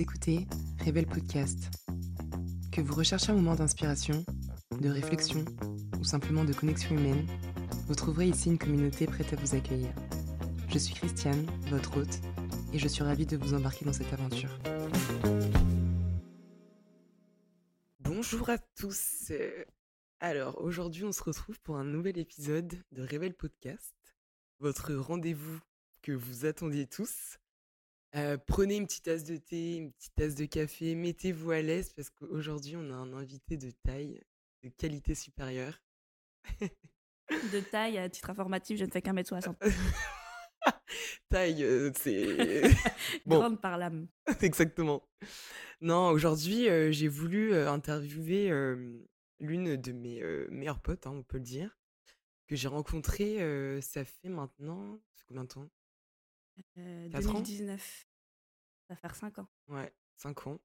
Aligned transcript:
Écoutez 0.00 0.46
Rebel 0.86 1.06
Podcast. 1.06 1.70
Que 2.70 2.80
vous 2.80 2.94
recherchez 2.94 3.32
un 3.32 3.34
moment 3.34 3.56
d'inspiration, 3.56 4.24
de 4.80 4.88
réflexion 4.88 5.44
ou 5.98 6.04
simplement 6.04 6.44
de 6.44 6.52
connexion 6.52 6.96
humaine, 6.96 7.26
vous 7.88 7.96
trouverez 7.96 8.28
ici 8.28 8.48
une 8.48 8.58
communauté 8.58 9.06
prête 9.06 9.32
à 9.32 9.36
vous 9.36 9.56
accueillir. 9.56 9.92
Je 10.68 10.78
suis 10.78 10.94
Christiane, 10.94 11.44
votre 11.62 11.96
hôte, 11.96 12.20
et 12.72 12.78
je 12.78 12.86
suis 12.86 13.02
ravie 13.02 13.26
de 13.26 13.36
vous 13.36 13.54
embarquer 13.54 13.86
dans 13.86 13.92
cette 13.92 14.12
aventure. 14.12 14.56
Bonjour 17.98 18.50
à 18.50 18.58
tous. 18.58 19.32
Alors 20.20 20.60
aujourd'hui, 20.60 21.02
on 21.02 21.12
se 21.12 21.24
retrouve 21.24 21.58
pour 21.62 21.76
un 21.76 21.84
nouvel 21.84 22.18
épisode 22.18 22.72
de 22.92 23.02
Rebel 23.02 23.34
Podcast, 23.34 23.96
votre 24.60 24.94
rendez-vous 24.94 25.58
que 26.02 26.12
vous 26.12 26.46
attendiez 26.46 26.86
tous. 26.86 27.40
Euh, 28.16 28.38
prenez 28.46 28.76
une 28.76 28.86
petite 28.86 29.04
tasse 29.04 29.24
de 29.24 29.36
thé, 29.36 29.76
une 29.76 29.92
petite 29.92 30.14
tasse 30.14 30.34
de 30.34 30.46
café, 30.46 30.94
mettez-vous 30.94 31.50
à 31.50 31.60
l'aise 31.60 31.92
parce 31.92 32.08
qu'aujourd'hui 32.08 32.74
on 32.76 32.90
a 32.90 32.94
un 32.94 33.12
invité 33.12 33.58
de 33.58 33.70
taille, 33.70 34.22
de 34.62 34.70
qualité 34.70 35.14
supérieure. 35.14 35.82
de 37.30 37.60
taille, 37.70 37.98
à 37.98 38.08
titre 38.08 38.30
informatif, 38.30 38.78
je 38.78 38.86
ne 38.86 38.90
fais 38.90 39.02
qu'un 39.02 39.12
mètre 39.12 39.28
soixante. 39.28 39.60
taille, 41.28 41.92
c'est... 41.96 42.70
Grande 43.26 43.60
par 43.60 43.76
l'âme. 43.76 44.08
Exactement. 44.40 45.06
Non, 45.82 46.08
aujourd'hui 46.08 46.68
euh, 46.68 46.90
j'ai 46.90 47.08
voulu 47.08 47.54
interviewer 47.54 48.48
l'une 49.38 49.76
de 49.76 49.92
mes 49.92 50.22
meilleures 50.48 50.80
potes, 50.80 51.06
hein, 51.06 51.12
on 51.12 51.22
peut 51.22 51.36
le 51.36 51.44
dire, 51.44 51.78
que 52.46 52.56
j'ai 52.56 52.68
rencontrée, 52.68 53.36
ça 53.82 54.06
fait 54.06 54.30
maintenant... 54.30 54.98
Ça 55.14 55.24
combien 55.28 55.44
de 55.44 55.48
temps? 55.48 55.68
2019. 56.76 58.06
Ça 58.88 58.94
va 58.94 58.96
faire 58.96 59.14
5 59.14 59.38
ans. 59.38 59.48
Ouais, 59.68 59.92
5 60.16 60.46
ans. 60.46 60.60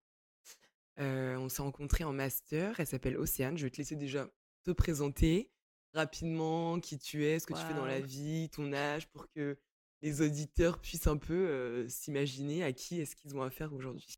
on 0.98 1.50
s'est 1.50 1.62
rencontrés 1.62 2.04
en 2.04 2.14
master. 2.14 2.80
Elle 2.80 2.88
s'appelle 2.88 3.18
Océane. 3.18 3.58
Je 3.58 3.66
vais 3.66 3.70
te 3.70 3.78
laisser 3.78 3.96
déjà 3.96 4.30
te 4.64 4.72
présenter 4.72 5.52
rapidement 5.94 6.80
qui 6.80 6.98
tu 6.98 7.26
es, 7.26 7.40
ce 7.40 7.46
que 7.46 7.54
tu 7.54 7.62
fais 7.62 7.74
dans 7.74 7.86
la 7.86 8.00
vie, 8.00 8.50
ton 8.50 8.74
âge, 8.74 9.08
pour 9.10 9.30
que 9.30 9.58
les 10.02 10.22
auditeurs 10.22 10.80
puissent 10.80 11.08
un 11.08 11.18
peu 11.18 11.88
s'imaginer 11.88 12.64
à 12.64 12.74
qui 12.74 13.00
est-ce 13.00 13.16
qu'ils 13.16 13.36
ont 13.36 13.42
affaire 13.42 13.74
aujourd'hui. 13.74 14.16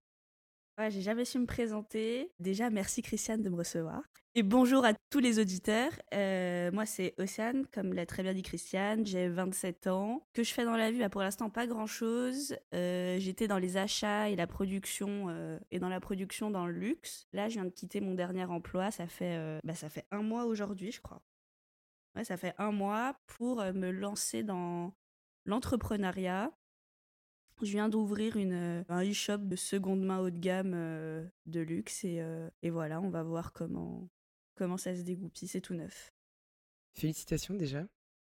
Ouais, 0.78 0.92
j'ai 0.92 1.02
jamais 1.02 1.23
su 1.23 1.40
me 1.40 1.45
présenter. 1.45 2.31
Déjà, 2.40 2.70
merci 2.70 3.02
Christiane 3.02 3.42
de 3.42 3.50
me 3.50 3.56
recevoir. 3.56 4.02
Et 4.38 4.44
bonjour 4.44 4.84
à 4.84 4.92
tous 5.09 5.20
les 5.20 5.40
auditeurs. 5.40 5.94
Euh, 6.14 6.70
moi, 6.73 6.86
c'est 6.86 7.14
Océane, 7.18 7.66
comme 7.68 7.94
l'a 7.94 8.06
très 8.06 8.23
bien 8.23 8.34
dit 8.34 8.42
Christiane. 8.42 9.06
J'ai 9.06 9.30
27 9.30 9.88
ans. 9.88 10.28
Que 10.34 10.44
je 10.44 10.53
fais 10.53 10.66
dans 10.66 10.76
la 10.76 10.92
vie? 10.92 11.00
Bah, 11.00 11.08
Pour 11.08 11.22
l'instant, 11.22 11.50
pas 11.50 11.66
grand-chose. 11.66 12.58
Euh, 12.73 13.18
j'étais 13.20 13.48
dans 13.48 13.58
les 13.58 13.78
achats 13.78 14.30
et 14.30 14.36
la 14.36 14.48
production, 14.48 15.28
euh, 15.30 15.58
et 15.72 15.80
dans 15.80 15.88
la 15.88 16.02
production 16.02 16.52
dans 16.52 16.68
le 16.68 16.73
luxe. 16.73 17.26
Là, 17.31 17.48
je 17.48 17.53
viens 17.53 17.64
de 17.64 17.70
quitter 17.70 18.02
mon 18.02 18.14
dernier 18.14 18.44
emploi. 18.44 18.92
Ça 18.92 19.08
fait, 19.08 19.62
bah, 19.64 19.76
ça 19.76 19.88
fait 19.88 20.06
un 20.12 20.23
mois 20.23 20.44
aujourd'hui, 20.44 20.92
je 20.92 21.00
crois. 21.00 21.22
Ouais, 22.18 22.26
ça 22.26 22.36
fait 22.36 22.53
un 22.58 22.73
mois 22.73 23.18
pour 23.28 23.64
me 23.64 23.92
lancer 23.92 24.44
dans 24.44 24.94
l'entrepreneuriat. 25.46 26.52
Je 27.61 27.72
viens 27.72 27.89
d'ouvrir 27.89 28.36
une, 28.36 28.84
un 28.89 29.09
e-shop 29.09 29.38
de 29.38 29.56
seconde 29.56 30.03
main 30.03 30.20
haut 30.20 30.30
de 30.30 30.39
gamme 30.39 30.72
de 31.45 31.59
luxe 31.59 32.03
et, 32.03 32.22
et, 32.62 32.70
voilà, 32.70 33.00
on 33.00 33.09
va 33.09 33.23
voir 33.23 33.53
comment, 33.53 34.09
comment 34.56 34.78
ça 34.78 34.95
se 34.95 35.02
dégoupille, 35.02 35.47
c'est 35.47 35.62
tout 35.62 35.73
neuf. 35.73 36.14
Félicitations 36.94 37.53
déjà. 37.53 37.88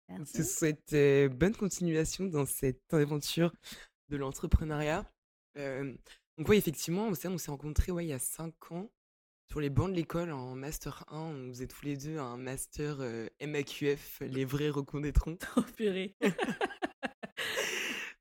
Merci. 0.07 0.37
Je 0.37 0.41
te 0.41 0.47
souhaite 0.47 1.35
bonne 1.37 1.55
continuation 1.55 2.25
dans 2.25 2.45
cette 2.45 2.93
aventure 2.93 3.53
de 4.07 4.17
l'entrepreneuriat. 4.17 5.05
donc 5.55 6.47
oui, 6.47 6.57
effectivement, 6.57 7.07
on 7.07 7.13
s'est 7.13 7.51
rencontrés 7.51 7.91
ouais, 7.91 8.05
il 8.05 8.09
y 8.09 8.13
a 8.13 8.19
5 8.19 8.71
ans 8.71 8.89
sur 9.49 9.59
les 9.59 9.69
bancs 9.69 9.89
de 9.89 9.95
l'école 9.95 10.31
en 10.31 10.55
Master 10.55 11.03
1. 11.09 11.19
On 11.19 11.49
faisait 11.49 11.67
tous 11.67 11.83
les 11.83 11.97
deux 11.97 12.17
un 12.17 12.37
Master 12.37 12.99
MAQF, 13.41 14.21
les 14.21 14.45
vrais 14.45 14.69
reconnaîtront. 14.69 15.37
Oh 15.57 15.61
purée 15.75 16.15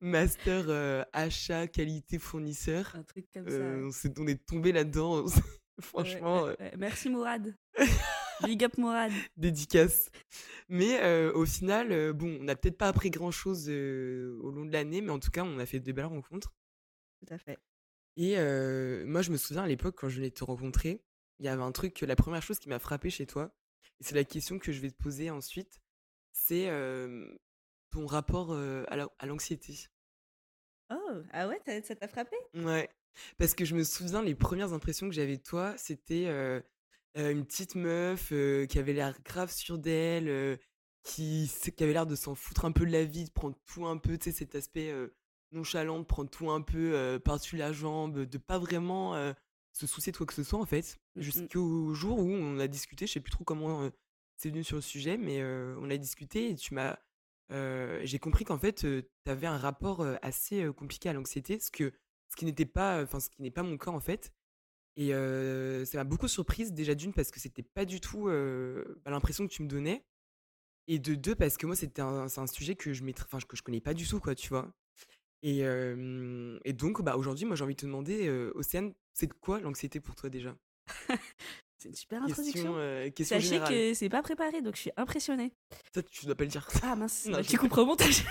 Master 0.00 1.06
achat, 1.12 1.66
qualité, 1.66 2.18
fournisseur. 2.18 2.94
Un 2.94 3.02
truc 3.02 3.26
comme 3.32 3.48
ça. 3.48 4.10
On, 4.18 4.26
est, 4.26 4.44
tombé 4.46 4.72
là-dedans. 4.72 5.24
Franchement. 5.80 6.48
Merci 6.76 7.10
Mourad. 7.10 7.56
Big 8.44 8.64
up 8.64 8.76
Mourad. 8.78 9.12
Dédicace. 9.36 10.10
Mais 10.68 11.02
au 11.30 11.44
final, 11.44 12.12
bon, 12.12 12.38
on 12.40 12.44
n'a 12.44 12.56
peut-être 12.56 12.78
pas 12.78 12.88
appris 12.88 13.10
grand-chose 13.10 13.68
au 13.68 14.50
long 14.50 14.64
de 14.64 14.72
l'année, 14.72 15.00
mais 15.00 15.10
en 15.10 15.18
tout 15.18 15.30
cas, 15.30 15.42
on 15.42 15.58
a 15.58 15.66
fait 15.66 15.80
de 15.80 15.92
belles 15.92 16.04
rencontres. 16.06 16.54
Tout 17.20 17.34
à 17.34 17.38
fait. 17.38 17.58
Et 18.16 18.36
moi, 19.04 19.22
je 19.22 19.30
me 19.30 19.36
souviens 19.36 19.64
à 19.64 19.68
l'époque, 19.68 19.96
quand 19.98 20.08
je 20.08 20.16
venais 20.16 20.30
te 20.30 20.44
rencontrer, 20.44 21.02
il 21.38 21.46
y 21.46 21.48
avait 21.48 21.62
un 21.62 21.72
truc, 21.72 22.00
la 22.00 22.16
première 22.16 22.42
chose 22.42 22.58
qui 22.58 22.68
m'a 22.68 22.78
frappé 22.78 23.10
chez 23.10 23.26
toi, 23.26 23.54
et 24.00 24.04
c'est 24.04 24.14
la 24.14 24.24
question 24.24 24.58
que 24.58 24.72
je 24.72 24.80
vais 24.80 24.90
te 24.90 24.96
poser 24.96 25.30
ensuite, 25.30 25.80
c'est 26.32 26.68
ton 27.90 28.06
rapport 28.06 28.52
à 28.54 29.26
l'anxiété. 29.26 29.88
Oh, 30.90 31.22
ah 31.32 31.48
ouais, 31.48 31.60
ça 31.82 31.94
t'a 31.94 32.08
frappé? 32.08 32.36
Ouais, 32.54 32.88
parce 33.36 33.54
que 33.54 33.64
je 33.64 33.74
me 33.74 33.84
souviens, 33.84 34.22
les 34.22 34.34
premières 34.34 34.72
impressions 34.72 35.08
que 35.08 35.14
j'avais 35.14 35.36
de 35.36 35.42
toi, 35.42 35.74
c'était 35.76 36.26
une 37.14 37.44
petite 37.44 37.74
meuf 37.74 38.28
qui 38.68 38.78
avait 38.78 38.92
l'air 38.94 39.14
grave 39.22 39.52
sûre 39.52 39.78
d'elle, 39.78 40.58
qui, 41.02 41.50
qui 41.76 41.84
avait 41.84 41.92
l'air 41.92 42.06
de 42.06 42.16
s'en 42.16 42.34
foutre 42.34 42.64
un 42.64 42.72
peu 42.72 42.86
de 42.86 42.92
la 42.92 43.04
vie, 43.04 43.24
de 43.24 43.30
prendre 43.30 43.56
tout 43.66 43.86
un 43.86 43.96
peu, 43.98 44.16
tu 44.18 44.30
sais, 44.30 44.38
cet 44.38 44.54
aspect 44.54 44.94
nonchalant, 45.52 45.98
de 45.98 46.04
prendre 46.04 46.30
tout 46.30 46.50
un 46.50 46.62
peu 46.62 47.20
par-dessus 47.24 47.56
la 47.56 47.72
jambe, 47.72 48.24
de 48.24 48.38
pas 48.38 48.58
vraiment 48.58 49.14
se 49.72 49.86
soucier 49.86 50.12
de 50.12 50.16
quoi 50.16 50.26
que 50.26 50.34
ce 50.34 50.42
soit, 50.42 50.58
en 50.58 50.66
fait. 50.66 50.98
Mmh 51.16 51.20
jusqu'au 51.20 51.94
jour 51.94 52.18
où 52.18 52.30
on 52.30 52.58
a 52.60 52.68
discuté, 52.68 53.06
je 53.06 53.12
sais 53.14 53.20
plus 53.20 53.32
trop 53.32 53.44
comment 53.44 53.90
c'est 54.36 54.50
venu 54.50 54.62
sur 54.62 54.76
le 54.76 54.82
sujet, 54.82 55.16
mais 55.16 55.42
on 55.42 55.90
a 55.90 55.96
discuté 55.96 56.50
et 56.50 56.54
tu 56.54 56.74
m'as 56.74 56.98
j'ai 57.50 58.18
compris 58.18 58.44
qu'en 58.44 58.58
fait, 58.58 58.86
tu 58.86 59.30
avais 59.30 59.46
un 59.46 59.58
rapport 59.58 60.06
assez 60.22 60.66
compliqué 60.76 61.08
à 61.08 61.12
l'anxiété, 61.12 61.58
ce, 61.60 61.70
qui 61.70 62.44
n'était 62.44 62.66
pas, 62.66 63.02
enfin, 63.02 63.20
ce 63.20 63.30
qui 63.30 63.42
n'est 63.42 63.50
pas 63.50 63.62
mon 63.62 63.76
cas 63.78 63.90
en 63.90 64.00
fait. 64.00 64.32
Et 64.96 65.10
ça 65.86 65.98
m'a 65.98 66.04
beaucoup 66.04 66.28
surprise, 66.28 66.72
déjà 66.72 66.94
d'une, 66.94 67.12
parce 67.12 67.30
que 67.30 67.40
c'était 67.40 67.62
pas 67.62 67.84
du 67.84 68.00
tout 68.00 68.26
bah, 68.26 69.10
l'impression 69.10 69.46
que 69.46 69.52
tu 69.52 69.62
me 69.62 69.68
donnais. 69.68 70.04
Et 70.90 70.98
de 70.98 71.14
deux, 71.14 71.34
parce 71.34 71.58
que 71.58 71.66
moi, 71.66 71.76
c'était 71.76 72.00
un, 72.00 72.28
c'est 72.28 72.40
un 72.40 72.46
sujet 72.46 72.74
que 72.74 72.92
je, 72.94 73.04
enfin, 73.04 73.38
connais 73.64 73.80
pas 73.80 73.94
du 73.94 74.06
tout, 74.06 74.20
quoi, 74.20 74.34
tu 74.34 74.48
vois? 74.48 74.72
Et, 75.42 75.60
et 75.60 76.72
donc, 76.72 77.02
bah, 77.02 77.16
aujourd'hui, 77.16 77.44
moi, 77.44 77.56
j'ai 77.56 77.64
envie 77.64 77.74
de 77.74 77.80
te 77.80 77.86
demander, 77.86 78.28
Océane, 78.54 78.94
c'est 79.12 79.32
quoi 79.32 79.60
l'anxiété 79.60 80.00
pour 80.00 80.14
toi 80.14 80.30
déjà? 80.30 80.56
c'est 81.78 81.88
une 81.88 81.94
super 81.94 82.22
introduction. 82.22 82.74
Euh, 82.76 83.08
Sachez 83.22 83.60
que 83.60 83.94
c'est 83.94 84.08
pas 84.08 84.22
préparé, 84.22 84.62
donc 84.62 84.74
je 84.76 84.82
suis 84.82 84.90
impressionnée. 84.96 85.52
Ça, 85.94 86.02
tu 86.02 86.26
dois 86.26 86.34
pas 86.34 86.44
le 86.44 86.50
dire. 86.50 86.68
Ah 86.82 86.96
mince, 86.96 87.26
non, 87.26 87.40
tu 87.42 87.56
couperas 87.56 87.82
au 87.82 87.86
montage. 87.86 88.24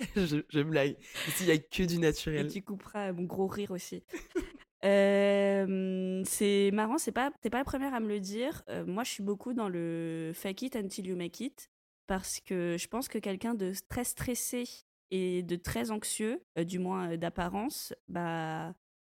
je, 0.16 0.42
je 0.48 0.60
blague. 0.60 0.96
Ici, 1.28 1.44
il 1.44 1.46
y 1.46 1.50
a 1.50 1.58
que 1.58 1.82
du 1.82 1.98
naturel. 1.98 2.46
Et 2.46 2.48
tu 2.48 2.62
couperas 2.62 3.12
mon 3.12 3.24
gros 3.24 3.46
rire 3.46 3.70
aussi. 3.72 4.02
Euh, 4.82 6.22
c'est 6.24 6.70
marrant, 6.72 6.96
c'est 6.96 7.12
pas, 7.12 7.30
t'es 7.42 7.50
pas 7.50 7.58
la 7.58 7.64
première 7.64 7.92
à 7.92 8.00
me 8.00 8.08
le 8.08 8.18
dire. 8.18 8.62
Euh, 8.70 8.86
moi, 8.86 9.04
je 9.04 9.10
suis 9.10 9.22
beaucoup 9.22 9.52
dans 9.52 9.68
le 9.68 10.32
fake 10.34 10.62
it 10.62 10.76
until 10.76 11.06
you 11.06 11.16
make 11.16 11.38
it 11.40 11.70
parce 12.06 12.40
que 12.40 12.76
je 12.78 12.88
pense 12.88 13.06
que 13.08 13.18
quelqu'un 13.18 13.54
de 13.54 13.74
très 13.90 14.04
stressé 14.04 14.64
et 15.10 15.42
de 15.42 15.56
très 15.56 15.90
anxieux, 15.90 16.42
du 16.56 16.78
moins 16.78 17.18
d'apparence, 17.18 17.92
bah, 18.08 18.72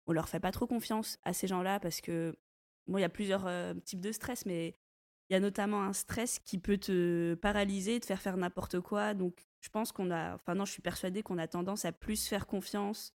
on 0.06 0.12
leur 0.12 0.28
fait 0.28 0.40
pas 0.40 0.50
trop 0.50 0.66
confiance 0.66 1.18
à 1.22 1.32
ces 1.32 1.46
gens-là 1.46 1.78
parce 1.78 2.00
que 2.00 2.34
Bon, 2.86 2.98
il 2.98 3.02
y 3.02 3.04
a 3.04 3.08
plusieurs 3.08 3.46
euh, 3.46 3.74
types 3.74 4.00
de 4.00 4.12
stress, 4.12 4.46
mais 4.46 4.76
il 5.30 5.32
y 5.34 5.36
a 5.36 5.40
notamment 5.40 5.82
un 5.82 5.92
stress 5.92 6.38
qui 6.40 6.58
peut 6.58 6.78
te 6.78 7.34
paralyser, 7.34 8.00
te 8.00 8.06
faire 8.06 8.20
faire 8.20 8.36
n'importe 8.36 8.80
quoi. 8.80 9.14
Donc, 9.14 9.46
je 9.60 9.68
pense 9.68 9.92
qu'on 9.92 10.10
a, 10.10 10.34
enfin 10.34 10.54
non, 10.54 10.64
je 10.64 10.72
suis 10.72 10.82
persuadée 10.82 11.22
qu'on 11.22 11.38
a 11.38 11.46
tendance 11.46 11.84
à 11.84 11.92
plus 11.92 12.26
faire 12.26 12.46
confiance, 12.46 13.14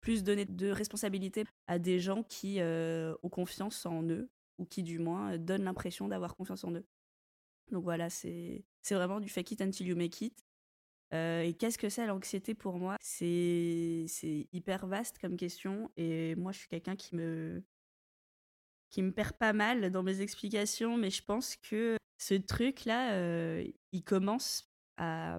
plus 0.00 0.22
donner 0.22 0.44
de 0.44 0.68
responsabilités 0.68 1.44
à 1.66 1.78
des 1.78 1.98
gens 1.98 2.22
qui 2.22 2.60
euh, 2.60 3.14
ont 3.22 3.28
confiance 3.30 3.86
en 3.86 4.02
eux 4.04 4.30
ou 4.58 4.64
qui, 4.64 4.82
du 4.82 4.98
moins, 4.98 5.38
donnent 5.38 5.64
l'impression 5.64 6.08
d'avoir 6.08 6.36
confiance 6.36 6.64
en 6.64 6.72
eux. 6.72 6.86
Donc 7.72 7.82
voilà, 7.82 8.10
c'est 8.10 8.64
vraiment 8.90 9.20
du 9.20 9.28
fake 9.28 9.52
it 9.52 9.60
until 9.62 9.86
you 9.86 9.96
make 9.96 10.20
it. 10.20 10.44
Euh, 11.14 11.42
et 11.42 11.54
qu'est-ce 11.54 11.78
que 11.78 11.88
c'est 11.88 12.06
l'anxiété 12.06 12.54
pour 12.54 12.78
moi? 12.78 12.96
C'est 13.00 14.06
hyper 14.52 14.86
vaste 14.86 15.18
comme 15.18 15.36
question. 15.36 15.90
Et 15.96 16.34
moi, 16.36 16.52
je 16.52 16.58
suis 16.58 16.68
quelqu'un 16.68 16.96
qui 16.96 17.16
me, 17.16 17.62
qui 18.90 19.02
me 19.02 19.12
perd 19.12 19.32
pas 19.32 19.52
mal 19.52 19.90
dans 19.90 20.02
mes 20.02 20.20
explications, 20.20 20.96
mais 20.96 21.10
je 21.10 21.22
pense 21.22 21.56
que 21.56 21.96
ce 22.18 22.34
truc-là, 22.34 23.12
euh, 23.14 23.64
il 23.92 24.02
commence 24.02 24.70
à 24.96 25.38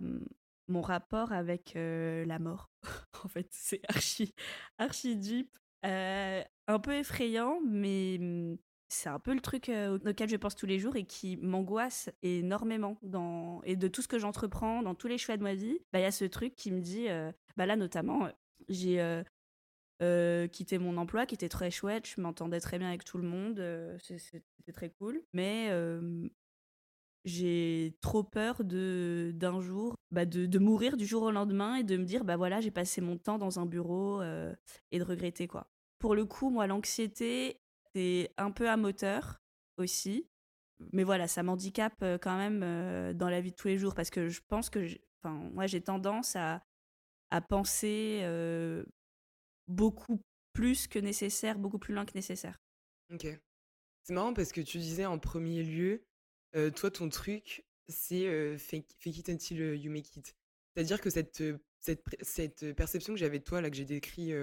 mon 0.68 0.82
rapport 0.82 1.32
avec 1.32 1.76
euh, 1.76 2.26
la 2.26 2.40
mort. 2.40 2.70
en 3.24 3.28
fait, 3.28 3.48
c'est 3.52 3.82
archi, 3.88 4.34
archi 4.78 5.16
deep, 5.16 5.58
euh, 5.86 6.44
un 6.68 6.80
peu 6.80 6.94
effrayant, 6.94 7.60
mais 7.66 8.18
mmh, 8.20 8.58
c'est 8.90 9.10
un 9.10 9.20
peu 9.20 9.34
le 9.34 9.42
truc 9.42 9.70
auquel 10.06 10.30
je 10.30 10.36
pense 10.36 10.56
tous 10.56 10.66
les 10.66 10.80
jours 10.80 10.96
et 10.96 11.06
qui 11.06 11.38
m'angoisse 11.38 12.10
énormément 12.22 12.98
dans 13.02 13.62
et 13.64 13.76
de 13.76 13.88
tout 13.88 14.02
ce 14.02 14.08
que 14.08 14.20
j'entreprends, 14.20 14.82
dans 14.82 14.96
tous 14.96 15.08
les 15.08 15.18
choix 15.18 15.36
de 15.36 15.44
ma 15.44 15.56
vie. 15.56 15.80
Bah, 15.92 16.00
il 16.00 16.04
y 16.04 16.06
a 16.06 16.12
ce 16.12 16.26
truc 16.26 16.56
qui 16.56 16.72
me 16.72 16.80
dit, 16.80 17.08
bah 17.58 17.66
là 17.66 17.76
notamment, 17.76 18.30
j'ai 18.70 19.24
quitter 20.00 20.78
mon 20.78 20.98
emploi 20.98 21.26
qui 21.26 21.36
était 21.36 21.50
très 21.50 21.72
chouette. 21.72 22.08
Je 22.08 22.22
m'entendais 22.22 22.60
très 22.60 22.80
bien 22.80 22.88
avec 22.88 23.04
tout 23.04 23.18
le 23.18 23.28
monde. 23.28 23.62
C'était 24.00 24.74
très 24.74 24.90
cool. 24.90 25.22
Mais 25.34 25.72
j'ai 27.28 27.98
trop 28.02 28.24
peur 28.24 28.64
d'un 28.64 29.60
jour 29.60 29.96
bah 30.12 30.26
de, 30.26 30.46
de, 30.46 30.60
mourir 30.60 30.96
du 30.96 31.06
jour 31.06 31.24
au 31.24 31.32
lendemain 31.32 31.76
et 31.76 31.84
de 31.84 31.98
me 31.98 32.06
dire 32.06 32.24
bah 32.24 32.38
voilà 32.38 32.62
j'ai 32.62 32.72
passé 32.72 33.02
mon 33.02 33.18
temps 33.18 33.38
dans 33.38 33.60
un 33.60 33.66
bureau 33.66 34.22
et 34.92 35.00
de 35.00 35.04
regretter 35.04 35.48
quoi 35.48 35.68
pour 36.00 36.16
le 36.16 36.26
coup 36.26 36.50
moi 36.50 36.68
l'anxiété 36.68 37.60
c'est 37.94 38.32
un 38.38 38.52
peu 38.52 38.70
à 38.70 38.78
moteur 38.78 39.42
aussi 39.78 40.26
mais 40.94 41.04
voilà 41.04 41.28
ça 41.28 41.44
m'handicape 41.44 42.04
quand 42.22 42.38
même 42.38 43.14
dans 43.14 43.30
la 43.30 43.42
vie 43.42 43.52
de 43.52 43.58
tous 43.58 43.68
les 43.68 43.78
jours 43.78 43.94
parce 43.94 44.10
que 44.10 44.30
je 44.30 44.40
pense 44.48 44.70
que 44.70 44.88
enfin 45.22 45.36
moi 45.54 45.68
j'ai 45.68 45.82
tendance 45.82 46.36
à 46.38 46.64
à 47.30 47.42
penser 47.42 48.22
beaucoup 49.68 50.22
plus 50.54 50.88
que 50.88 51.00
nécessaire 51.00 51.60
beaucoup 51.60 51.80
plus 51.80 51.94
loin 51.94 52.06
que 52.06 52.16
nécessaire 52.16 52.60
ok 53.14 53.28
c'est 54.04 54.14
marrant 54.14 54.34
parce 54.34 54.52
que 54.52 54.62
tu 54.62 54.78
disais 54.78 55.06
en 55.06 55.20
premier 55.20 55.64
lieu 55.64 56.08
toi, 56.76 56.92
ton 56.92 57.10
truc, 57.10 57.66
c'est 57.88 58.58
fake, 58.58 58.96
it 59.06 59.30
until 59.30 59.76
you 59.76 59.92
make 59.92 60.16
it. 60.16 60.36
C'est-à-dire 60.74 61.02
que 61.02 61.10
cette, 61.10 61.44
cette, 61.80 62.74
perception 62.76 63.14
que 63.14 63.20
j'avais 63.20 63.40
de 63.40 63.44
toi, 63.44 63.62
là, 63.62 63.70
que 63.70 63.76
j'ai 63.76 63.86
décrit 63.86 64.34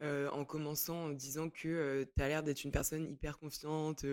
en 0.00 0.44
commençant 0.44 1.06
en 1.06 1.08
disant 1.10 1.50
que 1.50 2.04
tu 2.04 2.22
as 2.22 2.28
l'air 2.28 2.42
d'être 2.42 2.64
une 2.64 2.70
personne 2.70 3.08
hyper 3.08 3.38
confiante, 3.38 4.04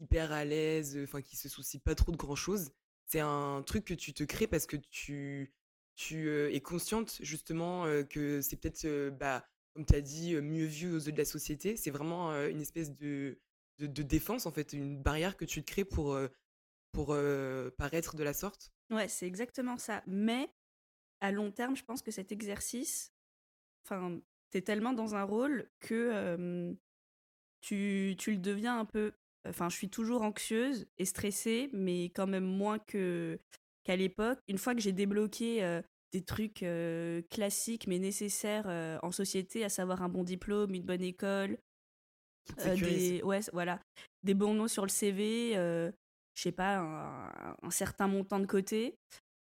hyper 0.00 0.32
à 0.32 0.44
l'aise, 0.44 0.98
enfin, 1.02 1.20
qui 1.22 1.36
se 1.36 1.48
soucie 1.48 1.78
pas 1.78 1.94
trop 1.94 2.12
de 2.12 2.16
grand-chose, 2.16 2.70
c'est 3.06 3.20
un 3.20 3.62
truc 3.62 3.84
que 3.84 3.94
tu 3.94 4.14
te 4.14 4.24
crées 4.24 4.46
parce 4.46 4.66
que 4.66 4.76
tu, 4.76 5.52
tu 5.94 6.30
es 6.30 6.60
consciente, 6.60 7.18
justement, 7.20 7.84
que 8.08 8.40
c'est 8.40 8.56
peut-être, 8.56 9.10
bah, 9.10 9.46
comme 9.74 9.84
tu 9.86 9.94
as 9.94 10.00
dit, 10.00 10.34
mieux 10.36 10.66
vu 10.66 10.92
aux 10.92 10.98
yeux 10.98 11.12
de 11.12 11.18
la 11.18 11.24
société. 11.24 11.76
C'est 11.76 11.90
vraiment 11.90 12.32
une 12.46 12.60
espèce 12.60 12.94
de, 12.94 13.38
de, 13.78 14.02
défense, 14.02 14.46
en 14.46 14.52
fait, 14.52 14.72
une 14.72 15.00
barrière 15.00 15.36
que 15.36 15.44
tu 15.44 15.62
te 15.62 15.70
crées 15.70 15.84
pour 15.84 16.18
pour 16.92 17.16
paraître 17.78 18.16
de 18.16 18.22
la 18.22 18.34
sorte 18.34 18.70
Ouais, 18.90 19.08
c'est 19.08 19.26
exactement 19.26 19.78
ça. 19.78 20.02
Mais 20.06 20.50
à 21.20 21.32
long 21.32 21.50
terme, 21.50 21.74
je 21.74 21.84
pense 21.84 22.02
que 22.02 22.10
cet 22.10 22.32
exercice, 22.32 23.12
enfin, 23.84 24.20
t'es 24.50 24.60
tellement 24.60 24.92
dans 24.92 25.14
un 25.14 25.22
rôle 25.22 25.70
que 25.80 26.76
tu, 27.62 28.14
tu 28.18 28.32
le 28.32 28.38
deviens 28.38 28.78
un 28.78 28.84
peu. 28.84 29.12
Enfin, 29.48 29.68
je 29.68 29.76
suis 29.76 29.88
toujours 29.88 30.22
anxieuse 30.22 30.86
et 30.98 31.04
stressée, 31.04 31.70
mais 31.72 32.06
quand 32.06 32.26
même 32.26 32.44
moins 32.44 32.78
que 32.78 33.38
qu'à 33.84 33.96
l'époque. 33.96 34.38
Une 34.48 34.58
fois 34.58 34.74
que 34.74 34.80
j'ai 34.80 34.92
débloqué 34.92 35.82
des 36.12 36.22
trucs 36.22 36.64
classiques 37.30 37.86
mais 37.86 37.98
nécessaires 37.98 38.66
en 39.02 39.12
société, 39.12 39.64
à 39.64 39.68
savoir 39.68 40.02
un 40.02 40.08
bon 40.08 40.24
diplôme, 40.24 40.74
une 40.74 40.82
bonne 40.82 41.02
école, 41.02 41.58
des, 42.56 43.22
ouais, 43.22 43.40
voilà, 43.52 43.80
des 44.22 44.34
bons 44.34 44.54
noms 44.54 44.68
sur 44.68 44.84
le 44.84 44.90
CV, 44.90 45.54
je 45.54 45.92
sais 46.34 46.52
pas, 46.52 46.78
un, 47.62 47.70
certain 47.70 48.08
montant 48.08 48.40
de 48.40 48.46
côté, 48.46 48.94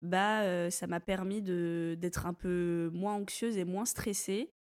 bah, 0.01 0.69
ça 0.71 0.87
m'a 0.87 0.99
permis 0.99 1.41
d'être 1.41 2.25
un 2.25 2.33
peu 2.33 2.89
moins 2.93 3.15
anxieuse 3.15 3.57
et 3.57 3.65
moins 3.65 3.85
stressée. 3.85 4.51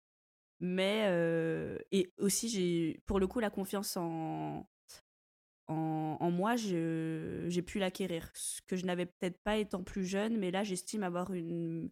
Mais, 0.61 1.07
et 1.93 2.13
aussi, 2.19 2.49
j'ai, 2.49 3.01
pour 3.07 3.21
le 3.21 3.27
coup, 3.27 3.41
la 3.41 3.51
confiance 3.51 3.97
en, 3.97 4.67
en, 5.69 6.17
en 6.21 6.31
moi, 6.31 6.57
j'ai 6.57 7.63
pu 7.67 7.79
l'acquérir. 7.79 8.31
Ce 8.35 8.61
que 8.67 8.77
je 8.77 8.87
n'avais 8.87 9.07
peut-être 9.07 9.39
pas 9.43 9.57
étant 9.57 9.83
plus 9.83 10.05
jeune, 10.05 10.39
mais 10.39 10.51
là, 10.51 10.65
j'estime 10.65 11.03
avoir 11.03 11.33
une, 11.33 11.91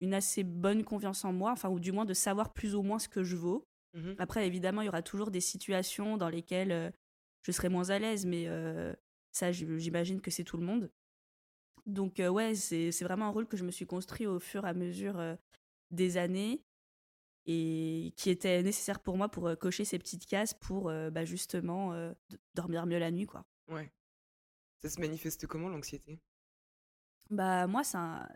une 0.00 0.14
assez 0.14 0.44
bonne 0.44 0.84
confiance 0.84 1.24
en 1.24 1.32
moi, 1.32 1.52
enfin, 1.52 1.70
ou 1.70 1.80
du 1.80 1.92
moins 1.92 2.04
de 2.04 2.14
savoir 2.14 2.52
plus 2.52 2.74
ou 2.74 2.82
moins 2.82 2.98
ce 2.98 3.08
que 3.08 3.24
je 3.24 3.36
vaux. 3.36 3.66
Mmh 3.94 4.12
Après, 4.18 4.46
évidemment, 4.46 4.82
il 4.82 4.86
y 4.86 4.88
aura 4.88 5.02
toujours 5.02 5.30
des 5.30 5.40
situations 5.40 6.16
dans 6.16 6.28
lesquelles 6.28 6.92
je 7.42 7.52
serai 7.52 7.68
moins 7.68 7.90
à 7.90 7.98
l'aise, 7.98 8.26
mais 8.26 8.48
ça, 9.32 9.52
j'imagine 9.52 10.20
que 10.20 10.30
c'est 10.30 10.44
tout 10.44 10.56
le 10.56 10.66
monde. 10.66 10.90
Donc, 11.86 12.18
ouais, 12.18 12.54
c'est 12.54 12.90
vraiment 13.02 13.26
un 13.26 13.30
rôle 13.30 13.46
que 13.46 13.56
je 13.56 13.64
me 13.64 13.70
suis 13.70 13.86
construit 13.86 14.26
au 14.26 14.40
fur 14.40 14.64
et 14.66 14.68
à 14.68 14.74
mesure 14.74 15.20
des 15.90 16.16
années 16.16 16.62
et 17.46 18.12
qui 18.16 18.30
était 18.30 18.62
nécessaire 18.62 19.00
pour 19.00 19.16
moi 19.16 19.28
pour 19.28 19.56
cocher 19.58 19.84
ces 19.84 19.98
petites 19.98 20.26
cases 20.26 20.54
pour 20.54 20.84
bah, 20.84 21.24
justement 21.24 21.92
dormir 22.54 22.86
mieux 22.86 22.98
la 22.98 23.10
nuit, 23.10 23.26
quoi. 23.26 23.44
Ouais. 23.68 23.90
Ça 24.82 24.88
se 24.88 25.00
manifeste 25.00 25.46
comment 25.46 25.68
l'anxiété? 25.68 26.20
Bah, 27.30 27.66
moi, 27.66 27.84
c'est 27.84 27.96
un, 27.96 28.28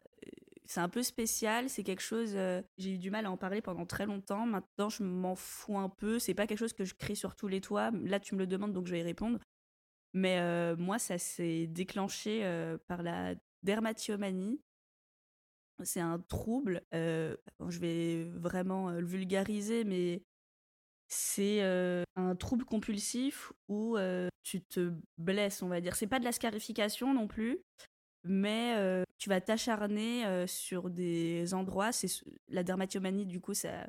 un 0.77 0.89
peu 0.89 1.03
spécial. 1.03 1.69
C'est 1.69 1.83
quelque 1.83 2.03
chose. 2.03 2.33
j'ai 2.77 2.95
eu 2.95 2.99
du 2.99 3.11
mal 3.11 3.27
à 3.27 3.31
en 3.31 3.37
parler 3.37 3.61
pendant 3.61 3.87
très 3.87 4.07
longtemps. 4.07 4.47
Maintenant, 4.47 4.89
je 4.89 5.03
m'en 5.03 5.35
fous 5.35 5.79
un 5.79 5.89
peu. 5.89 6.19
C'est 6.19 6.35
pas 6.35 6.47
quelque 6.47 6.59
chose 6.59 6.73
que 6.73 6.85
je 6.85 6.95
crie 6.95 7.17
sur 7.17 7.37
tous 7.37 7.49
les 7.49 7.61
toits. 7.61 7.91
Là, 8.05 8.21
tu 8.21 8.35
me 8.35 8.41
le 8.41 8.47
demandes, 8.47 8.73
donc 8.73 8.87
je 8.87 8.93
vais 8.93 9.01
y 9.01 9.03
répondre. 9.03 9.39
Mais 10.15 10.75
moi, 10.77 10.99
ça 10.99 11.19
s'est 11.19 11.67
déclenché 11.67 12.43
par 12.87 13.03
la 13.03 13.35
dermatillomanie. 13.63 14.61
C'est 15.85 16.01
un 16.01 16.19
trouble, 16.19 16.83
je 16.93 17.79
vais 17.79 18.25
vraiment 18.25 18.91
le 18.91 19.07
vulgariser, 19.07 19.85
mais 19.85 20.23
c'est 21.09 21.63
un 21.63 22.37
trouble 22.37 22.65
compulsif 22.65 23.53
où 23.69 23.97
tu 24.43 24.63
te 24.63 24.93
blesses, 25.19 25.63
on 25.63 25.69
va 25.69 25.81
dire. 25.81 25.97
C'est 25.97 26.07
pas 26.07 26.19
de 26.19 26.25
la 26.25 26.33
scarification 26.33 27.15
non 27.15 27.29
plus, 27.29 27.61
mais 28.25 29.05
tu 29.19 29.29
vas 29.29 29.41
t'acharner 29.41 30.47
sur 30.47 30.91
des 30.91 31.55
endroits. 31.55 31.93
C'est 31.93 32.09
la 32.49 32.63
dermatillomanie, 32.63 33.27
du 33.27 33.41
coup, 33.41 33.55
ça, 33.55 33.87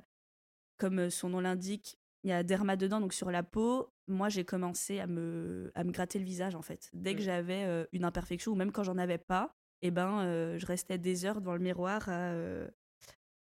comme 0.78 1.10
son 1.10 1.30
nom 1.30 1.40
l'indique, 1.40 1.98
il 2.24 2.30
y 2.30 2.34
a 2.34 2.44
derma 2.44 2.76
dedans, 2.76 3.00
donc 3.00 3.14
sur 3.14 3.32
la 3.32 3.44
peau. 3.44 3.94
Moi, 4.08 4.30
j'ai 4.30 4.44
commencé 4.44 5.00
à 5.00 5.08
me, 5.08 5.72
à 5.76 5.84
me 5.84 5.92
gratter 5.92 6.20
le 6.20 6.26
visage, 6.26 6.56
en 6.56 6.62
fait. 6.62 6.90
Dès 6.94 7.14
que 7.16 7.22
mmh. 7.22 7.24
j'avais 7.24 7.64
euh, 7.64 7.86
une 7.94 8.04
imperfection, 8.04 8.52
ou 8.52 8.56
même 8.56 8.72
quand 8.72 8.84
j'en 8.84 8.98
avais 8.98 9.18
pas, 9.18 9.56
eh 9.82 9.92
ben, 9.92 10.22
euh, 10.22 10.58
je 10.58 10.66
restais 10.66 10.98
des 10.98 11.26
heures 11.26 11.40
devant 11.40 11.54
le 11.54 11.60
miroir 11.60 12.10
à, 12.10 12.32
euh, 12.32 12.68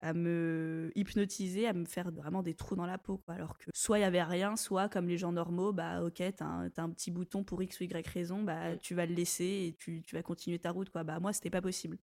à 0.01 0.13
me 0.13 0.93
hypnotiser, 0.95 1.67
à 1.67 1.73
me 1.73 1.85
faire 1.85 2.11
vraiment 2.13 2.43
des 2.43 2.55
trous 2.55 2.77
dans 2.77 2.87
la 2.87 2.99
peau. 2.99 3.19
Quoi. 3.19 3.35
Alors 3.35 3.59
que 3.59 3.71
soit 3.75 3.99
il 3.99 4.03
y 4.03 4.05
avait 4.05 4.23
rien, 4.23 4.57
soit 4.57 4.89
comme 4.89 5.09
les 5.09 5.19
gens 5.19 5.33
normaux, 5.33 5.73
bah 5.73 6.03
ok, 6.03 6.23
t'as 6.37 6.45
un, 6.47 6.91
petit 6.91 7.11
bouton 7.11 7.45
pour 7.45 7.63
X 7.63 7.81
ou 7.81 7.85
Y 7.85 8.07
raison, 8.07 8.43
bah 8.43 8.77
tu 8.77 8.95
vas 8.95 9.07
le 9.07 9.15
laisser 9.15 9.45
et 9.69 9.77
tu, 9.79 10.03
tu 10.03 10.15
vas 10.15 10.23
continuer 10.23 10.59
ta 10.59 10.71
route. 10.71 10.91
Quoi. 10.91 11.05
Bah 11.05 11.21
moi, 11.21 11.33
c'était 11.33 11.51
pas 11.51 11.63
possible. 11.63 11.99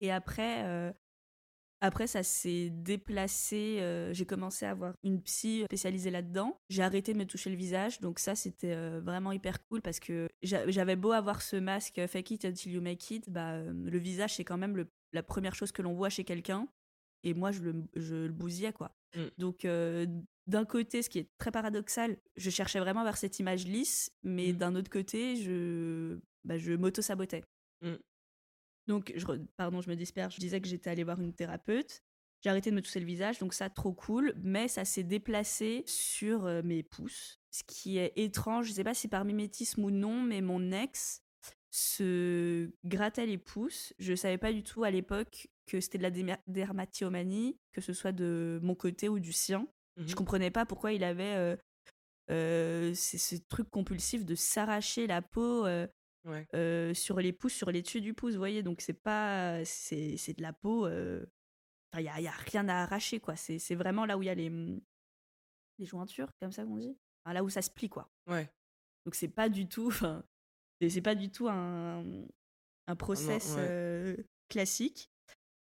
Et 0.00 0.12
après, 0.12 0.92
après, 1.80 2.06
ça 2.06 2.22
s'est 2.22 2.70
déplacé. 2.70 3.78
Euh, 3.80 4.12
j'ai 4.12 4.26
commencé 4.26 4.66
à 4.66 4.70
avoir 4.70 4.94
une 5.04 5.22
psy 5.22 5.62
spécialisée 5.66 6.10
là-dedans. 6.10 6.60
J'ai 6.68 6.82
arrêté 6.82 7.12
de 7.12 7.18
me 7.18 7.24
toucher 7.24 7.50
le 7.50 7.56
visage. 7.56 8.00
Donc, 8.00 8.18
ça, 8.18 8.34
c'était 8.34 8.74
euh, 8.74 9.00
vraiment 9.00 9.30
hyper 9.30 9.64
cool 9.66 9.80
parce 9.80 10.00
que 10.00 10.28
j'avais 10.42 10.96
beau 10.96 11.12
avoir 11.12 11.40
ce 11.40 11.56
masque 11.56 11.98
euh, 11.98 12.08
fake 12.08 12.32
it 12.32 12.44
until 12.44 12.72
you 12.72 12.80
make 12.80 13.10
it. 13.10 13.30
Bah, 13.30 13.60
le 13.62 13.98
visage, 13.98 14.34
c'est 14.34 14.44
quand 14.44 14.58
même 14.58 14.86
la 15.12 15.22
première 15.22 15.54
chose 15.54 15.70
que 15.70 15.82
l'on 15.82 15.94
voit 15.94 16.10
chez 16.10 16.24
quelqu'un. 16.24 16.66
Et 17.22 17.34
moi, 17.34 17.52
je 17.52 17.60
le, 17.60 17.84
je 17.94 18.14
le 18.14 18.32
bousillais, 18.32 18.72
quoi. 18.72 18.92
Mm. 19.16 19.26
Donc, 19.38 19.66
d'un 20.46 20.64
côté, 20.64 21.02
ce 21.02 21.08
qui 21.08 21.18
est 21.18 21.28
très 21.38 21.50
paradoxal, 21.50 22.16
je 22.36 22.50
cherchais 22.50 22.80
vraiment 22.80 23.04
vers 23.04 23.16
cette 23.16 23.38
image 23.38 23.66
lisse. 23.66 24.10
Mais 24.24 24.52
mm. 24.52 24.56
d'un 24.56 24.74
autre 24.74 24.90
côté, 24.90 25.36
je, 25.36 26.18
bah, 26.44 26.58
je 26.58 26.72
m'auto-sabotais. 26.72 27.44
Mm. 27.82 27.94
Donc, 28.88 29.12
je, 29.14 29.24
pardon, 29.56 29.80
je 29.80 29.90
me 29.90 29.94
disperse. 29.94 30.34
Je 30.34 30.40
disais 30.40 30.60
que 30.60 30.66
j'étais 30.66 30.90
allée 30.90 31.04
voir 31.04 31.20
une 31.20 31.34
thérapeute. 31.34 32.02
J'ai 32.42 32.50
arrêté 32.50 32.70
de 32.70 32.76
me 32.76 32.82
tousser 32.82 33.00
le 33.00 33.06
visage, 33.06 33.38
donc 33.38 33.52
ça, 33.52 33.68
trop 33.68 33.92
cool. 33.92 34.32
Mais 34.42 34.66
ça 34.66 34.84
s'est 34.84 35.04
déplacé 35.04 35.84
sur 35.86 36.46
euh, 36.46 36.62
mes 36.64 36.82
pouces. 36.82 37.40
Ce 37.50 37.62
qui 37.64 37.98
est 37.98 38.12
étrange, 38.16 38.66
je 38.68 38.72
sais 38.72 38.84
pas 38.84 38.94
si 38.94 39.08
par 39.08 39.24
mimétisme 39.24 39.84
ou 39.84 39.90
non, 39.90 40.22
mais 40.22 40.40
mon 40.40 40.72
ex 40.72 41.22
se 41.70 42.70
grattait 42.84 43.26
les 43.26 43.38
pouces. 43.38 43.92
Je 43.98 44.14
savais 44.14 44.38
pas 44.38 44.52
du 44.52 44.62
tout 44.62 44.84
à 44.84 44.90
l'époque 44.90 45.48
que 45.66 45.80
c'était 45.80 45.98
de 45.98 46.26
la 46.26 46.38
dermatillomanie, 46.46 47.58
que 47.72 47.80
ce 47.80 47.92
soit 47.92 48.12
de 48.12 48.58
mon 48.62 48.74
côté 48.74 49.08
ou 49.08 49.18
du 49.18 49.32
sien. 49.32 49.66
Je 49.96 50.04
Je 50.06 50.12
mmh 50.12 50.14
comprenais 50.14 50.50
pas 50.50 50.64
pourquoi 50.64 50.92
il 50.92 51.04
avait 51.04 51.34
euh, 51.34 51.56
euh, 52.30 52.94
ce 52.94 53.36
truc 53.48 53.68
compulsif 53.68 54.24
de 54.24 54.34
s'arracher 54.34 55.06
la 55.06 55.20
peau 55.20 55.66
sur 56.94 57.20
les 57.20 57.32
pouces, 57.32 57.54
sur 57.54 57.70
les 57.70 57.82
dessus 57.82 58.00
du 58.00 58.14
pouce, 58.14 58.32
vous 58.32 58.38
voyez. 58.38 58.62
Donc 58.62 58.80
c'est 58.80 58.92
pas, 58.92 59.64
c'est, 59.64 60.16
c'est 60.16 60.34
de 60.34 60.42
la 60.42 60.52
peau. 60.52 60.88
il 60.88 62.00
y 62.00 62.08
a, 62.08 62.20
y 62.20 62.26
a, 62.26 62.30
rien 62.30 62.68
à 62.68 62.82
arracher, 62.82 63.20
quoi. 63.20 63.36
C'est, 63.36 63.58
c'est 63.58 63.74
vraiment 63.74 64.06
là 64.06 64.18
où 64.18 64.22
il 64.22 64.26
y 64.26 64.30
a 64.30 64.34
les, 64.34 64.50
mmh, 64.50 64.80
les 65.78 65.86
jointures, 65.86 66.30
comme 66.40 66.52
ça 66.52 66.64
qu'on 66.64 66.76
dit. 66.76 66.96
là 67.26 67.42
où 67.42 67.48
ça 67.48 67.62
se 67.62 67.70
plie, 67.70 67.88
quoi. 67.88 68.10
Ouais. 68.26 68.50
Donc 69.04 69.14
c'est 69.14 69.28
pas 69.28 69.48
du 69.48 69.68
tout, 69.68 69.88
enfin, 69.88 70.24
c'est 70.86 71.02
pas 71.02 71.14
du 71.14 71.30
tout 71.30 71.48
un, 71.48 72.04
un 72.86 72.96
process 72.96 73.56
classique. 74.48 75.10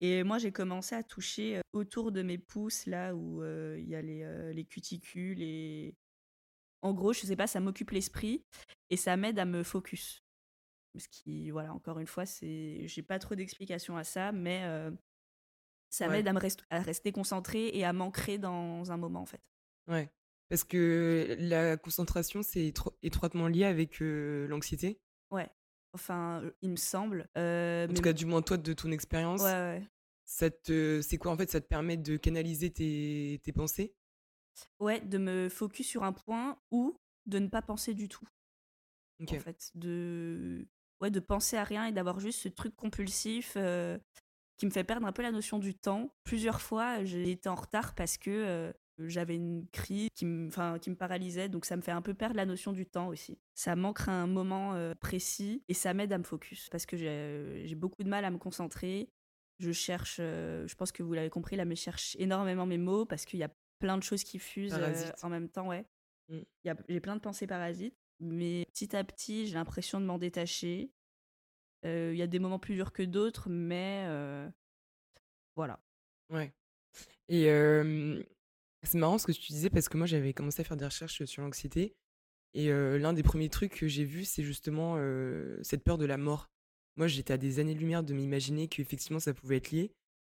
Et 0.00 0.22
moi, 0.22 0.38
j'ai 0.38 0.52
commencé 0.52 0.94
à 0.94 1.02
toucher 1.02 1.60
autour 1.72 2.12
de 2.12 2.22
mes 2.22 2.36
pouces, 2.36 2.86
là 2.86 3.14
où 3.14 3.44
il 3.76 3.88
y 3.88 3.94
a 3.94 4.02
les, 4.02 4.52
les 4.52 4.64
cuticules 4.64 5.42
et 5.42 5.94
en 6.84 6.92
gros, 6.92 7.14
je 7.14 7.20
sais 7.20 7.36
pas, 7.36 7.46
ça 7.46 7.60
m'occupe 7.60 7.92
l'esprit 7.92 8.44
et 8.90 8.98
ça 8.98 9.16
m'aide 9.16 9.38
à 9.38 9.46
me 9.46 9.62
focus. 9.62 10.22
Ce 10.96 11.08
qui, 11.08 11.50
voilà, 11.50 11.72
encore 11.74 11.98
une 11.98 12.06
fois, 12.06 12.26
c'est, 12.26 12.86
j'ai 12.86 13.02
pas 13.02 13.18
trop 13.18 13.34
d'explications 13.34 13.96
à 13.96 14.04
ça, 14.04 14.32
mais 14.32 14.62
Ça 15.88 16.08
Ouais. 16.08 16.12
m'aide 16.12 16.28
à, 16.28 16.34
me 16.34 16.38
rest- 16.40 16.66
à 16.68 16.80
rester 16.82 17.10
concentrée 17.10 17.68
et 17.68 17.84
à 17.86 17.94
m'ancrer 17.94 18.36
dans 18.36 18.90
un 18.92 18.96
moment, 18.98 19.22
en 19.22 19.26
fait. 19.26 19.40
Ouais. 19.88 20.10
Parce 20.48 20.64
que 20.64 21.36
la 21.40 21.76
concentration, 21.76 22.42
c'est 22.42 22.60
étro- 22.70 22.96
étroitement 23.02 23.48
lié 23.48 23.64
avec 23.64 24.02
euh, 24.02 24.46
l'anxiété? 24.48 25.00
Ouais. 25.30 25.50
Enfin, 25.92 26.42
euh, 26.42 26.50
il 26.62 26.70
me 26.70 26.76
semble. 26.76 27.28
Euh, 27.36 27.84
En 27.84 27.88
mais 27.88 27.94
tout 27.94 28.02
cas, 28.02 28.12
du 28.12 28.26
moins 28.26 28.42
toi, 28.42 28.56
de 28.56 28.72
ton 28.72 28.90
expérience, 28.90 29.42
ouais, 29.42 29.50
ouais. 29.50 29.88
ça 30.24 30.50
te, 30.50 31.00
c'est 31.02 31.18
quoi 31.18 31.32
en 31.32 31.36
fait 31.36 31.50
Ça 31.50 31.60
te 31.60 31.66
permet 31.66 31.96
de 31.96 32.16
canaliser 32.16 32.70
tes, 32.72 33.40
tes 33.44 33.52
pensées? 33.52 33.94
Ouais, 34.78 35.00
de 35.00 35.18
me 35.18 35.48
focus 35.48 35.86
sur 35.86 36.04
un 36.04 36.12
point 36.12 36.58
ou 36.70 36.96
de 37.26 37.38
ne 37.38 37.48
pas 37.48 37.62
penser 37.62 37.94
du 37.94 38.08
tout, 38.08 38.26
Ok. 39.20 39.32
en 39.32 39.38
fait. 39.38 39.70
De, 39.74 40.66
ouais, 41.04 41.10
de 41.10 41.20
penser 41.20 41.56
à 41.56 41.64
rien 41.64 41.86
et 41.86 41.92
d'avoir 41.92 42.18
juste 42.18 42.40
ce 42.40 42.48
truc 42.48 42.74
compulsif 42.74 43.54
euh, 43.56 43.98
qui 44.56 44.66
me 44.66 44.70
fait 44.70 44.84
perdre 44.84 45.06
un 45.06 45.12
peu 45.12 45.22
la 45.22 45.30
notion 45.30 45.58
du 45.58 45.74
temps. 45.74 46.14
Plusieurs 46.24 46.60
fois, 46.60 47.04
j'ai 47.04 47.30
été 47.30 47.48
en 47.48 47.54
retard 47.54 47.94
parce 47.94 48.16
que 48.16 48.30
euh, 48.30 48.72
j'avais 48.98 49.36
une 49.36 49.66
crise 49.72 50.08
qui 50.14 50.24
me, 50.24 50.48
enfin, 50.48 50.78
qui 50.78 50.90
me 50.90 50.96
paralysait, 50.96 51.48
donc 51.48 51.64
ça 51.64 51.76
me 51.76 51.82
fait 51.82 51.92
un 51.92 52.02
peu 52.02 52.14
perdre 52.14 52.36
la 52.36 52.46
notion 52.46 52.72
du 52.72 52.86
temps 52.86 53.08
aussi. 53.08 53.38
Ça 53.54 53.76
manque 53.76 54.08
un 54.08 54.26
moment 54.26 54.74
euh, 54.74 54.94
précis 54.94 55.62
et 55.68 55.74
ça 55.74 55.94
m'aide 55.94 56.12
à 56.12 56.18
me 56.18 56.24
focus 56.24 56.68
parce 56.70 56.86
que 56.86 56.96
j'ai 56.96 57.74
beaucoup 57.74 58.02
de 58.02 58.08
mal 58.08 58.24
à 58.24 58.30
me 58.30 58.38
concentrer. 58.38 59.10
Je 59.60 59.70
cherche, 59.70 60.16
je 60.16 60.74
pense 60.74 60.90
que 60.90 61.04
vous 61.04 61.12
l'avez 61.12 61.30
compris, 61.30 61.54
là, 61.54 61.64
mais 61.64 61.76
je 61.76 61.82
cherche 61.82 62.16
énormément 62.18 62.66
mes 62.66 62.78
mots 62.78 63.06
parce 63.06 63.24
qu'il 63.24 63.38
y 63.38 63.44
a 63.44 63.50
plein 63.78 63.96
de 63.96 64.02
choses 64.02 64.24
qui 64.24 64.40
fusent 64.40 64.76
en 65.22 65.28
même 65.28 65.48
temps, 65.48 65.68
ouais. 65.68 65.86
Mm. 66.28 66.40
J'ai 66.88 67.00
plein 67.00 67.16
de 67.16 67.20
pensées 67.20 67.46
parasites, 67.46 67.96
mais 68.24 68.66
petit 68.72 68.94
à 68.96 69.04
petit, 69.04 69.46
j'ai 69.46 69.54
l'impression 69.54 70.00
de 70.00 70.06
m'en 70.06 70.18
détacher. 70.18 70.90
Euh, 71.84 72.10
Il 72.12 72.18
y 72.18 72.22
a 72.22 72.26
des 72.26 72.38
moments 72.38 72.58
plus 72.58 72.74
durs 72.74 72.92
que 72.92 73.02
d'autres, 73.02 73.48
mais 73.48 74.04
euh, 74.08 74.48
voilà. 75.56 75.80
Ouais. 76.30 76.52
Et 77.28 77.50
euh, 77.50 78.22
c'est 78.82 78.98
marrant 78.98 79.18
ce 79.18 79.26
que 79.26 79.32
tu 79.32 79.52
disais 79.52 79.70
parce 79.70 79.88
que 79.88 79.96
moi 79.96 80.06
j'avais 80.06 80.32
commencé 80.32 80.60
à 80.60 80.64
faire 80.64 80.76
des 80.76 80.84
recherches 80.84 81.24
sur 81.24 81.42
l'anxiété 81.42 81.94
et 82.54 82.68
l'un 82.68 83.12
des 83.12 83.24
premiers 83.24 83.48
trucs 83.48 83.74
que 83.74 83.88
j'ai 83.88 84.04
vu 84.04 84.24
c'est 84.24 84.44
justement 84.44 84.96
cette 85.62 85.82
peur 85.82 85.98
de 85.98 86.04
la 86.06 86.16
mort. 86.16 86.50
Moi 86.96 87.08
j'étais 87.08 87.32
à 87.32 87.38
des 87.38 87.58
années-lumière 87.58 88.04
de 88.04 88.14
m'imaginer 88.14 88.68
qu'effectivement 88.68 89.18
ça 89.18 89.34
pouvait 89.34 89.56
être 89.56 89.70
lié. 89.72 89.92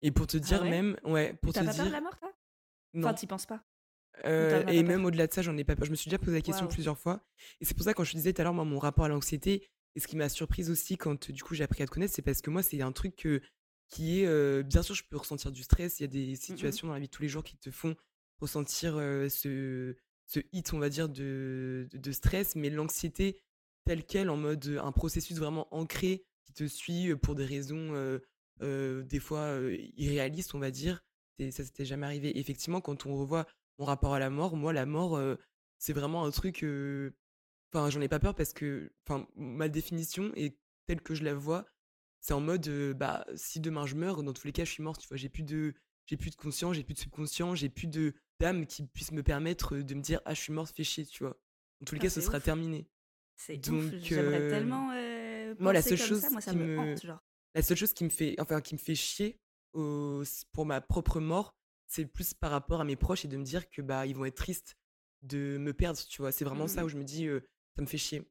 Et 0.02 0.10
pour 0.12 0.26
te 0.26 0.36
dire 0.36 0.58
Ah 0.58 0.62
ouais? 0.62 0.70
même, 0.70 0.96
ouais, 1.04 1.32
pour 1.34 1.52
te 1.52 1.58
T'as 1.58 1.64
pas 1.64 1.72
dire, 1.72 1.82
peur 1.84 1.86
de 1.86 1.92
la 1.92 2.00
mort, 2.02 2.16
toi? 2.16 2.32
Non. 2.92 3.08
Enfin, 3.08 3.14
t'y 3.14 3.26
penses 3.26 3.46
pas? 3.46 3.64
Euh, 4.24 4.64
et 4.68 4.82
même 4.82 5.04
au-delà 5.04 5.26
de 5.26 5.32
ça, 5.32 5.42
j'en 5.42 5.56
ai 5.56 5.64
pas 5.64 5.76
peur. 5.76 5.84
Je 5.86 5.90
me 5.90 5.96
suis 5.96 6.08
déjà 6.08 6.18
posé 6.18 6.32
la 6.32 6.40
question 6.42 6.64
plusieurs 6.74 6.98
fois. 6.98 7.24
Et 7.60 7.64
c'est 7.64 7.74
pour 7.74 7.84
ça, 7.84 7.94
quand 7.94 8.04
je 8.04 8.12
te 8.12 8.16
disais 8.16 8.32
tout 8.32 8.40
à 8.40 8.44
l'heure, 8.44 8.54
moi, 8.54 8.64
mon 8.64 8.78
rapport 8.78 9.04
à 9.04 9.08
l'anxiété, 9.08 9.66
et 9.96 10.00
ce 10.00 10.06
qui 10.06 10.16
m'a 10.16 10.28
surprise 10.28 10.70
aussi 10.70 10.96
quand, 10.96 11.30
du 11.30 11.42
coup, 11.42 11.54
j'ai 11.54 11.64
appris 11.64 11.82
à 11.82 11.86
te 11.86 11.90
connaître, 11.90 12.12
c'est 12.14 12.22
parce 12.22 12.40
que 12.40 12.50
moi, 12.50 12.62
c'est 12.62 12.80
un 12.82 12.92
truc 12.92 13.16
que- 13.16 13.40
qui 13.88 14.20
est. 14.20 14.26
euh, 14.26 14.62
bien 14.62 14.82
sûr, 14.82 14.94
je 14.94 15.04
peux 15.08 15.16
ressentir 15.16 15.52
du 15.52 15.62
stress. 15.62 16.00
Il 16.00 16.02
y 16.02 16.06
a 16.06 16.08
des 16.08 16.36
situations 16.36 16.88
dans 16.88 16.94
la 16.94 17.00
vie 17.00 17.06
de 17.06 17.10
tous 17.12 17.22
les 17.22 17.28
jours 17.28 17.44
qui 17.44 17.56
te 17.56 17.70
font 17.70 17.94
ressentir 18.40 18.96
euh, 18.96 19.28
ce, 19.28 19.94
ce 20.26 20.40
hit, 20.52 20.72
on 20.72 20.78
va 20.78 20.88
dire, 20.88 21.08
de, 21.08 21.86
de, 21.92 21.98
de 21.98 22.12
stress. 22.12 22.56
Mais 22.56 22.70
l'anxiété, 22.70 23.38
telle 23.84 24.04
qu'elle, 24.04 24.30
en 24.30 24.36
mode 24.36 24.78
un 24.82 24.92
processus 24.92 25.36
vraiment 25.38 25.68
ancré 25.74 26.24
qui 26.46 26.52
te 26.54 26.66
suit 26.66 27.14
pour 27.16 27.34
des 27.34 27.44
raisons, 27.44 28.18
des 28.60 29.20
fois, 29.20 29.58
irréalistes, 29.96 30.54
on 30.54 30.58
va 30.58 30.70
dire, 30.70 31.04
ça 31.50 31.64
s'était 31.64 31.84
jamais 31.84 32.06
arrivé. 32.06 32.38
Effectivement, 32.38 32.80
quand 32.80 33.06
on 33.06 33.16
revoit 33.16 33.46
mon 33.78 33.84
rapport 33.86 34.14
à 34.14 34.18
la 34.18 34.30
mort, 34.30 34.56
moi, 34.56 34.72
la 34.72 34.86
mort, 34.86 35.16
euh, 35.16 35.36
c'est 35.78 35.92
vraiment 35.92 36.24
un 36.24 36.30
truc. 36.30 36.64
Enfin, 37.72 37.90
j'en 37.90 38.00
ai 38.00 38.08
pas 38.08 38.20
peur 38.20 38.34
parce 38.34 38.52
que, 38.52 38.92
enfin, 39.06 39.26
ma 39.36 39.68
définition 39.68 40.32
est 40.36 40.56
telle 40.86 41.00
que 41.00 41.14
je 41.14 41.24
la 41.24 41.34
vois. 41.34 41.66
C'est 42.20 42.34
en 42.34 42.40
mode, 42.40 42.68
bah, 42.96 43.26
si 43.34 43.60
demain 43.60 43.86
je 43.86 43.96
meurs, 43.96 44.22
dans 44.22 44.32
tous 44.32 44.46
les 44.46 44.52
cas, 44.52 44.64
je 44.64 44.70
suis 44.70 44.82
morte. 44.82 45.00
Tu 45.00 45.08
vois, 45.08 45.16
j'ai 45.16 45.28
plus 45.28 45.42
de, 45.42 45.74
j'ai 46.06 46.16
plus 46.16 46.30
de 46.30 46.36
conscience, 46.36 46.76
j'ai 46.76 46.84
plus 46.84 46.94
de 46.94 47.00
subconscient, 47.00 47.54
j'ai 47.54 47.68
plus 47.68 47.86
de 47.88 48.14
d'âme 48.40 48.66
qui 48.66 48.84
puisse 48.84 49.12
me 49.12 49.22
permettre 49.22 49.76
de 49.76 49.94
me 49.94 50.00
dire, 50.00 50.20
ah, 50.24 50.34
je 50.34 50.40
suis 50.40 50.52
morte, 50.52 50.74
fais 50.74 50.84
chier, 50.84 51.04
tu 51.06 51.24
vois. 51.24 51.36
Dans 51.80 51.86
tous 51.86 51.94
les 51.94 52.00
Ah, 52.00 52.04
cas, 52.04 52.10
ce 52.10 52.20
sera 52.20 52.40
terminé. 52.40 52.86
C'est 53.36 53.56
Donc, 53.56 53.92
j'aimerais 54.02 54.48
tellement 54.48 54.88
moi, 55.60 55.72
la 55.72 55.82
seule 55.82 55.98
chose 55.98 56.20
ça, 56.20 56.30
moi 56.30 56.40
ça 56.40 56.50
qui 56.52 56.56
me 56.56 56.64
me- 56.64 56.92
hante, 56.92 57.04
genre. 57.04 57.20
La 57.54 57.62
seule 57.62 57.76
chose 57.76 57.92
qui 57.92 58.04
me 58.04 58.08
fait, 58.10 58.34
enfin, 58.40 58.60
qui 58.60 58.74
me 58.74 58.78
fait 58.78 58.94
chier 58.94 59.38
au- 59.74 60.22
pour 60.52 60.66
ma 60.66 60.80
propre 60.80 61.20
mort, 61.20 61.54
c'est 61.94 62.06
plus 62.06 62.34
par 62.34 62.50
rapport 62.50 62.80
à 62.80 62.84
mes 62.84 62.96
proches 62.96 63.24
et 63.24 63.28
de 63.28 63.36
me 63.36 63.44
dire 63.44 63.70
que 63.70 63.82
bah 63.82 64.06
ils 64.06 64.14
vont 64.16 64.24
être 64.24 64.36
tristes 64.36 64.76
de 65.22 65.58
me 65.58 65.72
perdre, 65.72 65.98
tu 66.08 66.20
vois? 66.22 66.32
C'est 66.32 66.44
vraiment 66.44 66.66
ça 66.66 66.80
Mhm. 66.80 66.86
où 66.86 66.88
je 66.90 66.96
me 66.98 67.04
dis, 67.04 67.26
euh, 67.26 67.40
ça 67.76 67.82
me 67.82 67.86
fait 67.86 67.98
chier. 67.98 68.22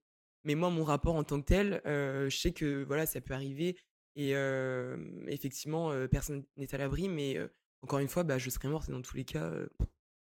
Mais 0.44 0.56
moi, 0.56 0.70
mon 0.70 0.84
rapport 0.84 1.16
en 1.16 1.24
tant 1.24 1.40
que 1.42 1.46
tel, 1.46 1.82
euh, 1.86 2.30
je 2.30 2.38
sais 2.38 2.52
que 2.54 2.84
voilà, 2.84 3.06
ça 3.06 3.22
peut 3.22 3.34
arriver 3.34 3.78
et 4.16 4.36
euh, 4.36 4.98
effectivement, 5.28 5.92
personne 6.10 6.44
n'est 6.58 6.74
à 6.76 6.78
l'abri. 6.78 7.08
Mais 7.10 7.38
encore 7.82 8.00
une 8.00 8.10
fois, 8.10 8.24
bah, 8.24 8.38
je 8.38 8.50
serais 8.50 8.68
morte 8.68 8.90
et 8.90 8.92
dans 8.92 9.02
tous 9.02 9.16
les 9.18 9.26
cas, 9.26 9.52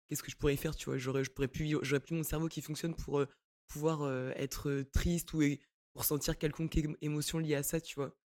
qu'est-ce 0.07 0.23
que 0.23 0.31
je 0.31 0.37
pourrais 0.37 0.55
faire, 0.57 0.75
tu 0.75 0.85
vois? 0.85 0.97
J'aurais, 0.97 1.23
je 1.23 1.31
pourrais 1.31 1.47
plus, 1.49 1.75
j'aurais 1.81 1.99
plus 1.99 2.15
mon 2.15 2.23
cerveau 2.23 2.47
qui 2.47 2.61
fonctionne 2.61 2.95
pour 2.95 3.25
pouvoir 3.67 4.09
être 4.37 4.83
triste 4.93 5.33
ou 5.33 5.41
é- 5.41 5.59
ressentir 5.95 6.37
quelconque 6.37 6.75
émo- 6.77 6.97
émotion 7.01 7.39
liée 7.39 7.55
à 7.55 7.63
ça, 7.63 7.81
tu 7.81 7.95
vois? 7.95 8.15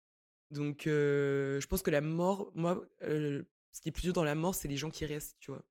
Donc, 0.50 0.82
je 0.86 1.66
pense 1.66 1.82
que 1.82 1.90
la 1.90 2.00
mort, 2.02 2.52
moi, 2.54 2.86
ce 3.76 3.82
qui 3.82 3.90
est 3.90 3.92
plus 3.92 4.04
dur 4.04 4.14
dans 4.14 4.24
la 4.24 4.34
mort, 4.34 4.54
c'est 4.54 4.68
les 4.68 4.78
gens 4.78 4.88
qui 4.88 5.04
restent, 5.04 5.36
tu 5.38 5.50
vois. 5.50 5.62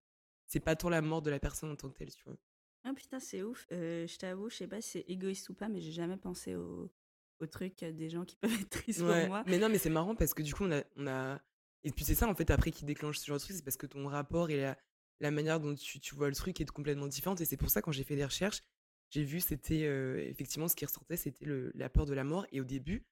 C'est 0.46 0.60
pas 0.60 0.76
tant 0.76 0.90
la 0.90 1.02
mort 1.02 1.24
de 1.24 1.32
la 1.32 1.40
personne 1.40 1.72
en 1.72 1.76
tant 1.76 1.90
que 1.90 1.98
telle, 1.98 2.14
tu 2.14 2.24
vois. 2.24 2.38
Ah 2.84 2.94
putain, 2.94 3.20
c'est 3.20 3.42
ouf. 3.42 3.66
Euh, 3.72 4.06
je 4.06 4.16
t'avoue, 4.18 4.48
je 4.48 4.58
sais 4.58 4.68
pas 4.68 4.80
si 4.80 4.92
c'est 4.92 5.06
égoïste 5.08 5.50
ou 5.50 5.56
pas, 5.56 5.70
mais 5.70 5.82
j'ai 5.82 5.92
jamais 5.92 6.16
pensé 6.16 6.54
au, 6.54 6.94
au 7.40 7.48
truc 7.48 7.82
euh, 7.82 7.92
des 7.92 8.12
gens 8.12 8.24
qui 8.24 8.36
peuvent 8.42 8.54
être 8.54 8.70
tristes 8.70 9.02
Ouais, 9.02 9.22
pour 9.22 9.30
moi. 9.30 9.44
Mais 9.48 9.58
non, 9.58 9.70
mais 9.70 9.80
c'est 9.80 9.90
marrant 9.90 10.14
parce 10.14 10.36
que 10.36 10.44
du 10.44 10.54
coup, 10.54 10.66
on 10.66 10.72
a, 10.72 10.84
on 10.98 11.08
a... 11.08 11.42
Et 11.84 11.92
puis 11.92 12.06
c'est 12.06 12.14
ça, 12.14 12.28
en 12.28 12.36
fait, 12.36 12.52
après, 12.52 12.70
qui 12.70 12.86
déclenche 12.86 13.18
ce 13.18 13.26
genre 13.26 13.38
de 13.38 13.42
truc, 13.42 13.56
c'est 13.56 13.66
parce 13.66 13.78
que 13.78 13.88
ton 13.88 14.08
rapport 14.08 14.52
et 14.52 14.58
la, 14.58 14.78
la 15.20 15.32
manière 15.32 15.60
dont 15.60 15.74
tu, 15.74 16.00
tu 16.00 16.14
vois 16.14 16.30
le 16.30 16.36
truc 16.36 16.62
est 16.62 16.70
complètement 16.70 17.08
différente. 17.08 17.42
Et 17.42 17.46
c'est 17.46 17.58
pour 17.58 17.72
ça, 17.72 17.82
quand 17.82 17.92
j'ai 17.92 18.04
fait 18.04 18.16
des 18.16 18.26
recherches, 18.26 18.62
j'ai 19.10 19.24
vu, 19.24 19.40
c'était 19.40 19.84
euh, 19.86 20.24
effectivement 20.30 20.68
ce 20.68 20.76
qui 20.76 20.86
ressortait, 20.86 21.18
c'était 21.18 21.48
la 21.74 21.90
peur 21.90 22.06
de 22.06 22.14
la 22.14 22.24
mort. 22.24 22.46
Et 22.52 22.62
au 22.62 22.66
début, 22.66 23.04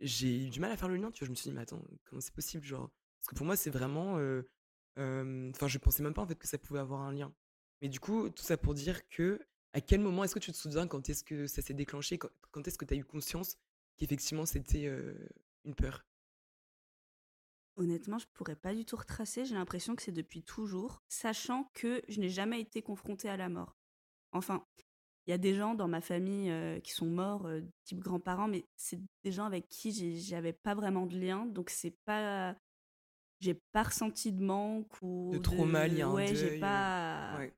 j'ai 0.00 0.44
eu 0.44 0.50
du 0.50 0.60
mal 0.60 0.70
à 0.72 0.76
faire 0.76 0.88
le 0.88 0.96
lien, 0.96 1.10
tu 1.10 1.20
vois. 1.20 1.26
Je 1.26 1.30
me 1.30 1.36
suis 1.36 1.48
dit, 1.48 1.54
mais 1.56 1.62
attends, 1.62 1.82
comment 2.04 2.20
c'est 2.20 2.34
possible, 2.34 2.66
genre 2.66 2.90
Parce 3.22 3.30
que 3.30 3.34
pour 3.36 3.46
moi, 3.46 3.56
c'est 3.56 3.70
vraiment... 3.70 4.18
euh, 4.18 4.42
euh, 4.98 5.50
Enfin, 5.54 5.68
je 5.68 5.78
pensais 5.78 6.02
même 6.02 6.14
pas, 6.14 6.22
en 6.22 6.26
fait, 6.26 6.38
que 6.38 6.48
ça 6.48 6.58
pouvait 6.58 6.80
avoir 6.80 7.00
un 7.00 7.12
lien. 7.12 7.32
Mais 7.80 7.88
du 7.88 8.00
coup, 8.00 8.28
tout 8.30 8.42
ça 8.42 8.56
pour 8.56 8.74
dire 8.74 9.08
que, 9.08 9.40
à 9.72 9.80
quel 9.80 10.00
moment 10.00 10.24
est-ce 10.24 10.34
que 10.34 10.40
tu 10.40 10.52
te 10.52 10.56
souviens 10.56 10.86
quand 10.86 11.08
est-ce 11.08 11.24
que 11.24 11.46
ça 11.46 11.62
s'est 11.62 11.74
déclenché 11.74 12.18
Quand, 12.18 12.66
est-ce 12.66 12.78
que 12.78 12.84
tu 12.84 12.94
as 12.94 12.96
eu 12.96 13.04
conscience 13.04 13.56
qu'effectivement, 13.96 14.44
c'était 14.46 14.84
une 15.64 15.74
peur? 15.74 16.04
Honnêtement, 17.76 18.18
je 18.18 18.26
pourrais 18.34 18.56
pas 18.56 18.74
du 18.74 18.84
tout 18.84 18.96
retracer. 18.96 19.46
J'ai 19.46 19.54
l'impression 19.54 19.96
que 19.96 20.02
c'est 20.02 20.12
depuis 20.12 20.42
toujours, 20.42 21.02
sachant 21.08 21.70
que 21.72 22.02
je 22.08 22.20
n'ai 22.20 22.28
jamais 22.28 22.60
été 22.60 22.82
confrontée 22.82 23.30
à 23.30 23.36
la 23.36 23.48
mort. 23.48 23.76
Enfin, 24.32 24.66
il 25.26 25.30
y 25.30 25.34
a 25.34 25.38
des 25.38 25.54
gens 25.54 25.74
dans 25.74 25.88
ma 25.88 26.00
famille 26.00 26.52
qui 26.82 26.92
sont 26.92 27.06
morts, 27.06 27.48
type 27.84 28.00
grands-parents, 28.00 28.48
mais 28.48 28.66
c'est 28.76 29.00
des 29.22 29.32
gens 29.32 29.44
avec 29.44 29.68
qui 29.68 30.20
j'avais 30.20 30.52
pas 30.52 30.74
vraiment 30.74 31.06
de 31.06 31.18
lien, 31.18 31.46
donc 31.46 31.70
c'est 31.70 31.96
pas, 32.04 32.56
j'ai 33.42 33.54
pas 33.72 33.82
ressenti 33.82 34.32
de 34.32 34.42
manque 34.42 34.90
ou 35.02 35.30
De 35.32 35.38
trauma 35.38 35.88
lié 35.88 36.04
ouais, 36.04 36.34
j'ai 36.34 36.56
euh, 36.56 36.60
pas, 36.60 37.36
Ouais. 37.38 37.52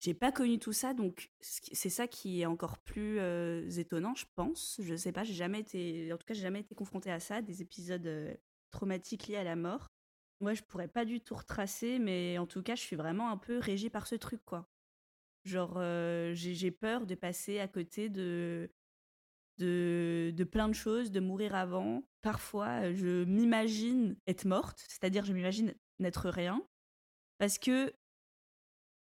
j'ai 0.00 0.14
pas 0.14 0.30
connu 0.30 0.58
tout 0.58 0.72
ça, 0.74 0.92
donc 0.94 1.30
c'est 1.40 1.88
ça 1.90 2.06
qui 2.06 2.42
est 2.42 2.46
encore 2.46 2.78
plus 2.78 3.18
euh, 3.18 3.68
étonnant, 3.70 4.14
je 4.14 4.26
pense. 4.34 4.78
Je 4.82 4.94
sais 4.94 5.12
pas, 5.12 5.24
j'ai 5.24 5.34
jamais 5.34 5.60
été, 5.60 6.12
en 6.12 6.18
tout 6.18 6.26
cas, 6.26 6.34
j'ai 6.34 6.42
jamais 6.42 6.60
été 6.60 6.74
confrontée 6.74 7.10
à 7.10 7.18
ça, 7.18 7.40
des 7.40 7.62
épisodes 7.62 8.06
euh, 8.06 8.34
traumatiques 8.70 9.26
liés 9.26 9.36
à 9.36 9.44
la 9.44 9.56
mort. 9.56 9.86
Ouais, 10.42 10.54
je 10.54 10.62
pourrais 10.62 10.88
pas 10.88 11.06
du 11.06 11.20
tout 11.20 11.34
retracer, 11.34 11.98
mais 11.98 12.36
en 12.36 12.46
tout 12.46 12.62
cas, 12.62 12.74
je 12.74 12.82
suis 12.82 12.96
vraiment 12.96 13.30
un 13.30 13.38
peu 13.38 13.58
régie 13.58 13.88
par 13.88 14.06
ce 14.06 14.16
truc, 14.16 14.44
quoi. 14.44 14.68
Genre, 15.44 15.74
euh, 15.78 16.32
j'ai 16.34 16.70
peur 16.70 17.06
de 17.06 17.14
passer 17.14 17.58
à 17.60 17.68
côté 17.68 18.10
de, 18.10 18.68
de, 19.58 20.32
de 20.34 20.44
plein 20.44 20.68
de 20.68 20.74
choses, 20.74 21.10
de 21.10 21.20
mourir 21.20 21.54
avant. 21.54 22.02
Parfois, 22.22 22.92
je 22.92 23.24
m'imagine 23.24 24.16
être 24.26 24.44
morte, 24.44 24.84
c'est-à-dire 24.88 25.24
je 25.24 25.32
m'imagine 25.32 25.74
n'être 25.98 26.28
rien, 26.28 26.62
parce 27.38 27.58
que 27.58 27.92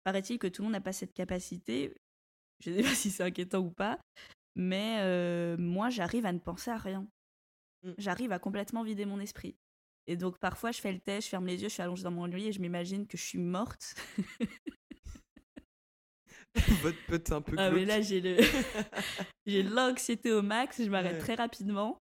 paraît-il 0.03 0.39
que 0.39 0.47
tout 0.47 0.61
le 0.61 0.65
monde 0.65 0.73
n'a 0.73 0.81
pas 0.81 0.93
cette 0.93 1.13
capacité. 1.13 1.95
Je 2.59 2.71
ne 2.71 2.77
sais 2.77 2.83
pas 2.83 2.95
si 2.95 3.11
c'est 3.11 3.23
inquiétant 3.23 3.59
ou 3.59 3.71
pas, 3.71 3.99
mais 4.55 4.99
euh, 5.01 5.57
moi, 5.57 5.89
j'arrive 5.89 6.25
à 6.25 6.31
ne 6.31 6.39
penser 6.39 6.71
à 6.71 6.77
rien. 6.77 7.07
Mm. 7.83 7.91
J'arrive 7.97 8.31
à 8.31 8.39
complètement 8.39 8.83
vider 8.83 9.05
mon 9.05 9.19
esprit. 9.19 9.57
Et 10.07 10.15
donc, 10.15 10.37
parfois, 10.37 10.71
je 10.71 10.79
fais 10.79 10.91
le 10.91 10.99
test, 10.99 11.25
je 11.25 11.29
ferme 11.29 11.47
les 11.47 11.61
yeux, 11.61 11.69
je 11.69 11.73
suis 11.73 11.81
allongée 11.81 12.03
dans 12.03 12.11
mon 12.11 12.25
lit 12.25 12.47
et 12.47 12.51
je 12.51 12.61
m'imagine 12.61 13.07
que 13.07 13.17
je 13.17 13.23
suis 13.23 13.39
morte. 13.39 13.95
Votre 16.81 17.05
pote 17.07 17.31
un 17.31 17.41
peu 17.41 17.55
Ah, 17.57 17.69
mais 17.71 17.85
là, 17.85 18.01
j'ai 18.01 18.21
le... 18.21 18.37
j'ai 19.45 19.63
l'anxiété 19.63 20.31
au 20.31 20.41
max, 20.41 20.81
je 20.83 20.89
m'arrête 20.89 21.13
Ouais. 21.13 21.19
très 21.19 21.35
rapidement. 21.35 22.01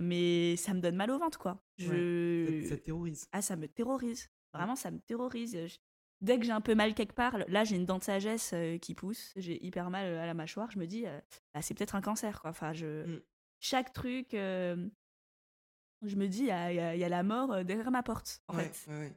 Mais 0.00 0.54
ça 0.56 0.74
me 0.74 0.80
donne 0.80 0.94
mal 0.96 1.10
au 1.10 1.18
ventre, 1.18 1.38
quoi. 1.38 1.60
Je... 1.76 2.62
Ça, 2.62 2.70
ça 2.70 2.76
terrorise. 2.76 3.26
Ah, 3.32 3.42
ça 3.42 3.56
me 3.56 3.66
terrorise. 3.66 4.28
Vraiment, 4.54 4.76
ça 4.76 4.90
me 4.92 5.00
terrorise. 5.00 5.56
Je- 5.66 5.76
Dès 6.20 6.38
que 6.38 6.44
j'ai 6.44 6.52
un 6.52 6.60
peu 6.60 6.74
mal 6.74 6.94
quelque 6.94 7.12
part, 7.14 7.38
là, 7.48 7.62
j'ai 7.64 7.76
une 7.76 7.86
dent 7.86 7.98
de 7.98 8.02
sagesse 8.04 8.50
euh, 8.52 8.76
qui 8.78 8.94
pousse, 8.96 9.32
j'ai 9.36 9.64
hyper 9.64 9.88
mal 9.88 10.06
euh, 10.06 10.20
à 10.20 10.26
la 10.26 10.34
mâchoire, 10.34 10.68
je 10.70 10.78
me 10.80 10.86
dis, 10.86 11.06
euh, 11.06 11.20
ah, 11.54 11.62
c'est 11.62 11.74
peut-être 11.74 11.94
un 11.94 12.00
cancer, 12.00 12.40
quoi. 12.40 12.50
Enfin, 12.50 12.72
je... 12.72 13.04
Mm. 13.06 13.20
Chaque 13.60 13.92
truc, 13.92 14.34
euh, 14.34 14.88
je 16.02 16.16
me 16.16 16.26
dis, 16.28 16.40
il 16.42 16.46
y 16.46 16.50
a, 16.50 16.94
y 16.96 17.08
la 17.08 17.22
mort 17.22 17.64
derrière 17.64 17.90
ma 17.92 18.02
porte, 18.02 18.40
en 18.48 18.56
ouais, 18.56 18.68
fait. 18.68 18.90
ouais. 18.90 19.12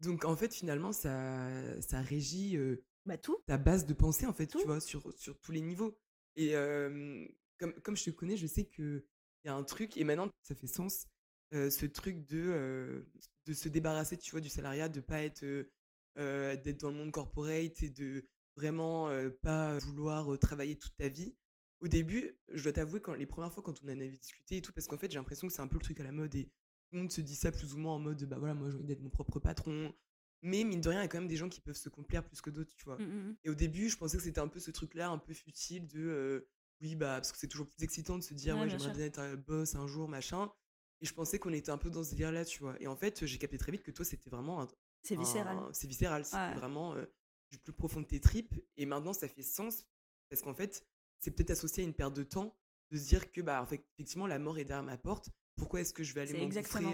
Donc 0.00 0.24
en 0.24 0.34
fait, 0.36 0.52
finalement, 0.52 0.92
ça, 0.92 1.48
ça 1.80 2.00
régit 2.00 2.56
bah, 3.06 3.18
tout. 3.18 3.38
ta 3.46 3.58
base 3.58 3.86
de 3.86 3.94
pensée, 3.94 4.26
en 4.26 4.32
fait, 4.32 4.46
tu 4.46 4.64
vois, 4.64 4.80
sur, 4.80 5.12
sur 5.16 5.38
tous 5.40 5.52
les 5.52 5.60
niveaux. 5.60 5.98
Et 6.36 6.52
comme, 7.58 7.72
comme 7.82 7.96
je 7.96 8.04
te 8.04 8.10
connais, 8.10 8.36
je 8.36 8.46
sais 8.46 8.64
qu'il 8.64 9.04
y 9.44 9.48
a 9.48 9.54
un 9.54 9.64
truc, 9.64 9.96
et 9.96 10.04
maintenant, 10.04 10.30
ça 10.42 10.54
fait 10.54 10.66
sens, 10.66 11.06
ce 11.52 11.86
truc 11.86 12.24
de, 12.26 13.06
de 13.46 13.52
se 13.52 13.68
débarrasser, 13.68 14.16
tu 14.16 14.30
vois, 14.30 14.40
du 14.40 14.48
salariat, 14.48 14.88
de 14.88 15.00
pas 15.00 15.22
être, 15.22 15.44
d'être 16.16 16.80
dans 16.80 16.90
le 16.90 16.96
monde 16.96 17.12
corporate 17.12 17.82
et 17.82 17.90
de 17.90 18.26
vraiment 18.56 19.10
pas 19.42 19.78
vouloir 19.78 20.38
travailler 20.38 20.76
toute 20.76 20.96
ta 20.96 21.08
vie. 21.08 21.34
Au 21.80 21.88
début, 21.88 22.38
je 22.52 22.62
dois 22.62 22.72
t'avouer, 22.72 23.00
quand 23.00 23.14
les 23.14 23.26
premières 23.26 23.52
fois, 23.52 23.62
quand 23.62 23.82
on 23.82 23.86
en 23.86 23.90
avait 23.90 24.08
discuté 24.10 24.58
et 24.58 24.62
tout, 24.62 24.72
parce 24.72 24.86
qu'en 24.86 24.98
fait, 24.98 25.10
j'ai 25.10 25.18
l'impression 25.18 25.48
que 25.48 25.52
c'est 25.52 25.62
un 25.62 25.66
peu 25.66 25.76
le 25.76 25.82
truc 25.82 25.98
à 25.98 26.04
la 26.04 26.12
mode 26.12 26.34
et 26.36 26.44
tout 26.44 26.50
le 26.92 26.98
monde 27.00 27.10
se 27.10 27.20
dit 27.20 27.34
ça 27.34 27.50
plus 27.50 27.74
ou 27.74 27.78
moins 27.78 27.94
en 27.94 27.98
mode, 27.98 28.22
bah 28.24 28.38
voilà, 28.38 28.54
moi 28.54 28.70
j'ai 28.70 28.76
envie 28.76 28.86
d'être 28.86 29.00
mon 29.00 29.10
propre 29.10 29.40
patron. 29.40 29.92
Mais 30.42 30.64
mine 30.64 30.80
de 30.80 30.88
rien, 30.88 31.00
il 31.00 31.02
y 31.02 31.04
a 31.04 31.08
quand 31.08 31.18
même 31.18 31.28
des 31.28 31.36
gens 31.36 31.48
qui 31.48 31.60
peuvent 31.60 31.76
se 31.76 31.88
complaire 31.88 32.24
plus 32.24 32.40
que 32.40 32.50
d'autres, 32.50 32.74
tu 32.74 32.84
vois. 32.84 32.98
Mmh, 32.98 33.04
mmh, 33.04 33.28
mmh. 33.28 33.36
Et 33.44 33.50
au 33.50 33.54
début, 33.54 33.88
je 33.88 33.96
pensais 33.96 34.16
que 34.16 34.22
c'était 34.24 34.40
un 34.40 34.48
peu 34.48 34.58
ce 34.58 34.72
truc-là, 34.72 35.08
un 35.08 35.18
peu 35.18 35.32
futile 35.32 35.86
de, 35.86 36.48
oui, 36.80 36.96
bah, 36.96 37.14
parce 37.16 37.30
que 37.30 37.38
c'est 37.38 37.46
toujours 37.46 37.68
plus 37.68 37.84
excitant 37.84 38.18
de 38.18 38.22
se 38.22 38.34
dire, 38.34 38.58
ouais, 38.58 38.68
j'aimerais 38.68 38.92
bien 38.92 39.06
être 39.06 39.20
un 39.20 39.36
boss 39.36 39.76
un 39.76 39.86
jour, 39.86 40.08
machin. 40.08 40.50
Et 41.00 41.06
je 41.06 41.14
pensais 41.14 41.38
qu'on 41.38 41.52
était 41.52 41.70
un 41.70 41.78
peu 41.78 41.90
dans 41.90 42.02
ce 42.02 42.10
délire-là, 42.10 42.44
tu 42.44 42.60
vois. 42.60 42.76
Et 42.80 42.86
en 42.88 42.96
fait, 42.96 43.24
j'ai 43.24 43.38
capté 43.38 43.56
très 43.56 43.72
vite 43.72 43.82
que 43.82 43.92
toi, 43.92 44.04
c'était 44.04 44.30
vraiment 44.30 44.60
un. 44.60 44.68
C'est 45.02 45.16
viscéral. 45.16 45.58
C'est 45.72 45.86
viscéral, 45.86 46.24
c'est 46.24 46.54
vraiment 46.54 46.96
du 47.50 47.58
plus 47.58 47.72
profond 47.72 48.00
de 48.00 48.06
tes 48.06 48.20
tripes. 48.20 48.54
Et 48.76 48.86
maintenant, 48.86 49.12
ça 49.12 49.28
fait 49.28 49.42
sens 49.42 49.84
parce 50.28 50.42
qu'en 50.42 50.54
fait, 50.54 50.86
c'est 51.18 51.30
peut-être 51.30 51.50
associé 51.50 51.84
à 51.84 51.86
une 51.86 51.94
perte 51.94 52.14
de 52.14 52.22
temps 52.22 52.56
de 52.90 52.98
se 52.98 53.06
dire 53.06 53.30
que, 53.30 53.40
bah, 53.40 53.62
en 53.62 53.66
fait, 53.66 53.84
effectivement, 53.94 54.26
la 54.26 54.38
mort 54.38 54.58
est 54.58 54.64
derrière 54.64 54.82
ma 54.82 54.96
porte. 54.96 55.30
Pourquoi 55.56 55.80
est-ce 55.80 55.92
que 55.92 56.02
je 56.02 56.14
vais 56.14 56.22
aller 56.22 56.32
m'engouffrer 56.32 56.84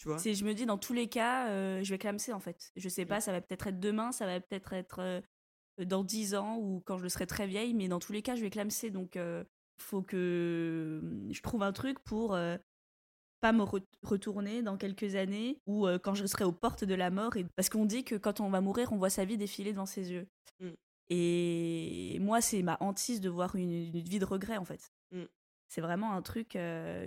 tu 0.00 0.08
vois 0.08 0.16
Je 0.16 0.44
me 0.44 0.54
dis, 0.54 0.64
dans 0.64 0.78
tous 0.78 0.94
les 0.94 1.08
cas, 1.08 1.50
euh, 1.50 1.82
je 1.82 1.90
vais 1.90 1.98
clamser, 1.98 2.32
en 2.32 2.40
fait. 2.40 2.72
Je 2.74 2.88
sais 2.88 3.04
pas, 3.04 3.20
ça 3.20 3.32
va 3.32 3.42
peut-être 3.42 3.66
être 3.66 3.80
demain, 3.80 4.12
ça 4.12 4.24
va 4.24 4.40
peut-être 4.40 4.72
être, 4.72 5.00
euh, 5.00 5.20
dans 5.84 6.04
10 6.04 6.36
ans 6.36 6.56
ou 6.56 6.82
quand 6.86 6.96
je 6.96 7.06
serai 7.06 7.26
très 7.26 7.46
vieille, 7.46 7.74
mais 7.74 7.86
dans 7.86 7.98
tous 7.98 8.12
les 8.12 8.22
cas, 8.22 8.34
je 8.34 8.40
vais 8.40 8.48
clamser. 8.48 8.90
Donc, 8.90 9.16
il 9.16 9.44
faut 9.78 10.00
que 10.00 11.02
je 11.30 11.42
trouve 11.42 11.62
un 11.62 11.72
truc 11.72 11.98
pour 11.98 12.30
pas 13.40 13.52
me 13.52 13.62
retourner 14.02 14.62
dans 14.62 14.78
quelques 14.78 15.16
années 15.16 15.60
ou 15.66 15.86
quand 16.02 16.14
je 16.14 16.24
serai 16.24 16.44
aux 16.44 16.52
portes 16.52 16.84
de 16.84 16.94
la 16.94 17.10
mort. 17.10 17.36
Et... 17.36 17.44
Parce 17.56 17.68
qu'on 17.68 17.84
dit 17.84 18.04
que 18.04 18.14
quand 18.14 18.40
on 18.40 18.48
va 18.48 18.62
mourir, 18.62 18.92
on 18.92 18.96
voit 18.96 19.10
sa 19.10 19.26
vie 19.26 19.36
défiler 19.36 19.72
devant 19.72 19.86
ses 19.86 20.12
yeux. 20.12 20.26
Mmh. 20.60 20.70
Et 21.10 22.18
moi, 22.20 22.40
c'est 22.40 22.62
ma 22.62 22.78
hantise 22.80 23.20
de 23.20 23.28
voir 23.28 23.54
une, 23.54 23.90
vie 23.90 24.18
de 24.18 24.24
regret, 24.24 24.56
en 24.56 24.64
fait. 24.64 24.90
C'est 25.68 25.82
vraiment 25.82 26.14
un 26.14 26.22
truc 26.22 26.58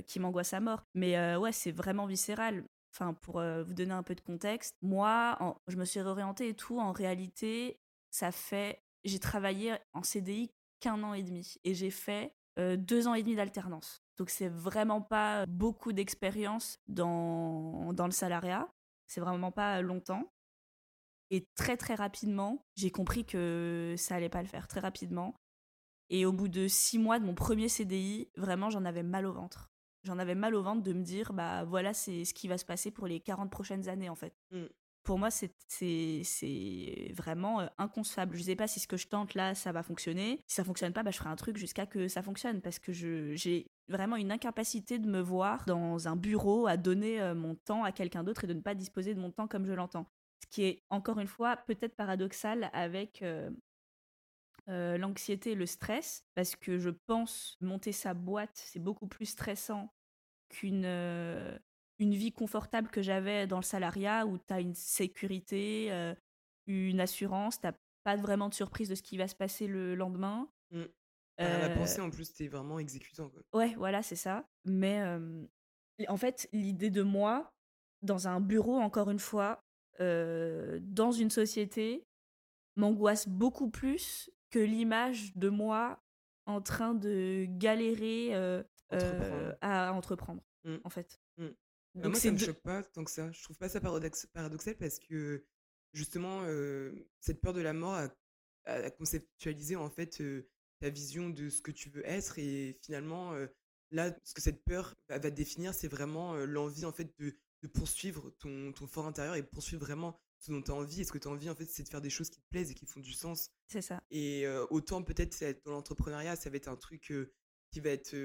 qui 0.05 0.19
m'angoisse 0.19 0.53
à 0.53 0.59
mort. 0.59 0.85
Mais 0.93 1.35
ouais, 1.38 1.51
c'est 1.51 1.71
vraiment 1.71 2.05
viscéral. 2.05 2.63
Enfin, 2.93 3.13
pour 3.13 3.41
vous 3.41 3.73
donner 3.73 3.93
un 3.93 4.03
peu 4.03 4.13
de 4.13 4.21
contexte, 4.21 4.75
moi, 4.81 5.57
je 5.67 5.77
me 5.77 5.85
suis 5.85 6.00
réorientée 6.00 6.50
et 6.50 6.53
tout. 6.53 6.79
En 6.79 6.91
réalité, 6.91 7.79
ça 8.12 8.31
fait. 8.31 8.83
J'ai 9.03 9.19
travaillé 9.19 9.75
en 9.93 10.03
CDI 10.03 10.51
qu'un 10.79 11.01
an 11.03 11.13
et 11.13 11.23
demi. 11.23 11.55
Et 11.63 11.73
j'ai 11.73 11.89
fait 11.89 12.35
deux 12.57 13.07
ans 13.07 13.15
et 13.15 13.23
demi 13.23 13.35
d'alternance. 13.35 14.03
Donc 14.17 14.29
c'est 14.29 14.50
vraiment 14.50 15.01
pas 15.01 15.45
beaucoup 15.47 15.91
d'expérience 15.91 16.79
dans, 16.88 17.93
dans 17.93 18.05
le 18.05 18.12
salariat. 18.12 18.71
C'est 19.07 19.21
vraiment 19.21 19.51
pas 19.51 19.81
longtemps. 19.81 20.31
Et 21.31 21.47
très 21.55 21.77
très 21.77 21.95
rapidement, 21.95 22.63
j'ai 22.75 22.91
compris 22.91 23.25
que 23.25 23.95
ça 23.97 24.15
allait 24.15 24.29
pas 24.29 24.43
le 24.43 24.47
faire. 24.47 24.67
Très 24.67 24.79
rapidement. 24.79 25.33
Et 26.09 26.25
au 26.27 26.31
bout 26.31 26.47
de 26.47 26.67
six 26.67 27.00
mois 27.00 27.17
de 27.17 27.25
mon 27.25 27.33
premier 27.33 27.69
CDI, 27.69 28.29
vraiment 28.35 28.69
j'en 28.69 28.85
avais 28.85 29.01
mal 29.01 29.25
au 29.25 29.33
ventre. 29.33 29.73
J'en 30.03 30.19
avais 30.19 30.36
mal 30.36 30.55
au 30.55 30.62
ventre 30.62 30.83
de 30.83 30.93
me 30.93 31.03
dire, 31.03 31.33
bah 31.33 31.63
voilà, 31.63 31.93
c'est 31.93 32.25
ce 32.25 32.33
qui 32.33 32.48
va 32.48 32.57
se 32.57 32.65
passer 32.65 32.91
pour 32.91 33.07
les 33.07 33.19
40 33.19 33.50
prochaines 33.50 33.88
années 33.88 34.10
en 34.10 34.15
fait. 34.15 34.33
Mmh. 34.51 34.65
Pour 35.03 35.19
moi, 35.19 35.29
c'est 35.31 35.51
vraiment 37.13 37.67
inconcevable. 37.78 38.36
Je 38.36 38.41
ne 38.41 38.45
sais 38.45 38.56
pas 38.56 38.67
si 38.67 38.80
ce 38.80 38.88
que 38.88 38.95
je 38.95 39.08
tente 39.08 39.34
là, 39.34 39.54
ça 39.54 39.73
va 39.73 39.84
fonctionner. 39.84 40.41
Si 40.47 40.56
ça 40.56 40.63
fonctionne 40.63 40.93
pas, 40.93 41.04
bah, 41.04 41.12
je 41.12 41.17
ferai 41.17 41.30
un 41.30 41.36
truc 41.36 41.58
jusqu'à 41.58 41.86
que 41.86 42.08
ça 42.08 42.21
fonctionne 42.21 42.62
parce 42.62 42.80
que 42.80 42.93
j'ai 42.93 43.67
vraiment 43.89 44.15
une 44.15 44.32
incapacité 44.32 44.99
de 44.99 45.10
me 45.10 45.19
voir 45.19 45.65
dans 45.65 46.08
un 46.08 46.15
bureau 46.15 46.67
à 46.67 46.78
donner 46.78 47.21
euh, 47.21 47.36
mon 47.36 47.56
temps 47.56 47.84
à 47.84 47.91
quelqu'un 47.91 48.23
d'autre 48.23 48.45
et 48.45 48.47
de 48.47 48.54
ne 48.54 48.62
pas 48.62 48.75
disposer 48.75 49.13
de 49.13 49.19
mon 49.19 49.30
temps 49.30 49.47
comme 49.47 49.65
je 49.65 49.73
l'entends. 49.73 50.08
Ce 50.41 50.47
qui 50.47 50.63
est, 50.63 50.84
encore 50.89 51.19
une 51.19 51.28
fois, 51.28 51.58
peut-être 51.58 51.95
paradoxal 51.95 52.69
avec 52.71 53.21
euh, 53.21 53.49
euh, 54.69 54.97
l'anxiété 54.97 55.52
et 55.52 55.56
le 55.56 55.65
stress, 55.65 56.23
parce 56.36 56.56
que 56.56 56.78
je 56.78 56.89
pense 56.89 57.58
monter 57.62 57.91
sa 57.91 58.13
boîte, 58.13 58.52
c'est 58.54 58.80
beaucoup 58.80 59.08
plus 59.08 59.26
stressant 59.26 59.93
qu'une 60.49 60.86
une 61.99 62.15
vie 62.15 62.32
confortable 62.32 62.89
que 62.89 63.02
j'avais 63.02 63.47
dans 63.47 63.58
le 63.58 63.63
salariat 63.63 64.26
où 64.26 64.38
tu 64.38 64.54
as 64.54 64.60
une 64.60 64.73
sécurité, 64.73 66.13
une 66.67 66.99
assurance, 66.99 67.60
tu 67.60 67.67
pas 68.04 68.15
vraiment 68.17 68.49
de 68.49 68.54
surprise 68.54 68.89
de 68.89 68.95
ce 68.95 69.04
qui 69.04 69.17
va 69.17 69.28
se 69.28 69.36
passer 69.36 69.67
le 69.67 69.95
lendemain. 69.95 70.49
Mmh. 70.71 70.84
la 71.38 71.69
pensée, 71.69 72.02
en 72.02 72.10
plus, 72.10 72.34
tu 72.34 72.47
vraiment 72.47 72.80
exécutant. 72.80 73.30
Quoi. 73.30 73.41
Ouais, 73.54 73.73
voilà, 73.76 74.04
c'est 74.04 74.15
ça. 74.15 74.45
Mais 74.65 75.02
en 76.08 76.17
fait, 76.17 76.49
l'idée 76.52 76.89
de 76.89 77.04
moi, 77.04 77.54
dans 78.02 78.28
un 78.28 78.41
bureau, 78.41 78.78
encore 78.80 79.10
une 79.10 79.19
fois, 79.19 79.63
dans 79.99 81.12
une 81.12 81.30
société, 81.30 82.06
m'angoisse 82.76 83.28
beaucoup 83.28 83.69
plus 83.69 84.30
que 84.54 84.60
l'image 84.60 85.36
de 85.36 85.50
moi 85.50 86.00
en 86.46 86.62
train 86.62 86.94
de 86.94 87.46
galérer 87.50 88.36
à 89.62 89.92
entreprendre, 89.94 90.44
mmh. 90.63 90.76
en 90.84 90.89
fait. 90.89 91.20
Mmh. 91.38 91.48
Bah, 91.96 92.10
moi, 92.10 92.20
ça 92.20 92.32
me 92.32 92.38
choque 92.38 92.62
pas 92.62 92.84
tant 92.84 93.04
que 93.04 93.10
ça. 93.10 93.32
Je 93.32 93.44
trouve 93.44 93.58
pas 93.58 93.68
ça 93.68 93.82
paradoxal 93.82 94.76
parce 94.78 95.00
que 95.00 95.44
justement, 95.94 96.44
cette 97.20 97.42
peur 97.42 97.54
de 97.54 97.62
la 97.62 97.74
mort 97.74 97.96
a, 98.66 98.92
conceptualisé 98.92 99.76
en 99.76 99.89
fait 99.89 100.22
ta 100.80 100.89
vision 100.89 101.30
de 101.30 101.50
ce 101.50 101.62
que 101.63 101.72
tu 101.72 101.89
veux 101.89 102.08
être 102.08 102.38
et 102.38 102.78
finalement 102.84 103.34
là, 103.92 104.16
ce 104.24 104.36
que 104.36 104.42
cette 104.42 104.63
peur 104.63 104.94
va, 105.10 105.18
va 105.18 105.32
définir, 105.32 105.74
c'est 105.74 105.88
vraiment 105.88 106.36
l'envie 106.36 106.86
en 106.86 106.92
fait 106.92 107.12
de, 107.20 107.36
de 107.63 107.68
poursuivre 107.68 108.30
ton, 108.39 108.72
ton, 108.74 108.86
fort 108.86 109.08
intérieur 109.08 109.36
et 109.36 109.44
poursuivre 109.44 109.84
vraiment 109.84 110.20
ce 110.45 110.51
dont 110.51 110.62
tu 110.62 110.71
as 110.71 110.75
envie. 110.75 111.01
Et 111.01 111.03
ce 111.03 111.12
que 111.12 111.17
tu 111.17 111.27
as 111.27 111.32
envie, 111.32 111.49
en 111.49 111.56
fait, 111.56 111.65
c'est 111.65 111.84
de 111.84 111.89
faire 111.89 112.01
des 112.01 112.10
choses 112.10 112.29
qui 112.29 112.39
te 112.39 112.47
plaisent 112.49 112.71
et 112.71 112.73
qui 112.73 112.86
font 112.86 112.99
du 112.99 113.13
sens. 113.13 113.51
C'est 113.67 113.82
ça. 113.82 114.01
Et 114.12 114.47
autant 114.69 115.03
peut-être 115.03 115.63
dans 115.65 115.71
l'entrepreneuriat, 115.71 116.36
ça 116.36 116.49
va 116.49 116.58
être 116.58 116.67
un 116.67 116.75
truc 116.75 117.13
qui 117.71 117.79
va 117.79 117.89
être 117.89 118.15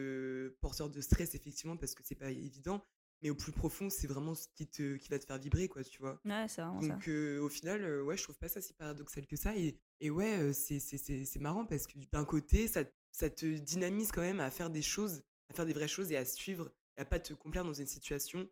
porteur 0.60 0.90
de 0.90 1.00
stress, 1.00 1.34
effectivement, 1.34 1.76
parce 1.76 1.94
que 1.94 2.02
c'est 2.04 2.14
pas 2.14 2.30
évident 2.30 2.82
mais 3.22 3.30
au 3.30 3.34
plus 3.34 3.52
profond, 3.52 3.90
c'est 3.90 4.06
vraiment 4.06 4.34
ce 4.34 4.46
qui, 4.54 4.68
te, 4.68 4.96
qui 4.96 5.08
va 5.08 5.18
te 5.18 5.24
faire 5.24 5.38
vibrer, 5.38 5.68
quoi, 5.68 5.82
tu 5.82 5.98
vois. 5.98 6.20
Ouais, 6.24 6.46
c'est 6.48 6.62
vraiment 6.62 6.80
Donc, 6.80 7.04
ça. 7.04 7.42
au 7.42 7.48
final, 7.48 8.02
ouais, 8.02 8.16
je 8.16 8.22
trouve 8.22 8.38
pas 8.38 8.48
ça 8.48 8.60
si 8.60 8.72
paradoxal 8.74 9.26
que 9.26 9.36
ça. 9.36 9.56
Et, 9.56 9.76
et 10.00 10.10
ouais, 10.10 10.52
c'est 10.52 11.40
marrant 11.40 11.66
parce 11.66 11.86
que 11.86 11.98
d'un 12.12 12.24
côté, 12.24 12.68
ça, 12.68 12.84
ça 13.10 13.28
te 13.28 13.46
dynamise 13.46 14.12
quand 14.12 14.20
même 14.20 14.40
à 14.40 14.50
faire 14.50 14.70
des 14.70 14.82
choses, 14.82 15.24
à 15.48 15.54
faire 15.54 15.66
des 15.66 15.72
vraies 15.72 15.88
choses 15.88 16.12
et 16.12 16.16
à 16.16 16.24
suivre, 16.24 16.72
et 16.96 17.00
à 17.00 17.04
pas 17.04 17.18
te 17.18 17.34
complaire 17.34 17.64
dans 17.64 17.74
une 17.74 17.86
situation 17.86 18.48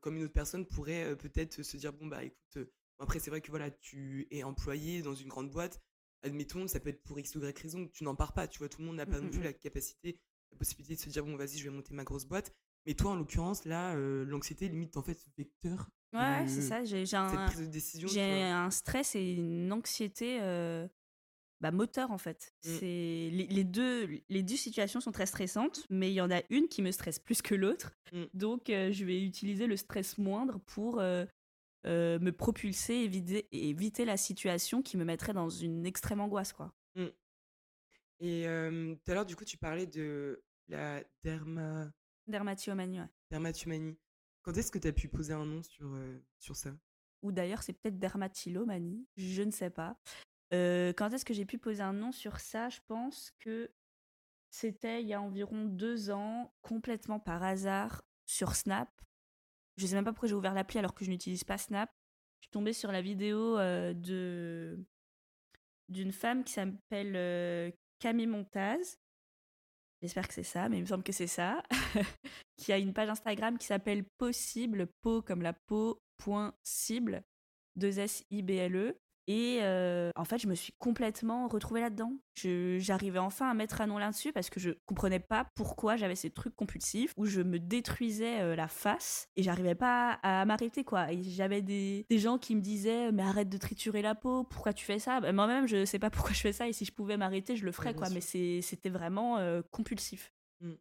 comme 0.00 0.16
une 0.16 0.24
autre 0.24 0.32
personne 0.32 0.66
pourrait 0.66 1.16
peut-être 1.16 1.62
se 1.62 1.76
dire, 1.76 1.92
bon, 1.92 2.06
bah 2.06 2.24
écoute, 2.24 2.58
après, 2.98 3.18
c'est 3.18 3.30
vrai 3.30 3.40
que 3.40 3.50
voilà, 3.50 3.70
tu 3.70 4.26
es 4.30 4.42
employé 4.42 5.02
dans 5.02 5.14
une 5.14 5.28
grande 5.28 5.50
boîte, 5.50 5.80
admettons, 6.22 6.66
ça 6.66 6.80
peut 6.80 6.90
être 6.90 7.02
pour 7.02 7.18
X 7.18 7.34
ou 7.36 7.44
Y 7.44 7.58
raison, 7.58 7.88
tu 7.92 8.04
n'en 8.04 8.14
pars 8.14 8.32
pas, 8.32 8.48
tu 8.48 8.58
vois, 8.58 8.68
tout 8.68 8.80
le 8.80 8.86
monde 8.86 8.96
n'a 8.96 9.06
pas 9.06 9.18
mmh, 9.18 9.24
non 9.24 9.30
plus 9.30 9.40
mmh, 9.40 9.44
la 9.44 9.50
mmh. 9.50 9.58
capacité, 9.58 10.20
la 10.52 10.58
possibilité 10.58 10.96
de 10.96 11.00
se 11.00 11.08
dire, 11.08 11.24
bon, 11.24 11.36
vas-y, 11.36 11.58
je 11.58 11.64
vais 11.64 11.74
monter 11.74 11.94
ma 11.94 12.04
grosse 12.04 12.24
boîte. 12.24 12.52
Mais 12.86 12.94
toi, 12.94 13.12
en 13.12 13.16
l'occurrence, 13.16 13.64
là, 13.64 13.94
euh, 13.96 14.24
l'anxiété 14.24 14.68
limite 14.68 14.96
en 14.96 15.02
fait 15.02 15.18
vecteur. 15.36 15.90
Ouais, 16.14 16.46
c'est 16.48 16.62
ça. 16.62 16.84
J'ai 16.84 17.04
un, 17.14 17.50
j'ai 18.06 18.42
un 18.42 18.70
stress 18.70 19.14
et 19.14 19.34
une 19.34 19.70
anxiété 19.72 20.38
euh, 20.40 20.88
bah, 21.60 21.70
moteur 21.70 22.10
en 22.10 22.18
fait. 22.18 22.54
Mmh. 22.64 22.68
C'est 22.78 23.30
les, 23.30 23.64
deux, 23.64 24.08
les 24.30 24.42
deux 24.42 24.56
situations 24.56 25.00
sont 25.02 25.12
très 25.12 25.26
stressantes, 25.26 25.84
mais 25.90 26.10
il 26.10 26.14
y 26.14 26.20
en 26.22 26.30
a 26.30 26.40
une 26.48 26.68
qui 26.68 26.80
me 26.80 26.90
stresse 26.90 27.18
plus 27.18 27.42
que 27.42 27.54
l'autre. 27.54 27.94
Mmh. 28.12 28.24
Donc, 28.32 28.70
euh, 28.70 28.90
je 28.90 29.04
vais 29.04 29.22
utiliser 29.22 29.66
le 29.66 29.76
stress 29.76 30.16
moindre 30.16 30.58
pour 30.60 31.02
me 31.84 32.30
propulser 32.30 32.94
et 32.94 33.04
éviter, 33.04 33.48
éviter 33.52 34.04
la 34.04 34.16
situation 34.16 34.82
qui 34.82 34.96
me 34.96 35.04
mettrait 35.04 35.32
dans 35.32 35.48
une 35.48 35.86
extrême 35.86 36.20
angoisse, 36.20 36.52
quoi. 36.52 36.74
Mmh. 36.94 37.06
Et 38.20 38.44
tout 38.44 39.10
à 39.10 39.14
l'heure, 39.14 39.26
du 39.26 39.36
coup, 39.36 39.44
tu 39.44 39.56
parlais 39.56 39.86
de 39.86 40.42
la 40.68 41.02
derma 41.22 41.90
Dermatomanie, 42.28 43.00
ouais. 43.00 43.08
Dermatomanie. 43.30 43.96
Quand 44.42 44.56
est-ce 44.56 44.70
que 44.70 44.78
tu 44.78 44.86
as 44.86 44.92
pu 44.92 45.08
poser 45.08 45.32
un 45.32 45.46
nom 45.46 45.62
sur, 45.62 45.94
euh, 45.94 46.22
sur 46.38 46.56
ça? 46.56 46.70
Ou 47.22 47.32
d'ailleurs, 47.32 47.62
c'est 47.62 47.72
peut-être 47.72 47.98
dermatillomanie, 47.98 49.06
je 49.16 49.42
ne 49.42 49.50
sais 49.50 49.70
pas. 49.70 49.98
Euh, 50.52 50.92
quand 50.92 51.10
est-ce 51.12 51.24
que 51.24 51.34
j'ai 51.34 51.46
pu 51.46 51.58
poser 51.58 51.82
un 51.82 51.94
nom 51.94 52.12
sur 52.12 52.38
ça? 52.40 52.68
Je 52.68 52.80
pense 52.86 53.32
que 53.40 53.72
c'était 54.50 55.02
il 55.02 55.08
y 55.08 55.14
a 55.14 55.20
environ 55.20 55.64
deux 55.64 56.10
ans, 56.10 56.54
complètement 56.60 57.18
par 57.18 57.42
hasard, 57.42 58.02
sur 58.26 58.54
Snap. 58.54 58.90
Je 59.78 59.86
sais 59.86 59.94
même 59.94 60.04
pas 60.04 60.12
pourquoi 60.12 60.28
j'ai 60.28 60.34
ouvert 60.34 60.54
l'appli 60.54 60.78
alors 60.78 60.94
que 60.94 61.04
je 61.04 61.10
n'utilise 61.10 61.44
pas 61.44 61.56
Snap. 61.56 61.88
Je 62.40 62.46
suis 62.46 62.50
tombée 62.50 62.72
sur 62.72 62.92
la 62.92 63.00
vidéo 63.00 63.58
euh, 63.58 63.94
de 63.94 64.78
d'une 65.88 66.12
femme 66.12 66.44
qui 66.44 66.52
s'appelle 66.52 67.72
Camille 67.98 68.26
Montaz 68.26 68.98
J'espère 70.02 70.28
que 70.28 70.34
c'est 70.34 70.44
ça, 70.44 70.68
mais 70.68 70.78
il 70.78 70.82
me 70.82 70.86
semble 70.86 71.02
que 71.02 71.12
c'est 71.12 71.26
ça. 71.26 71.62
qui 72.56 72.72
a 72.72 72.78
une 72.78 72.92
page 72.92 73.08
Instagram 73.08 73.58
qui 73.58 73.66
s'appelle 73.66 74.04
Possible, 74.04 74.86
peau 75.00 75.22
comme 75.22 75.42
la 75.42 75.52
peau, 75.52 76.00
point 76.18 76.54
cible. 76.62 77.24
2S-I-B-L-E. 77.78 78.96
Et 79.30 79.60
en 80.16 80.24
fait, 80.24 80.38
je 80.38 80.48
me 80.48 80.54
suis 80.54 80.72
complètement 80.78 81.48
retrouvée 81.48 81.82
là-dedans. 81.82 82.14
J'arrivais 82.34 83.18
enfin 83.18 83.50
à 83.50 83.54
mettre 83.54 83.82
un 83.82 83.86
nom 83.86 83.98
là-dessus 83.98 84.32
parce 84.32 84.48
que 84.48 84.58
je 84.58 84.70
comprenais 84.86 85.20
pas 85.20 85.46
pourquoi 85.54 85.96
j'avais 85.96 86.14
ces 86.14 86.30
trucs 86.30 86.56
compulsifs 86.56 87.12
où 87.18 87.26
je 87.26 87.42
me 87.42 87.58
détruisais 87.58 88.56
la 88.56 88.68
face 88.68 89.28
et 89.36 89.42
j'arrivais 89.42 89.74
pas 89.74 90.18
à, 90.22 90.46
m'arrêter 90.46 90.82
quoi. 90.82 91.12
Et 91.12 91.22
j'avais 91.22 91.60
des, 91.60 92.06
des, 92.08 92.18
gens 92.18 92.38
qui 92.38 92.56
me 92.56 92.62
disaient 92.62 93.12
mais 93.12 93.22
arrête 93.22 93.50
de 93.50 93.58
triturer 93.58 94.00
la 94.00 94.14
peau, 94.14 94.44
pourquoi 94.44 94.72
tu 94.72 94.86
fais 94.86 94.98
ça? 94.98 95.20
Bah, 95.20 95.30
Moi-même, 95.30 95.68
je 95.68 95.84
sais 95.84 95.98
pas 95.98 96.08
pourquoi 96.10 96.32
je 96.32 96.40
fais 96.40 96.54
ça 96.54 96.66
et 96.66 96.72
si 96.72 96.86
je 96.86 96.92
pouvais 96.92 97.18
m'arrêter, 97.18 97.54
je 97.54 97.66
le 97.66 97.72
ferais 97.72 97.94
quoi. 97.94 98.08
Mais 98.08 98.22
c'était 98.22 98.88
vraiment 98.88 99.38
compulsif. 99.70 100.32
Mmh. 100.62 100.72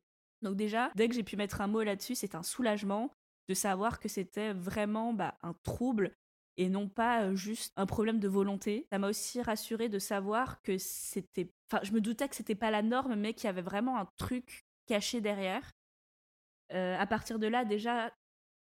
Donc 0.42 0.56
déjà, 0.56 0.92
dès 0.96 1.10
que 1.10 1.16
j'ai 1.16 1.24
pu 1.24 1.36
mettre 1.36 1.60
un 1.60 1.68
mot 1.68 1.84
là-dessus, 1.84 2.16
c'est 2.16 2.36
un 2.36 2.44
soulagement 2.44 3.12
de 3.50 3.54
savoir 3.54 4.00
que 4.00 4.08
c'était 4.08 4.54
vraiment 4.54 5.14
bah, 5.14 5.38
un 5.42 5.54
trouble 5.64 6.16
et 6.58 6.70
non 6.70 6.90
pas 6.90 7.34
juste 7.36 7.74
un 7.76 7.86
problème 7.86 8.20
de 8.20 8.28
volonté. 8.28 8.88
Ça 8.92 9.00
m'a 9.00 9.10
aussi 9.10 9.42
rassuré 9.42 9.90
de 9.90 10.00
savoir 10.00 10.62
que 10.62 10.78
c'était. 10.78 11.52
Enfin, 11.72 11.84
je 11.84 11.92
me 11.92 12.02
doutais 12.02 12.28
que 12.28 12.36
c'était 12.36 12.56
pas 12.56 12.72
la 12.72 12.82
norme, 12.82 13.16
mais 13.16 13.34
qu'il 13.34 13.46
y 13.46 13.50
avait 13.50 13.62
vraiment 13.62 13.98
un 13.98 14.08
truc 14.18 14.66
caché 14.86 15.22
derrière. 15.22 15.72
à 16.72 17.06
partir 17.08 17.40
de 17.40 17.48
là, 17.48 17.66
déjà, 17.66 18.12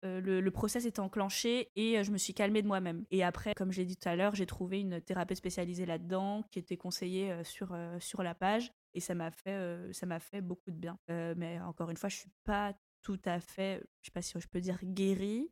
le, 0.03 0.39
le, 0.41 0.51
process 0.51 0.85
est 0.85 0.99
enclenché 0.99 1.71
et 1.75 2.03
je 2.03 2.11
me 2.11 2.17
suis 2.17 2.33
calmée 2.33 2.61
de 2.61 2.67
moi-même. 2.67 3.05
Et 3.11 3.23
après, 3.23 3.53
comme 3.55 3.71
je 3.71 3.79
l'ai 3.79 3.85
dit 3.85 3.97
tout 3.97 4.09
à 4.09 4.15
l'heure, 4.15 4.35
j'ai 4.35 4.45
trouvé 4.45 4.81
une 4.81 5.01
thérapeute 5.01 5.37
spécialisée 5.37 5.85
là-dedans 5.85 6.43
qui 6.51 6.59
était 6.59 6.77
conseillée 6.77 7.43
sur, 7.43 7.75
sur 7.99 8.23
la 8.23 8.35
page 8.35 8.71
et 8.93 8.99
ça 8.99 9.15
m'a 9.15 9.31
fait, 9.31 9.93
ça 9.93 10.19
fait 10.19 10.41
beaucoup 10.41 10.71
de 10.71 10.77
bien. 10.77 10.97
mais 11.07 11.59
encore 11.61 11.89
une 11.89 11.97
fois, 11.97 12.09
je 12.09 12.17
suis 12.17 12.31
pas 12.43 12.73
tout 13.03 13.19
à 13.25 13.39
fait, 13.39 13.81
je 14.01 14.07
sais 14.07 14.11
pas 14.11 14.21
si 14.21 14.33
je 14.37 14.47
peux 14.47 14.59
dire 14.59 14.79
guérie, 14.83 15.49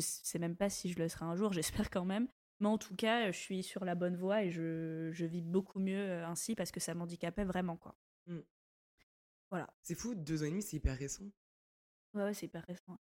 je 0.00 0.06
sais 0.22 0.38
même 0.38 0.56
pas 0.56 0.70
si 0.70 0.90
je 0.92 0.98
le 0.98 1.08
serai 1.08 1.24
un 1.24 1.36
jour, 1.36 1.52
j'espère 1.88 1.90
quand 1.90 2.04
même. 2.04 2.28
Mais 2.60 2.68
en 2.68 2.78
tout 2.78 2.94
cas, 2.94 3.32
je 3.32 3.38
suis 3.38 3.62
sur 3.62 3.84
la 3.84 3.94
bonne 3.94 4.16
voie 4.16 4.44
et 4.44 4.50
je, 4.50 5.10
je 5.12 5.24
vis 5.24 5.40
beaucoup 5.40 5.80
mieux 5.80 5.98
euh, 5.98 6.26
ainsi 6.26 6.54
parce 6.54 6.70
que 6.70 6.78
ça 6.78 6.94
m'handicapait 6.94 7.44
vraiment, 7.44 7.76
quoi. 7.76 7.96
Mmh. 8.26 8.40
Voilà. 9.50 9.72
C'est 9.82 9.94
fou, 9.94 10.14
deux 10.14 10.42
ans 10.42 10.46
et 10.46 10.50
demi, 10.50 10.62
c'est 10.62 10.76
hyper 10.76 10.96
récent. 10.96 11.24
Ouais, 12.12 12.24
ouais 12.24 12.34
c'est 12.34 12.46
hyper 12.46 12.64
récent. 12.66 12.98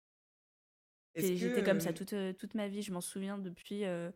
J'étais 1.14 1.64
comme 1.64 1.80
ça 1.80 1.94
toute, 1.94 2.12
euh, 2.12 2.34
toute 2.34 2.54
ma 2.54 2.68
vie, 2.68 2.82
je 2.82 2.92
m'en 2.92 3.00
souviens 3.00 3.38
depuis. 3.38 3.86
Euh, 3.86 4.12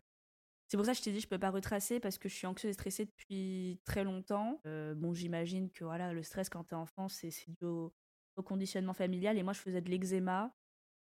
c'est 0.67 0.77
pour 0.77 0.85
ça 0.85 0.91
que 0.91 0.99
je 0.99 1.03
t'ai 1.03 1.11
dit, 1.11 1.19
je 1.19 1.27
peux 1.27 1.39
pas 1.39 1.49
retracer 1.49 1.99
parce 1.99 2.19
que 2.19 2.29
je 2.29 2.35
suis 2.35 2.45
anxieuse 2.45 2.69
et 2.69 2.73
stressée 2.73 3.05
depuis 3.05 3.81
très 3.83 4.03
longtemps. 4.03 4.61
bon, 4.63 5.13
j'imagine 5.13 5.71
que 5.71 5.83
voilà, 5.83 6.13
le 6.13 6.21
stress 6.21 6.49
quand 6.49 6.63
t'es 6.63 6.75
enfant, 6.75 7.09
c'est 7.09 7.31
dû 7.47 7.65
au, 7.65 7.93
au, 8.35 8.43
conditionnement 8.43 8.93
familial. 8.93 9.37
Et 9.37 9.43
moi, 9.43 9.53
je 9.53 9.59
faisais 9.59 9.81
de 9.81 9.89
l'eczéma 9.89 10.55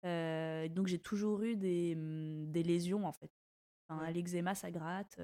donc 0.04 0.86
j'ai 0.86 0.98
toujours 0.98 1.42
eu 1.42 1.56
des, 1.56 1.94
mmh, 1.94 2.50
des 2.50 2.62
lésions 2.62 3.06
en 3.06 3.12
fait. 3.12 3.30
Enfin, 3.88 4.10
L'eczéma, 4.10 4.54
ça 4.54 4.70
gratte. 4.70 5.18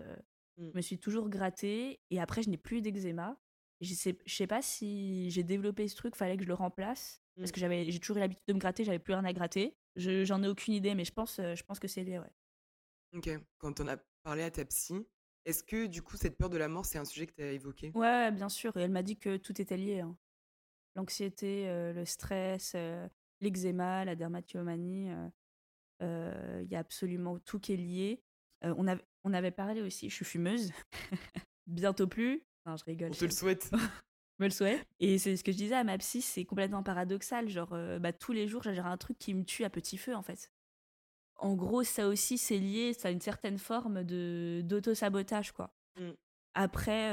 Mmh. 0.56 0.68
Je 0.70 0.76
me 0.76 0.80
suis 0.80 0.98
toujours 0.98 1.28
grattée 1.28 2.00
et 2.10 2.20
après, 2.20 2.42
je 2.42 2.50
n'ai 2.50 2.56
plus 2.56 2.80
d'eczéma. 2.80 3.38
Je 3.80 3.92
sais, 3.92 4.16
je 4.24 4.34
sais 4.34 4.46
pas 4.46 4.62
si 4.62 5.30
j'ai 5.30 5.42
développé 5.42 5.86
ce 5.88 5.96
truc, 5.96 6.16
fallait 6.16 6.36
que 6.36 6.44
je 6.44 6.48
le 6.48 6.54
remplace. 6.54 7.20
Parce 7.36 7.50
que 7.50 7.58
mmh. 7.58 7.60
j'avais, 7.60 7.90
j'ai 7.90 7.98
toujours 7.98 8.16
eu 8.16 8.20
l'habitude 8.20 8.46
de 8.46 8.52
me 8.54 8.58
gratter, 8.58 8.84
j'avais 8.84 8.98
plus 8.98 9.12
rien 9.12 9.24
à 9.24 9.32
gratter. 9.32 9.76
Je, 9.96 10.24
j'en 10.24 10.42
ai 10.42 10.48
aucune 10.48 10.74
idée, 10.74 10.94
mais 10.94 11.04
je 11.04 11.12
pense, 11.12 11.36
je 11.36 11.62
pense 11.64 11.78
que 11.78 11.88
c'est 11.88 12.04
lié, 12.04 12.18
ouais. 12.18 12.32
Ok. 13.16 13.30
Quand 13.58 13.80
on 13.80 13.88
a 13.88 13.96
parlé 14.22 14.42
à 14.42 14.50
ta 14.50 14.64
psy, 14.64 15.06
est-ce 15.44 15.62
que 15.62 15.86
du 15.86 16.02
coup, 16.02 16.16
cette 16.16 16.36
peur 16.38 16.48
de 16.48 16.56
la 16.56 16.68
mort, 16.68 16.86
c'est 16.86 16.98
un 16.98 17.04
sujet 17.04 17.26
que 17.26 17.34
tu 17.34 17.42
as 17.42 17.52
évoqué? 17.52 17.92
Ouais, 17.94 18.32
bien 18.32 18.48
sûr. 18.48 18.76
Et 18.76 18.80
elle 18.80 18.90
m'a 18.90 19.02
dit 19.02 19.18
que 19.18 19.36
tout 19.36 19.60
était 19.60 19.76
lié. 19.76 20.00
Hein. 20.00 20.16
L'anxiété, 20.96 21.66
le 21.66 22.04
stress, 22.04 22.74
l'eczéma, 23.40 24.04
la 24.04 24.16
dermatillomanie, 24.16 25.06
il 25.06 25.10
euh, 25.10 25.28
euh, 26.02 26.64
y 26.70 26.74
a 26.74 26.78
absolument 26.78 27.38
tout 27.40 27.58
qui 27.58 27.72
est 27.72 27.76
lié. 27.76 28.22
Euh, 28.64 28.74
on, 28.76 28.86
avait, 28.86 29.04
on 29.24 29.32
avait 29.32 29.50
parlé 29.50 29.82
aussi, 29.82 30.08
je 30.10 30.14
suis 30.14 30.24
fumeuse, 30.24 30.72
bientôt 31.66 32.06
plus. 32.06 32.42
Non, 32.66 32.76
je 32.76 32.84
rigole. 32.84 33.10
On 33.10 33.14
te 33.14 33.24
le 33.24 33.30
souhaite. 33.30 33.70
me 34.38 34.46
le 34.46 34.50
souhaite. 34.50 34.86
Et 35.00 35.18
c'est 35.18 35.36
ce 35.36 35.44
que 35.44 35.52
je 35.52 35.56
disais 35.56 35.74
à 35.74 35.84
ma 35.84 35.98
psy, 35.98 36.22
c'est 36.22 36.44
complètement 36.44 36.82
paradoxal. 36.82 37.48
Genre, 37.48 37.76
bah, 38.00 38.12
tous 38.12 38.32
les 38.32 38.48
jours, 38.48 38.62
j'ai 38.62 38.78
un 38.78 38.96
truc 38.96 39.18
qui 39.18 39.34
me 39.34 39.44
tue 39.44 39.64
à 39.64 39.70
petit 39.70 39.98
feu, 39.98 40.14
en 40.14 40.22
fait. 40.22 40.50
En 41.36 41.54
gros, 41.54 41.82
ça 41.82 42.08
aussi, 42.08 42.38
c'est 42.38 42.58
lié, 42.58 42.94
ça 42.94 43.08
a 43.08 43.10
une 43.10 43.20
certaine 43.20 43.58
forme 43.58 44.02
de 44.04 44.62
d'auto-sabotage, 44.64 45.52
quoi. 45.52 45.74
Mmh. 45.98 46.10
Après, 46.54 47.12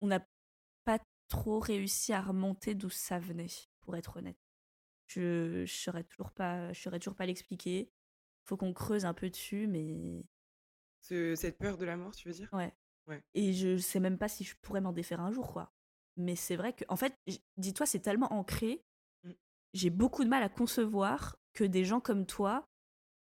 on 0.00 0.06
n'a 0.06 0.26
pas 0.84 0.98
trop 1.28 1.60
réussi 1.60 2.12
à 2.12 2.20
remonter 2.20 2.74
d'où 2.74 2.90
ça 2.90 3.18
venait, 3.18 3.48
pour 3.88 3.96
être 3.96 4.18
honnête. 4.18 4.36
Je 5.06 5.60
ne 5.62 5.66
saurais 5.66 6.04
toujours 6.04 6.30
pas, 6.30 6.70
je 6.74 6.82
saurais 6.82 6.98
toujours 6.98 7.14
pas 7.14 7.24
l'expliquer. 7.24 7.90
Faut 8.44 8.58
qu'on 8.58 8.74
creuse 8.74 9.06
un 9.06 9.14
peu 9.14 9.30
dessus, 9.30 9.66
mais. 9.66 10.26
cette 11.00 11.56
peur 11.56 11.78
de 11.78 11.86
la 11.86 11.96
mort, 11.96 12.14
tu 12.14 12.28
veux 12.28 12.34
dire? 12.34 12.50
Ouais. 12.52 12.70
ouais. 13.06 13.22
Et 13.32 13.54
je 13.54 13.78
sais 13.78 13.98
même 13.98 14.18
pas 14.18 14.28
si 14.28 14.44
je 14.44 14.54
pourrais 14.60 14.82
m'en 14.82 14.92
défaire 14.92 15.22
un 15.22 15.32
jour, 15.32 15.50
quoi. 15.54 15.72
Mais 16.18 16.36
c'est 16.36 16.56
vrai 16.56 16.74
que, 16.74 16.84
en 16.90 16.96
fait, 16.96 17.14
dis-toi, 17.56 17.86
c'est 17.86 18.00
tellement 18.00 18.30
ancré. 18.30 18.84
Mmh. 19.24 19.30
J'ai 19.72 19.88
beaucoup 19.88 20.22
de 20.22 20.28
mal 20.28 20.42
à 20.42 20.50
concevoir 20.50 21.38
que 21.54 21.64
des 21.64 21.86
gens 21.86 22.00
comme 22.00 22.26
toi 22.26 22.68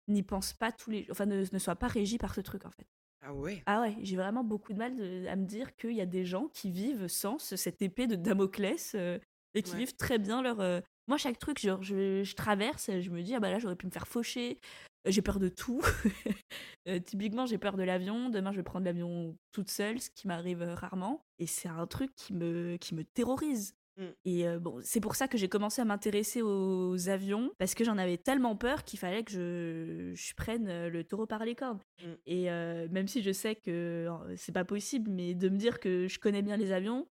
n'y 0.10 0.24
pensent 0.24 0.52
pas 0.52 0.74
tous 0.74 0.90
les, 0.90 1.08
enfin, 1.12 1.28
ne, 1.28 1.46
ne 1.50 1.60
soient 1.60 1.78
pas 1.78 1.88
régis 1.88 2.18
par 2.18 2.36
ce 2.36 2.42
truc, 2.42 2.66
en 2.66 2.72
fait. 2.72 2.88
Ah 3.22 3.34
ouais? 3.34 3.64
Ah 3.68 3.80
ouais, 3.80 3.96
j'ai 4.02 4.18
vraiment 4.18 4.44
beaucoup 4.44 4.74
de 4.74 4.78
mal 4.78 4.92
à 5.30 5.38
me 5.38 5.46
dire 5.46 5.78
qu'il 5.78 5.94
y 5.94 6.02
a 6.02 6.06
des 6.06 6.26
gens 6.26 6.50
qui 6.50 6.72
vivent 6.72 7.08
sans 7.08 7.40
cette 7.40 7.82
épée 7.82 8.06
de 8.08 8.16
Damoclès 8.16 8.96
euh, 8.96 9.18
et 9.58 9.64
qui 9.64 9.76
vivent 9.76 9.96
très 9.96 10.20
bien 10.20 10.42
leur, 10.42 10.60
euh, 10.60 10.82
moi, 11.08 11.18
chaque 11.18 11.40
truc, 11.40 11.60
genre, 11.60 11.82
je, 11.82 12.24
je, 12.24 12.36
traverse, 12.36 12.92
je 13.00 13.10
me 13.10 13.22
dis, 13.22 13.34
ah 13.34 13.40
bah 13.40 13.50
là, 13.50 13.60
j'aurais 13.60 13.76
pu 13.76 13.86
me 13.86 13.92
faire 13.92 14.08
faucher. 14.08 14.60
Euh, 15.08 15.12
j'ai 15.12 15.22
peur 15.22 15.40
de 15.40 15.50
tout. 15.50 15.82
Euh, 16.88 17.00
typiquement, 17.00 17.46
j'ai 17.46 17.58
peur 17.58 17.76
de 17.76 17.84
l'avion. 17.84 18.30
Demain, 18.30 18.54
je 18.54 18.58
vais 18.58 18.64
prendre 18.64 18.86
l'avion 18.86 19.36
toute 19.52 19.70
seule, 19.70 20.00
ce 20.00 20.10
qui 20.10 20.26
m'arrive 20.26 20.62
rarement. 20.62 21.22
Et 21.38 21.46
c'est 21.46 21.68
un 21.68 21.86
truc 21.86 22.16
qui 22.16 22.34
me, 22.34 22.78
qui 22.78 22.96
me 22.96 23.04
terrorise. 23.04 23.76
Mmh. 23.98 24.06
Et 24.24 24.46
bon, 24.58 24.80
c'est 24.82 25.02
pour 25.02 25.16
ça 25.18 25.28
que 25.28 25.38
j'ai 25.38 25.50
commencé 25.50 25.82
à 25.82 25.86
m'intéresser 25.86 26.42
aux 26.42 27.10
avions, 27.10 27.52
parce 27.58 27.74
que 27.74 27.84
j'en 27.84 27.98
avais 27.98 28.16
tellement 28.16 28.56
peur 28.56 28.86
qu'il 28.86 29.00
fallait 29.00 29.26
que 29.26 29.34
je, 29.34 30.14
je, 30.16 30.34
prenne 30.36 30.88
le 30.88 31.04
taureau 31.04 31.26
par 31.26 31.44
les 31.44 31.56
cornes. 31.56 31.82
Mmh. 32.02 32.14
Et 32.26 32.44
même 32.46 33.10
si 33.10 33.22
je 33.22 33.34
sais 33.34 33.56
que 33.56 34.08
c'est 34.38 34.54
pas 34.54 34.64
possible, 34.64 35.12
mais 35.12 35.34
de 35.34 35.50
me 35.50 35.58
dire 35.58 35.82
que 35.82 36.08
je 36.08 36.20
connais 36.20 36.42
bien 36.42 36.56
les 36.56 36.72
avions, 36.72 37.06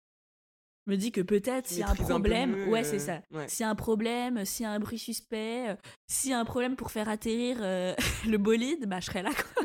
me 0.88 0.95
dit 0.98 1.12
que 1.12 1.21
peut-être 1.21 1.67
s'il 1.67 1.80
y 1.80 1.84
a 1.84 1.89
un 1.89 1.95
problème, 1.95 2.69
ouais, 2.69 2.84
c'est 2.84 3.00
ça. 3.00 3.21
S'il 3.48 3.62
y 3.62 3.63
a 3.63 3.69
un 3.69 3.76
problème, 3.76 4.45
s'il 4.45 4.63
y 4.63 4.67
a 4.67 4.71
un 4.71 4.80
bruit 4.80 5.00
suspect, 5.00 5.69
euh, 5.69 5.76
s'il 6.08 6.32
y 6.32 6.34
a 6.34 6.39
un 6.39 6.45
problème 6.45 6.76
pour 6.76 6.91
faire 6.91 7.10
atterrir 7.10 7.58
euh, 7.62 7.95
le 8.28 8.38
bolide, 8.38 8.88
bah 8.88 9.00
je 9.00 9.08
serai 9.08 9.24
là. 9.24 9.32
Quoi. 9.32 9.63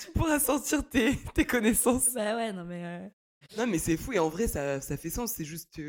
tu 0.00 0.12
pourras 0.12 0.38
sortir 0.38 0.88
tes, 0.88 1.16
tes, 1.34 1.44
connaissances. 1.44 2.12
Bah 2.14 2.36
ouais, 2.36 2.52
non 2.52 2.64
mais. 2.64 2.84
Euh, 2.84 3.08
non 3.56 3.66
mais 3.66 3.78
c'est 3.78 3.96
fou 3.96 4.12
et 4.12 4.18
en 4.18 4.28
vrai 4.28 4.46
ça, 4.46 4.80
ça 4.80 4.96
fait 4.96 5.10
sens. 5.10 5.32
C'est 5.32 5.44
juste 5.44 5.80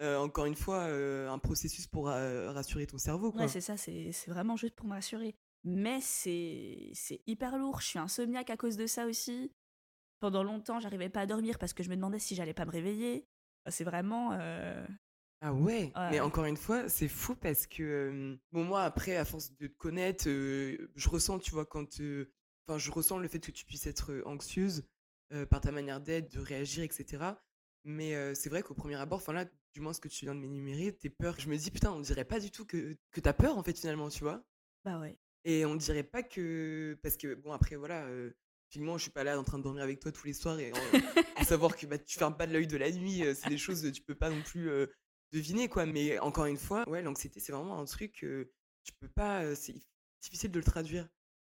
encore 0.00 0.46
une 0.46 0.56
fois 0.56 0.84
un 0.84 1.38
processus 1.38 1.86
pour 1.86 2.06
rassurer 2.06 2.86
ton 2.86 2.98
cerveau. 2.98 3.30
Quoi. 3.30 3.42
Ouais, 3.42 3.48
c'est 3.48 3.60
ça. 3.60 3.76
C'est 3.76 4.12
vraiment 4.26 4.56
juste 4.56 4.74
pour 4.74 4.86
me 4.86 4.94
rassurer. 4.94 5.36
Mais 5.64 6.00
c'est 6.00 7.20
hyper 7.26 7.58
lourd. 7.58 7.80
Je 7.80 7.86
suis 7.86 7.98
insomniaque 7.98 8.50
à 8.50 8.56
cause 8.56 8.76
de 8.76 8.86
ça 8.86 9.06
aussi. 9.06 9.52
Pendant 10.20 10.42
longtemps, 10.42 10.80
j'arrivais 10.80 11.08
pas 11.08 11.20
à 11.20 11.26
dormir 11.26 11.58
parce 11.58 11.72
que 11.72 11.82
je 11.82 11.90
me 11.90 11.96
demandais 11.96 12.18
si 12.18 12.34
j'allais 12.34 12.54
pas 12.54 12.64
me 12.64 12.70
réveiller. 12.70 13.26
C'est 13.68 13.84
vraiment. 13.84 14.32
Euh, 14.32 14.86
ah 15.40 15.52
ouais, 15.52 15.92
mais 16.10 16.18
encore 16.20 16.46
une 16.46 16.56
fois, 16.56 16.88
c'est 16.88 17.08
fou 17.08 17.36
parce 17.36 17.66
que 17.66 18.36
bon 18.50 18.64
moi 18.64 18.82
après 18.82 19.16
à 19.16 19.24
force 19.24 19.54
de 19.56 19.68
te 19.68 19.76
connaître, 19.76 20.24
je 20.26 21.08
ressens 21.08 21.38
tu 21.38 21.52
vois 21.52 21.64
quand 21.64 22.00
enfin 22.66 22.78
je 22.78 22.90
ressens 22.90 23.18
le 23.18 23.28
fait 23.28 23.38
que 23.38 23.52
tu 23.52 23.64
puisses 23.64 23.86
être 23.86 24.22
anxieuse 24.26 24.84
par 25.50 25.60
ta 25.60 25.70
manière 25.70 26.00
d'être, 26.00 26.32
de 26.32 26.40
réagir 26.40 26.82
etc. 26.82 27.24
Mais 27.84 28.34
c'est 28.34 28.48
vrai 28.48 28.62
qu'au 28.62 28.74
premier 28.74 28.96
abord, 28.96 29.18
enfin 29.18 29.32
là 29.32 29.44
du 29.74 29.80
moins 29.80 29.92
ce 29.92 30.00
que 30.00 30.08
tu 30.08 30.24
viens 30.24 30.34
de 30.34 30.40
m'énumérer, 30.40 30.92
tes 30.92 31.10
peurs, 31.10 31.38
je 31.38 31.48
me 31.48 31.56
dis 31.56 31.70
putain 31.70 31.92
on 31.92 32.00
dirait 32.00 32.24
pas 32.24 32.40
du 32.40 32.50
tout 32.50 32.64
que 32.64 32.96
que 33.12 33.20
t'as 33.20 33.32
peur 33.32 33.56
en 33.56 33.62
fait 33.62 33.78
finalement 33.78 34.08
tu 34.08 34.24
vois. 34.24 34.42
Bah 34.84 34.98
ouais. 34.98 35.16
Et 35.44 35.64
on 35.66 35.76
dirait 35.76 36.02
pas 36.02 36.24
que 36.24 36.98
parce 37.00 37.16
que 37.16 37.34
bon 37.34 37.52
après 37.52 37.76
voilà 37.76 38.08
Finalement, 38.70 38.98
je 38.98 39.02
suis 39.02 39.10
pas 39.10 39.24
là 39.24 39.38
en 39.38 39.44
train 39.44 39.58
de 39.58 39.62
dormir 39.62 39.82
avec 39.82 39.98
toi 39.98 40.12
tous 40.12 40.26
les 40.26 40.34
soirs 40.34 40.60
et 40.60 40.72
à 41.36 41.44
savoir 41.44 41.74
que 41.74 41.86
bah, 41.86 41.98
tu 41.98 42.18
fermes 42.18 42.36
pas 42.36 42.46
de 42.46 42.52
l'œil 42.52 42.66
de 42.66 42.76
la 42.76 42.90
nuit, 42.90 43.24
euh, 43.24 43.34
c'est 43.34 43.48
des 43.48 43.56
choses 43.58 43.82
que 43.82 43.88
tu 43.88 44.02
peux 44.02 44.14
pas 44.14 44.28
non 44.28 44.42
plus 44.42 44.68
euh, 44.68 44.86
deviner 45.32 45.68
quoi. 45.68 45.86
Mais 45.86 46.18
encore 46.18 46.44
une 46.44 46.58
fois, 46.58 46.86
ouais, 46.88 47.00
l'anxiété 47.00 47.40
c'est 47.40 47.52
vraiment 47.52 47.80
un 47.80 47.86
truc 47.86 48.18
que 48.20 48.52
tu 48.84 48.92
peux 49.00 49.08
pas, 49.08 49.42
euh, 49.42 49.54
c'est 49.54 49.74
difficile 50.20 50.50
de 50.50 50.58
le 50.58 50.64
traduire. 50.64 51.08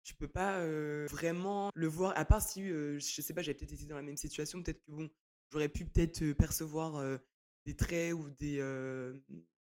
Tu 0.04 0.14
peux 0.14 0.28
pas 0.28 0.64
vraiment 1.06 1.70
le 1.74 1.86
voir, 1.86 2.16
à 2.16 2.24
part 2.24 2.40
si, 2.40 2.66
je 2.66 2.98
sais 2.98 3.34
pas, 3.34 3.42
j'avais 3.42 3.58
peut-être 3.58 3.74
été 3.74 3.84
dans 3.84 3.96
la 3.96 4.02
même 4.02 4.16
situation, 4.16 4.62
peut-être 4.62 4.82
que 4.86 4.90
bon, 4.90 5.10
j'aurais 5.52 5.68
pu 5.68 5.84
peut-être 5.84 6.32
percevoir 6.32 7.18
des 7.66 7.76
traits 7.76 8.14
ou 8.14 8.30
des, 8.30 8.62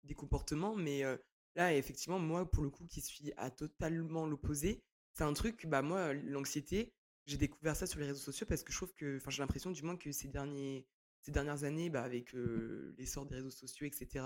des 0.05 0.15
comportements, 0.15 0.77
mais 0.77 1.03
là, 1.57 1.75
effectivement, 1.75 2.21
moi, 2.21 2.49
pour 2.49 2.63
le 2.63 2.71
coup, 2.71 2.87
qui 2.87 3.01
suis 3.01 3.33
à 3.37 3.51
totalement 3.51 4.25
l'opposé, 4.25 4.85
c'est 5.15 5.25
un 5.25 5.33
truc, 5.33 5.67
bah 5.67 5.83
moi, 5.83 6.13
l'anxiété, 6.13 6.95
j'ai 7.27 7.37
découvert 7.37 7.77
ça 7.77 7.87
sur 7.87 7.99
les 8.01 8.07
réseaux 8.07 8.21
sociaux 8.21 8.47
parce 8.47 8.63
que 8.63 8.73
je 8.73 8.77
trouve 8.77 8.95
que, 8.95 9.17
enfin, 9.17 9.31
j'ai 9.31 9.43
l'impression 9.43 9.71
du 9.71 9.83
moins 9.83 9.97
que 9.97 10.13
ces, 10.13 10.29
derniers, 10.29 10.87
ces 11.23 11.33
dernières 11.33 11.65
années, 11.65 11.91
bah, 11.91 12.03
avec 12.03 12.33
l'essor 12.33 13.27
des 13.27 13.37
réseaux 13.37 13.51
sociaux, 13.51 13.87
etc., 13.87 14.25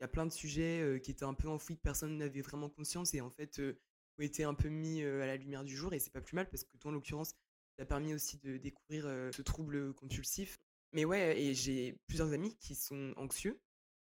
il 0.00 0.02
y 0.02 0.04
a 0.04 0.08
plein 0.08 0.26
de 0.26 0.32
sujets 0.32 1.00
qui 1.02 1.12
étaient 1.12 1.24
un 1.24 1.34
peu 1.34 1.48
enfouis, 1.48 1.76
que 1.76 1.82
personne 1.82 2.18
n'avait 2.18 2.42
vraiment 2.42 2.68
conscience. 2.68 3.14
Et 3.14 3.20
en 3.20 3.30
fait, 3.30 3.60
ont 3.60 4.22
été 4.22 4.44
un 4.44 4.54
peu 4.54 4.68
mis 4.68 5.02
à 5.02 5.26
la 5.26 5.36
lumière 5.36 5.64
du 5.64 5.76
jour 5.76 5.94
et 5.94 5.98
c'est 5.98 6.12
pas 6.12 6.20
plus 6.20 6.34
mal 6.34 6.48
parce 6.50 6.64
que 6.64 6.76
toi, 6.76 6.90
en 6.90 6.94
l'occurrence, 6.94 7.30
ça 7.30 7.36
t'a 7.78 7.86
permis 7.86 8.12
aussi 8.12 8.38
de 8.38 8.56
découvrir 8.56 9.04
ce 9.32 9.42
trouble 9.42 9.94
compulsif. 9.94 10.58
Mais 10.92 11.04
ouais, 11.04 11.40
et 11.40 11.54
j'ai 11.54 11.98
plusieurs 12.06 12.32
amis 12.32 12.56
qui 12.56 12.74
sont 12.74 13.14
anxieux. 13.16 13.60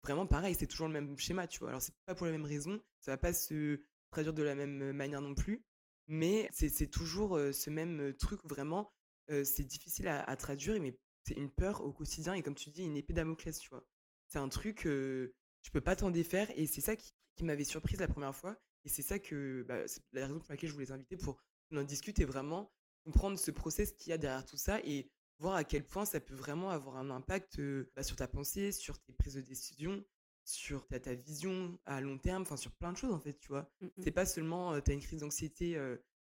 Vraiment 0.03 0.27
pareil, 0.27 0.57
c'est 0.57 0.67
toujours 0.67 0.89
le 0.89 0.93
même 0.93 1.17
schéma, 1.17 1.47
tu 1.47 1.61
vois. 1.61 1.69
Alors 1.69 1.81
c'est 1.81 1.95
pas 2.07 2.15
pour 2.15 2.27
la 2.27 2.33
même 2.33 2.45
raison, 2.45 2.81
ça 3.01 3.13
va 3.13 3.19
pas 3.19 3.33
se 3.33 3.81
traduire 4.11 4.35
de 4.35 4.43
la 4.43 4.57
même 4.57 4.93
manière 4.93 5.21
non 5.21 5.35
plus, 5.35 5.65
mais 6.09 6.49
c'est 6.53 6.91
toujours 6.91 7.39
ce 7.53 7.71
même 7.71 8.15
truc 8.15 8.41
vraiment, 8.45 8.93
c'est 9.29 9.65
difficile 9.65 10.09
à, 10.09 10.37
traduire, 10.37 10.81
mais 10.81 10.99
c'est 11.25 11.35
une 11.35 11.51
peur 11.51 11.83
au 11.83 11.93
quotidien 11.93 12.35
et 12.35 12.43
comme 12.43 12.55
tu 12.55 12.71
dis, 12.71 12.83
une 12.83 12.97
épée 12.97 13.13
Damoclès, 13.13 13.59
tu 13.59 13.71
vois. 13.71 13.85
C'est 14.29 14.39
un 14.39 14.49
truc, 14.49 14.81
tu 14.81 15.71
peux 15.73 15.81
pas 15.81 15.97
t'en 15.97 16.11
défaire 16.11 16.51
et 16.57 16.67
c'est 16.67 16.81
ça 16.81 16.97
qui, 16.97 17.13
m'avait 17.43 17.65
surprise 17.65 17.99
la 17.99 18.07
première 18.07 18.37
fois 18.37 18.57
et 18.85 18.89
c'est 18.89 19.03
ça 19.03 19.19
que, 19.19 19.65
bah, 19.67 19.85
la 20.13 20.27
raison 20.27 20.39
pour 20.39 20.51
laquelle 20.51 20.69
je 20.69 20.75
voulais 20.75 20.87
les 20.87 20.93
inviter 20.93 21.17
pour 21.17 21.43
qu'on 21.69 21.79
en 21.79 21.83
discute 21.83 22.21
et 22.21 22.25
vraiment 22.25 22.73
comprendre 23.05 23.39
ce 23.39 23.51
process 23.51 23.93
qu'il 23.93 24.11
y 24.11 24.13
a 24.13 24.19
derrière 24.19 24.47
tout 24.47 24.57
ça 24.57 24.81
et 24.85 25.11
voir 25.39 25.57
à 25.57 25.65
quel 25.65 25.85
point 25.85 26.05
ça 26.05 26.21
peut 26.21 26.35
vraiment 26.35 26.71
avoir 26.71 26.97
un 26.97 27.11
impact 27.11 27.61
bah, 27.97 28.03
sur 28.03 28.17
ta 28.17 28.29
pensée, 28.29 28.71
sur 28.71 28.99
tes 29.01 29.13
prises 29.13 29.35
de 29.35 29.41
décision, 29.41 30.05
sur 30.45 30.87
ta, 30.87 30.99
ta 31.01 31.15
vision 31.15 31.79
à 31.85 32.01
long 32.01 32.19
terme, 32.19 32.43
enfin 32.43 32.57
sur 32.57 32.73
plein 32.73 32.93
de 32.93 32.97
choses 32.97 33.13
en 33.13 33.21
fait, 33.21 33.39
tu 33.39 33.49
vois. 33.49 33.71
Mmh 33.81 33.89
c'est 34.03 34.11
pas 34.11 34.27
seulement 34.27 34.81
tu 34.81 34.91
as 34.91 34.95
une 34.95 35.01
crise 35.01 35.21
d'anxiété, 35.21 35.79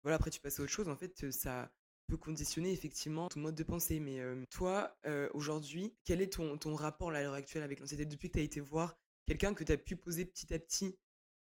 voilà, 0.02 0.16
après 0.16 0.30
tu 0.30 0.40
passes 0.40 0.60
à 0.60 0.62
autre 0.62 0.72
chose, 0.72 0.88
en 0.88 0.96
fait, 0.96 1.30
ça 1.30 1.72
peut 2.06 2.16
conditionner 2.16 2.72
effectivement 2.72 3.28
ton 3.28 3.40
mode 3.40 3.56
de 3.56 3.64
pensée. 3.64 3.98
Mais 3.98 4.20
toi, 4.50 4.96
aujourd'hui, 5.34 5.94
quel 6.04 6.20
est 6.22 6.32
ton, 6.32 6.56
ton 6.56 6.74
rapport 6.74 7.10
à 7.10 7.20
l'heure 7.20 7.34
actuelle 7.34 7.64
avec 7.64 7.80
l'anxiété 7.80 8.06
Depuis 8.06 8.28
que 8.28 8.34
tu 8.34 8.38
as 8.38 8.44
été 8.44 8.60
voir 8.60 8.96
quelqu'un 9.26 9.54
que 9.54 9.64
tu 9.64 9.72
as 9.72 9.76
pu 9.76 9.96
poser 9.96 10.24
petit 10.24 10.54
à 10.54 10.58
petit, 10.60 10.96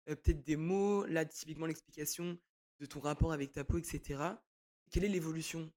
peut-être 0.06 0.44
des 0.44 0.56
mots, 0.56 1.04
là 1.06 1.24
typiquement 1.24 1.66
l'explication 1.66 2.38
de 2.78 2.86
ton 2.86 3.00
rapport 3.00 3.32
avec 3.32 3.52
ta 3.52 3.64
peau, 3.64 3.78
etc. 3.78 4.22
Quelle 4.90 5.04
est 5.04 5.08
l'évolution? 5.08 5.68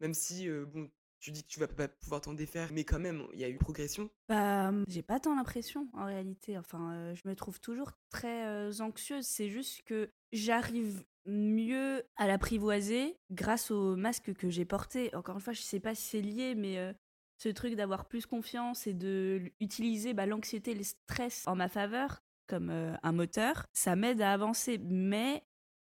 Même 0.00 0.14
si, 0.14 0.48
bon, 0.48 0.90
tu 1.22 1.30
dis 1.30 1.44
que 1.44 1.48
tu 1.48 1.60
vas 1.60 1.68
pas 1.68 1.86
pouvoir 1.86 2.20
t'en 2.20 2.34
défaire, 2.34 2.70
mais 2.72 2.82
quand 2.82 2.98
même, 2.98 3.22
il 3.32 3.38
y 3.38 3.44
a 3.44 3.48
eu 3.48 3.56
progression. 3.56 4.10
Bah, 4.28 4.72
mmh, 4.72 4.84
j'ai 4.88 5.02
pas 5.02 5.20
tant 5.20 5.36
l'impression 5.36 5.88
en 5.94 6.04
réalité. 6.04 6.58
Enfin, 6.58 7.14
je 7.14 7.28
me 7.28 7.36
trouve 7.36 7.60
toujours 7.60 7.92
très 8.10 8.80
anxieuse. 8.80 9.24
C'est 9.24 9.48
juste 9.48 9.82
que 9.84 10.10
j'arrive 10.32 11.04
mieux 11.24 12.02
à 12.16 12.26
l'apprivoiser 12.26 13.16
grâce 13.30 13.70
au 13.70 13.94
masque 13.94 14.34
que 14.34 14.50
j'ai 14.50 14.64
porté. 14.64 15.14
Encore 15.14 15.36
une 15.36 15.40
fois, 15.40 15.52
je 15.52 15.62
sais 15.62 15.78
pas 15.78 15.94
si 15.94 16.02
c'est 16.02 16.20
lié, 16.20 16.56
mais 16.56 16.92
ce 17.38 17.48
truc 17.48 17.76
d'avoir 17.76 18.06
plus 18.06 18.26
confiance 18.26 18.88
et 18.88 18.94
de 18.94 19.52
utiliser 19.60 20.14
bah, 20.14 20.26
l'anxiété, 20.26 20.74
le 20.74 20.82
stress 20.82 21.46
en 21.46 21.54
ma 21.54 21.68
faveur 21.68 22.20
comme 22.48 22.70
un 22.70 23.12
moteur, 23.12 23.66
ça 23.72 23.94
m'aide 23.94 24.20
à 24.20 24.32
avancer. 24.32 24.78
Mais 24.82 25.44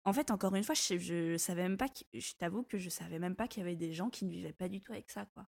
en 0.05 0.13
fait, 0.13 0.31
encore 0.31 0.55
une 0.55 0.63
fois, 0.63 0.75
je, 0.75 1.35
savais 1.37 1.63
même 1.63 1.77
pas, 1.77 1.87
je 2.13 2.33
t'avoue 2.35 2.63
que 2.63 2.77
je 2.77 2.89
savais 2.89 3.19
même 3.19 3.35
pas 3.35 3.47
qu'il 3.47 3.61
y 3.61 3.65
avait 3.65 3.75
des 3.75 3.91
gens 3.91 4.09
qui 4.09 4.25
ne 4.25 4.31
vivaient 4.31 4.53
pas 4.53 4.69
du 4.69 4.81
tout 4.81 4.91
avec 4.91 5.09
ça, 5.09 5.25
quoi. 5.33 5.47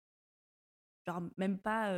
Genre, 1.06 1.22
même 1.38 1.58
pas. 1.60 1.92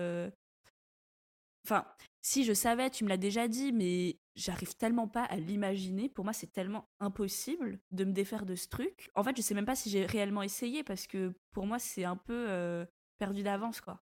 Enfin, 1.66 1.86
si 2.22 2.44
je 2.44 2.54
savais, 2.54 2.90
tu 2.90 3.04
me 3.04 3.10
l'as 3.10 3.18
déjà 3.18 3.48
dit, 3.48 3.74
mais 3.74 4.20
j'arrive 4.36 4.76
tellement 4.76 5.08
pas 5.08 5.24
à 5.24 5.36
l'imaginer. 5.36 6.10
Pour 6.10 6.24
moi, 6.24 6.34
c'est 6.34 6.52
tellement 6.52 6.90
impossible 7.00 7.80
de 7.92 8.04
me 8.06 8.14
défaire 8.14 8.46
de 8.46 8.56
ce 8.56 8.68
truc. 8.68 9.10
En 9.16 9.24
fait, 9.24 9.36
je 9.36 9.42
sais 9.42 9.54
même 9.54 9.66
pas 9.66 9.76
si 9.76 9.90
j'ai 9.90 10.06
réellement 10.06 10.44
essayé 10.44 10.84
parce 10.84 11.08
que 11.08 11.34
pour 11.52 11.66
moi, 11.66 11.80
c'est 11.80 12.06
un 12.06 12.18
peu 12.18 12.86
perdu 13.18 13.44
d'avance, 13.44 13.82
quoi. 13.82 14.02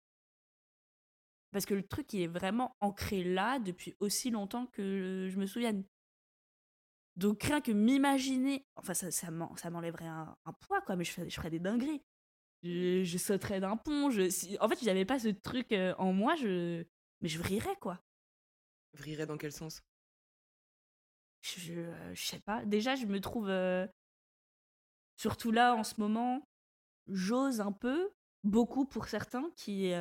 Parce 1.52 1.66
que 1.66 1.74
le 1.74 1.86
truc, 1.86 2.12
il 2.14 2.22
est 2.22 2.26
vraiment 2.26 2.76
ancré 2.80 3.22
là 3.22 3.58
depuis 3.58 3.94
aussi 4.00 4.30
longtemps 4.30 4.66
que 4.66 5.28
je 5.30 5.38
me 5.38 5.46
souvienne. 5.46 5.84
Donc 7.16 7.42
rien 7.42 7.60
que 7.60 7.72
m'imaginer, 7.72 8.66
enfin 8.76 8.94
ça, 8.94 9.10
ça 9.10 9.30
m'enlèverait 9.30 10.06
un, 10.06 10.34
poids 10.60 10.80
quoi, 10.80 10.96
mais 10.96 11.04
je 11.04 11.12
ferais, 11.12 11.28
je 11.28 11.34
ferais 11.34 11.50
des 11.50 11.58
dingueries. 11.58 12.02
Je, 12.62 13.02
je 13.02 13.18
sauterais 13.18 13.60
d'un 13.60 13.76
pont. 13.76 14.10
Je, 14.10 14.30
si, 14.30 14.56
en 14.60 14.68
fait, 14.68 14.76
si 14.76 14.84
j'avais 14.84 15.04
pas 15.04 15.18
ce 15.18 15.28
truc 15.28 15.72
euh, 15.72 15.94
en 15.98 16.12
moi, 16.12 16.36
je, 16.36 16.84
mais 17.20 17.28
je 17.28 17.38
vrillerais 17.38 17.76
quoi. 17.76 18.00
Vrillerais 18.94 19.26
dans 19.26 19.36
quel 19.36 19.52
sens? 19.52 19.82
Je, 21.42 21.72
euh, 21.74 22.14
je, 22.14 22.24
sais 22.24 22.40
pas. 22.40 22.64
Déjà, 22.64 22.94
je 22.94 23.06
me 23.06 23.20
trouve 23.20 23.48
euh, 23.48 23.86
surtout 25.16 25.50
là 25.50 25.74
en 25.74 25.84
ce 25.84 26.00
moment, 26.00 26.48
j'ose 27.08 27.60
un 27.60 27.72
peu, 27.72 28.10
beaucoup 28.44 28.86
pour 28.86 29.06
certains 29.06 29.50
qui 29.56 29.92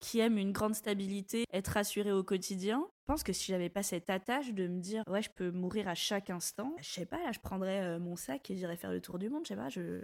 qui 0.00 0.18
aiment 0.18 0.38
une 0.38 0.52
grande 0.52 0.74
stabilité, 0.74 1.44
être 1.52 1.68
rassuré 1.68 2.12
au 2.12 2.22
quotidien. 2.22 2.86
Je 3.00 3.12
pense 3.12 3.22
que 3.22 3.32
si 3.32 3.46
j'avais 3.46 3.68
pas 3.70 3.82
cette 3.82 4.10
attache 4.10 4.52
de 4.52 4.66
me 4.66 4.80
dire 4.80 5.02
ouais 5.08 5.22
je 5.22 5.30
peux 5.30 5.50
mourir 5.50 5.88
à 5.88 5.94
chaque 5.94 6.30
instant, 6.30 6.74
je 6.78 6.88
sais 6.88 7.06
pas 7.06 7.22
là 7.22 7.32
je 7.32 7.40
prendrais 7.40 7.80
euh, 7.82 7.98
mon 7.98 8.16
sac 8.16 8.50
et 8.50 8.56
j'irais 8.56 8.76
faire 8.76 8.92
le 8.92 9.00
tour 9.00 9.18
du 9.18 9.28
monde, 9.28 9.44
je 9.44 9.48
sais 9.48 9.56
pas 9.56 9.68
je. 9.68 10.00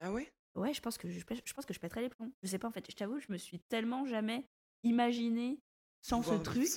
Ah 0.00 0.12
ouais? 0.12 0.30
Ouais 0.54 0.72
je 0.74 0.80
pense 0.80 0.98
que 0.98 1.08
je, 1.08 1.18
je 1.18 1.52
pense 1.52 1.66
que 1.66 1.74
je 1.74 1.80
pèterais 1.80 2.02
les 2.02 2.08
plombs. 2.08 2.30
Je 2.42 2.48
sais 2.48 2.58
pas 2.58 2.68
en 2.68 2.72
fait, 2.72 2.84
je 2.90 2.94
t'avoue 2.94 3.18
je 3.18 3.32
me 3.32 3.38
suis 3.38 3.58
tellement 3.58 4.06
jamais 4.06 4.46
imaginé 4.84 5.58
sans 6.02 6.22
ce 6.22 6.34
truc. 6.34 6.68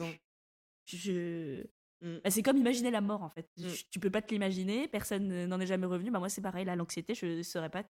Je. 0.86 1.63
Mmh. 2.01 2.17
Bah, 2.23 2.30
c'est 2.30 2.43
comme 2.43 2.58
imaginer 2.58 2.91
la 2.91 3.01
mort 3.01 3.23
en 3.23 3.30
fait. 3.30 3.49
Mmh. 3.58 3.69
Tu 3.89 3.99
peux 3.99 4.12
pas 4.12 4.21
te 4.21 4.32
l'imaginer, 4.32 4.88
personne 4.88 5.45
n'en 5.45 5.60
est 5.60 5.67
jamais 5.67 5.88
revenu. 5.88 6.12
Bah 6.12 6.19
moi 6.19 6.30
c'est 6.30 6.41
pareil, 6.41 6.65
là 6.65 6.75
l'anxiété, 6.75 7.15
je 7.15 7.41
saurais 7.41 7.69
pas 7.69 7.84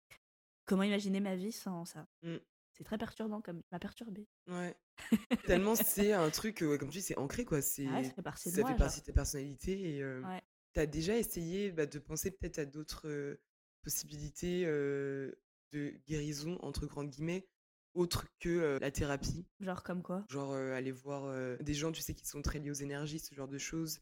comment 0.67 0.83
imaginer 0.83 1.21
ma 1.21 1.35
vie 1.37 1.53
sans 1.53 1.85
ça. 1.85 2.07
Mmh. 2.23 2.37
C'est 2.73 2.85
très 2.85 2.99
perturbant, 2.99 3.41
comme 3.41 3.63
m'a 3.71 3.79
perturbé. 3.79 4.27
Ouais. 4.49 4.75
Tellement 5.47 5.75
c'est 5.75 6.13
un 6.13 6.31
truc, 6.31 6.59
comme 6.61 6.89
tu 6.89 6.99
dis, 6.99 7.03
c'est 7.03 7.19
ancré, 7.19 7.45
quoi. 7.45 7.61
C'est, 7.61 7.87
ça 7.87 8.03
fait 8.03 8.23
partie 8.23 8.51
de, 8.51 8.57
ça 8.57 8.67
fait 8.67 8.77
partie 8.77 9.01
de 9.01 9.07
ta 9.07 9.13
personnalité. 9.13 9.97
Et 9.97 10.05
ouais. 10.05 10.43
tu 10.73 10.81
as 10.81 10.87
déjà 10.87 11.17
essayé 11.17 11.71
bah, 11.71 11.87
de 11.87 11.99
penser 11.99 12.31
peut-être 12.31 12.59
à 12.59 12.65
d'autres 12.65 13.39
possibilités 13.83 14.65
de 14.65 16.01
guérison, 16.07 16.59
entre 16.63 16.87
grandes 16.87 17.11
guillemets, 17.11 17.47
autres 17.95 18.27
que 18.41 18.79
la 18.81 18.91
thérapie? 18.91 19.47
Genre 19.61 19.83
comme 19.83 20.03
quoi? 20.03 20.25
Genre 20.29 20.55
aller 20.55 20.93
voir 20.93 21.59
des 21.61 21.75
gens, 21.75 21.93
tu 21.93 22.01
sais, 22.01 22.15
qui 22.15 22.27
sont 22.27 22.41
très 22.41 22.59
liés 22.59 22.71
aux 22.71 22.75
énergies, 22.75 23.19
ce 23.19 23.35
genre 23.35 23.49
de 23.49 23.59
choses. 23.59 24.01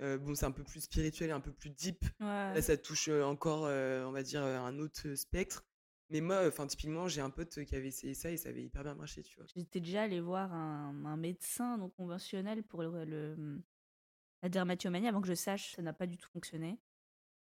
bon, 0.00 0.34
c'est 0.34 0.46
un 0.46 0.52
peu 0.52 0.64
plus 0.64 0.80
spirituel 0.80 1.28
et 1.28 1.32
un 1.32 1.40
peu 1.40 1.52
plus 1.52 1.70
deep. 1.70 2.02
Là, 2.20 2.62
ça 2.62 2.78
touche 2.78 3.08
encore, 3.08 3.64
on 3.64 4.12
va 4.12 4.22
dire, 4.22 4.42
un 4.42 4.78
autre 4.78 5.14
spectre. 5.16 5.66
Mais 6.10 6.20
moi, 6.20 6.46
enfin, 6.46 6.66
typiquement, 6.66 7.08
j'ai 7.08 7.20
un 7.20 7.30
pote 7.30 7.64
qui 7.64 7.74
avait 7.74 7.88
essayé 7.88 8.14
ça 8.14 8.30
et 8.30 8.36
ça 8.36 8.50
avait 8.50 8.62
hyper 8.62 8.84
bien 8.84 8.94
marché, 8.94 9.22
tu 9.22 9.36
vois. 9.36 9.46
J'étais 9.54 9.80
déjà 9.80 10.02
allé 10.02 10.20
voir 10.20 10.52
un, 10.52 11.04
un 11.04 11.16
médecin 11.16 11.78
non 11.78 11.90
conventionnel 11.90 12.62
pour 12.62 12.82
le, 12.82 13.34
mmh, 13.36 13.62
la 14.42 14.48
dermatillomanie 14.48 15.08
avant 15.08 15.20
que 15.20 15.28
je 15.28 15.34
sache, 15.34 15.74
ça 15.74 15.82
n'a 15.82 15.92
pas 15.92 16.06
du 16.06 16.16
tout 16.16 16.28
fonctionné. 16.28 16.78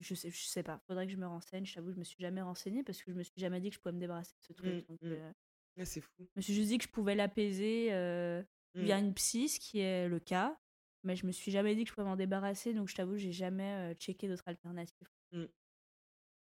Je 0.02 0.14
sais, 0.14 0.30
je 0.30 0.46
sais 0.46 0.64
pas, 0.64 0.82
faudrait 0.88 1.06
que 1.06 1.12
je 1.12 1.18
me 1.18 1.28
renseigne. 1.28 1.66
Je 1.66 1.76
t'avoue, 1.76 1.92
je 1.92 1.98
me 2.00 2.04
suis 2.04 2.20
jamais 2.20 2.42
renseignée 2.42 2.84
parce 2.84 3.02
que 3.02 3.12
je 3.12 3.18
me 3.18 3.24
suis 3.24 3.40
jamais 3.40 3.62
dit 3.62 3.70
que 3.70 3.76
je 3.76 3.80
pouvais 3.80 3.94
me 3.94 4.00
débarrasser 4.00 4.34
de 4.40 4.44
ce 4.44 4.54
truc. 4.54 4.74
Mmh, 4.74 4.88
donc, 4.90 5.02
mmh. 5.02 5.12
Euh, 5.12 5.86
c'est 5.86 6.02
fou. 6.02 6.12
Je 6.20 6.32
me 6.38 6.42
suis 6.42 6.54
juste 6.54 6.70
dit 6.70 6.78
que 6.78 6.86
je 6.86 6.90
pouvais 6.90 7.16
l'apaiser 7.16 7.94
euh, 7.94 8.44
via 8.74 8.98
une 8.98 9.14
psy, 9.14 9.48
ce 9.48 9.60
qui 9.60 9.80
est 9.80 10.08
le 10.08 10.20
cas. 10.20 10.60
Mais 11.04 11.16
je 11.16 11.28
me 11.28 11.32
suis 11.32 11.52
jamais 11.52 11.76
dit 11.76 11.84
que 11.84 11.90
je 11.90 11.94
pouvais 11.94 12.08
m'en 12.08 12.16
débarrasser, 12.16 12.74
donc 12.74 12.90
je 12.90 12.96
t'avoue, 12.96 13.16
j'ai 13.16 13.32
jamais 13.32 13.92
euh, 13.92 13.94
checké 13.94 14.28
d'autres 14.28 14.48
alternatives. 14.48 15.08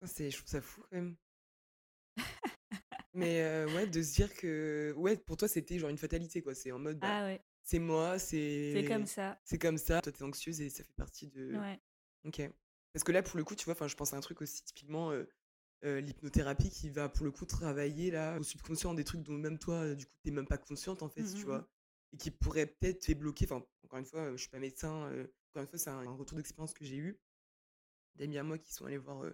C'est, 0.05 0.31
je 0.31 0.37
trouve 0.37 0.49
ça 0.49 0.61
fou 0.61 0.83
quand 0.83 0.97
même. 0.97 1.17
Mais 3.15 3.65
ouais, 3.75 3.87
de 3.87 4.03
se 4.03 4.15
dire 4.15 4.35
que 4.35 4.95
ouais, 4.97 5.17
pour 5.17 5.37
toi, 5.37 5.49
c'était 5.49 5.79
genre 5.79 5.91
une 5.91 5.99
fatalité, 5.99 6.43
quoi. 6.43 6.55
C'est 6.55 6.73
en 6.73 6.79
mode, 6.79 6.99
bah, 6.99 7.09
Ah 7.11 7.25
ouais, 7.25 7.41
c'est 7.63 7.79
moi, 7.79 8.19
c'est 8.19 8.85
comme 8.89 9.07
ça. 9.07 9.39
c'est 9.45 9.59
comme 9.59 9.79
ça. 9.79 10.01
Toi, 10.01 10.13
t'es 10.13 10.23
anxieuse 10.23 10.61
et 10.61 10.71
ça 10.71 10.83
fait 10.85 10.95
partie 10.97 11.29
de. 11.29 11.57
Ouais. 11.59 11.81
Ok. 12.25 12.41
Parce 12.93 13.05
que 13.05 13.13
là, 13.13 13.23
pour 13.23 13.37
le 13.39 13.45
coup, 13.45 13.55
tu 13.55 13.65
vois, 13.71 13.87
je 13.87 13.95
pense 13.95 14.13
à 14.13 14.17
un 14.17 14.21
truc 14.21 14.41
aussi 14.43 14.63
typiquement 14.65 15.13
l'hypnothérapie 15.83 16.71
qui 16.71 16.91
va 16.91 17.09
pour 17.09 17.25
le 17.25 17.33
coup 17.33 17.45
travailler 17.45 18.11
là 18.13 18.39
au 18.39 18.43
subconscient 18.45 18.95
des 18.95 19.05
trucs 19.05 19.23
dont 19.23 19.33
même 19.33 19.59
toi, 19.59 19.95
du 19.95 20.07
coup, 20.07 20.13
t'es 20.23 20.31
même 20.31 20.47
pas 20.47 20.59
consciente 20.59 21.03
en 21.03 21.09
fait, 21.09 21.23
Mmh 21.23 21.35
tu 21.35 21.43
mmh 21.43 21.45
vois, 21.47 21.69
et 22.13 22.17
qui 22.17 22.31
pourrait 22.31 22.67
peut-être 22.67 23.01
te 23.01 23.13
bloquer. 23.15 23.47
Enfin, 23.47 23.65
encore 23.85 23.99
une 23.99 24.05
fois, 24.05 24.31
je 24.33 24.37
suis 24.37 24.49
pas 24.51 24.59
médecin. 24.61 25.07
encore 25.51 25.63
une 25.63 25.67
fois, 25.67 25.79
c'est 25.79 25.91
un, 25.91 26.07
un 26.07 26.15
retour 26.15 26.37
d'expérience 26.37 26.73
que 26.75 26.85
j'ai 26.85 26.97
eu 26.97 27.19
d'amis 28.17 28.39
à 28.39 28.43
moi 28.45 28.59
qui 28.59 28.73
sont 28.73 28.85
allés 28.87 28.99
voir 28.99 29.25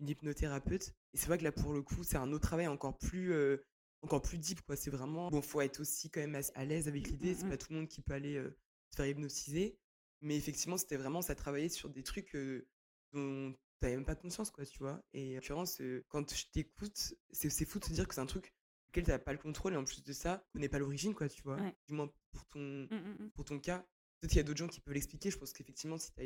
une 0.00 0.08
hypnothérapeute. 0.08 0.94
Et 1.14 1.18
c'est 1.18 1.26
vrai 1.26 1.38
que 1.38 1.44
là, 1.44 1.52
pour 1.52 1.72
le 1.72 1.82
coup, 1.82 2.04
c'est 2.04 2.16
un 2.16 2.32
autre 2.32 2.46
travail 2.46 2.66
encore 2.66 2.96
plus, 2.98 3.32
euh, 3.32 3.64
encore 4.02 4.22
plus 4.22 4.38
deep, 4.38 4.62
quoi. 4.62 4.76
C'est 4.76 4.90
vraiment, 4.90 5.30
bon, 5.30 5.42
faut 5.42 5.60
être 5.60 5.80
aussi 5.80 6.10
quand 6.10 6.20
même 6.20 6.40
à 6.54 6.64
l'aise 6.64 6.88
avec 6.88 7.08
l'idée. 7.08 7.34
C'est 7.34 7.44
mmh, 7.44 7.48
pas 7.48 7.54
mmh. 7.54 7.58
tout 7.58 7.72
le 7.72 7.78
monde 7.78 7.88
qui 7.88 8.00
peut 8.02 8.14
aller 8.14 8.36
euh, 8.36 8.56
se 8.90 8.96
faire 8.96 9.06
hypnotiser. 9.06 9.78
Mais 10.20 10.36
effectivement, 10.36 10.76
c'était 10.76 10.96
vraiment, 10.96 11.20
ça 11.20 11.34
travaillait 11.34 11.68
sur 11.68 11.90
des 11.90 12.02
trucs 12.02 12.34
euh, 12.34 12.66
dont 13.12 13.54
t'avais 13.80 13.96
même 13.96 14.04
pas 14.04 14.14
conscience, 14.14 14.50
quoi, 14.50 14.64
tu 14.64 14.78
vois? 14.78 15.02
Et 15.12 15.32
en 15.32 15.34
l'occurrence, 15.36 15.82
quand 16.08 16.34
je 16.34 16.46
t'écoute, 16.52 17.14
c'est 17.32 17.64
fou 17.64 17.78
de 17.80 17.84
se 17.84 17.92
dire 17.92 18.06
que 18.06 18.14
c'est 18.14 18.20
un 18.20 18.26
truc 18.26 18.54
auquel 18.88 19.04
t'as 19.04 19.18
pas 19.18 19.32
le 19.32 19.38
contrôle. 19.38 19.74
Et 19.74 19.76
en 19.76 19.84
plus 19.84 20.02
de 20.04 20.12
ça, 20.12 20.46
on 20.54 20.60
n'est 20.60 20.68
pas 20.68 20.78
l'origine, 20.78 21.14
quoi, 21.14 21.28
tu 21.28 21.42
vois? 21.42 21.58
Du 21.88 21.94
moins, 21.94 22.08
pour 22.30 22.46
ton, 22.46 22.60
mmh, 22.60 23.30
pour 23.34 23.44
ton 23.44 23.58
cas. 23.58 23.84
Peut-être 24.20 24.30
qu'il 24.30 24.36
y 24.38 24.40
a 24.40 24.44
d'autres 24.44 24.60
gens 24.60 24.68
qui 24.68 24.80
peuvent 24.80 24.94
l'expliquer. 24.94 25.32
Je 25.32 25.38
pense 25.38 25.52
qu'effectivement, 25.52 25.98
si 25.98 26.12
t'as 26.12 26.22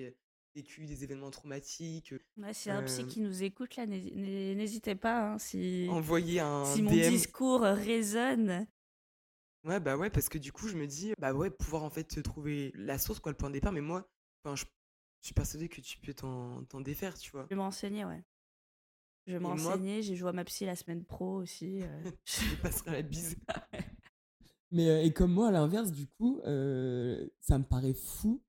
vécu 0.57 0.87
des 0.87 1.05
événements 1.05 1.31
traumatiques. 1.31 2.14
Ouais, 2.38 2.55
si 2.55 2.71
un 2.71 2.83
psy 2.83 3.07
qui 3.07 3.21
nous 3.21 3.42
écoute, 3.42 3.77
là, 3.77 3.87
n'hésitez 3.87 4.95
pas. 4.95 5.33
Hein, 5.33 5.38
si, 5.38 5.87
envoyer 5.90 6.40
un 6.40 6.64
si 6.64 6.83
mon 6.83 6.90
discours 6.90 7.61
résonne. 7.61 8.66
Ouais, 9.64 9.81
bah 9.81 9.97
ouais, 9.97 10.11
parce 10.11 10.29
que 10.29 10.38
du 10.38 10.53
coup, 10.53 10.69
je 10.69 10.77
me 10.77 10.87
dis, 10.87 11.12
bah 11.19 11.35
ouais, 11.35 11.51
pouvoir 11.51 11.83
en 11.83 11.90
fait 11.90 12.23
trouver 12.23 12.73
la 12.75 12.99
source, 12.99 13.21
quoi, 13.21 13.33
le 13.33 13.37
point 13.37 13.51
de 13.51 13.55
départ. 13.55 13.73
Mais 13.73 13.81
moi, 13.81 14.09
je, 14.55 14.64
suis 15.21 15.35
persuadée 15.35 15.69
que 15.69 15.81
tu 15.81 15.99
peux 15.99 16.14
t'en 16.14 16.81
défaire, 16.81 17.19
tu 17.19 17.31
vois. 17.33 17.42
Je 17.45 17.49
vais 17.51 17.57
m'enseigner, 17.57 18.05
ouais. 18.05 18.25
Je 19.27 19.33
vais 19.33 19.40
m'enseigner, 19.40 20.03
j'ai 20.03 20.14
joué 20.14 20.29
à 20.29 20.33
ma 20.33 20.45
psy 20.45 20.64
la 20.64 20.77
semaine 20.77 21.05
pro 21.05 21.37
aussi. 21.37 21.83
euh. 21.83 22.11
je 22.25 22.62
passerai 22.62 22.92
la 22.92 23.03
bise. 23.03 23.37
Mais 24.71 24.88
euh, 24.88 25.03
et 25.03 25.12
comme 25.12 25.33
moi, 25.33 25.49
à 25.49 25.51
l'inverse, 25.51 25.90
du 25.90 26.07
coup, 26.07 26.40
euh, 26.45 27.29
ça 27.40 27.59
me 27.59 27.64
paraît 27.64 27.95
fou. 27.95 28.40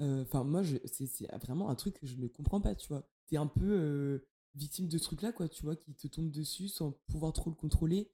Euh, 0.00 0.22
Enfin, 0.22 0.44
moi, 0.44 0.62
c'est 0.84 1.26
vraiment 1.38 1.68
un 1.70 1.74
truc 1.74 1.94
que 2.00 2.06
je 2.06 2.16
ne 2.16 2.26
comprends 2.28 2.60
pas, 2.60 2.74
tu 2.74 2.88
vois. 2.88 3.08
T'es 3.26 3.36
un 3.36 3.46
peu 3.46 3.64
euh, 3.64 4.18
victime 4.54 4.88
de 4.88 4.98
ce 4.98 5.04
truc-là, 5.04 5.32
quoi, 5.32 5.48
tu 5.48 5.62
vois, 5.62 5.76
qui 5.76 5.94
te 5.94 6.06
tombe 6.08 6.30
dessus 6.30 6.68
sans 6.68 6.92
pouvoir 7.08 7.32
trop 7.32 7.50
le 7.50 7.56
contrôler. 7.56 8.10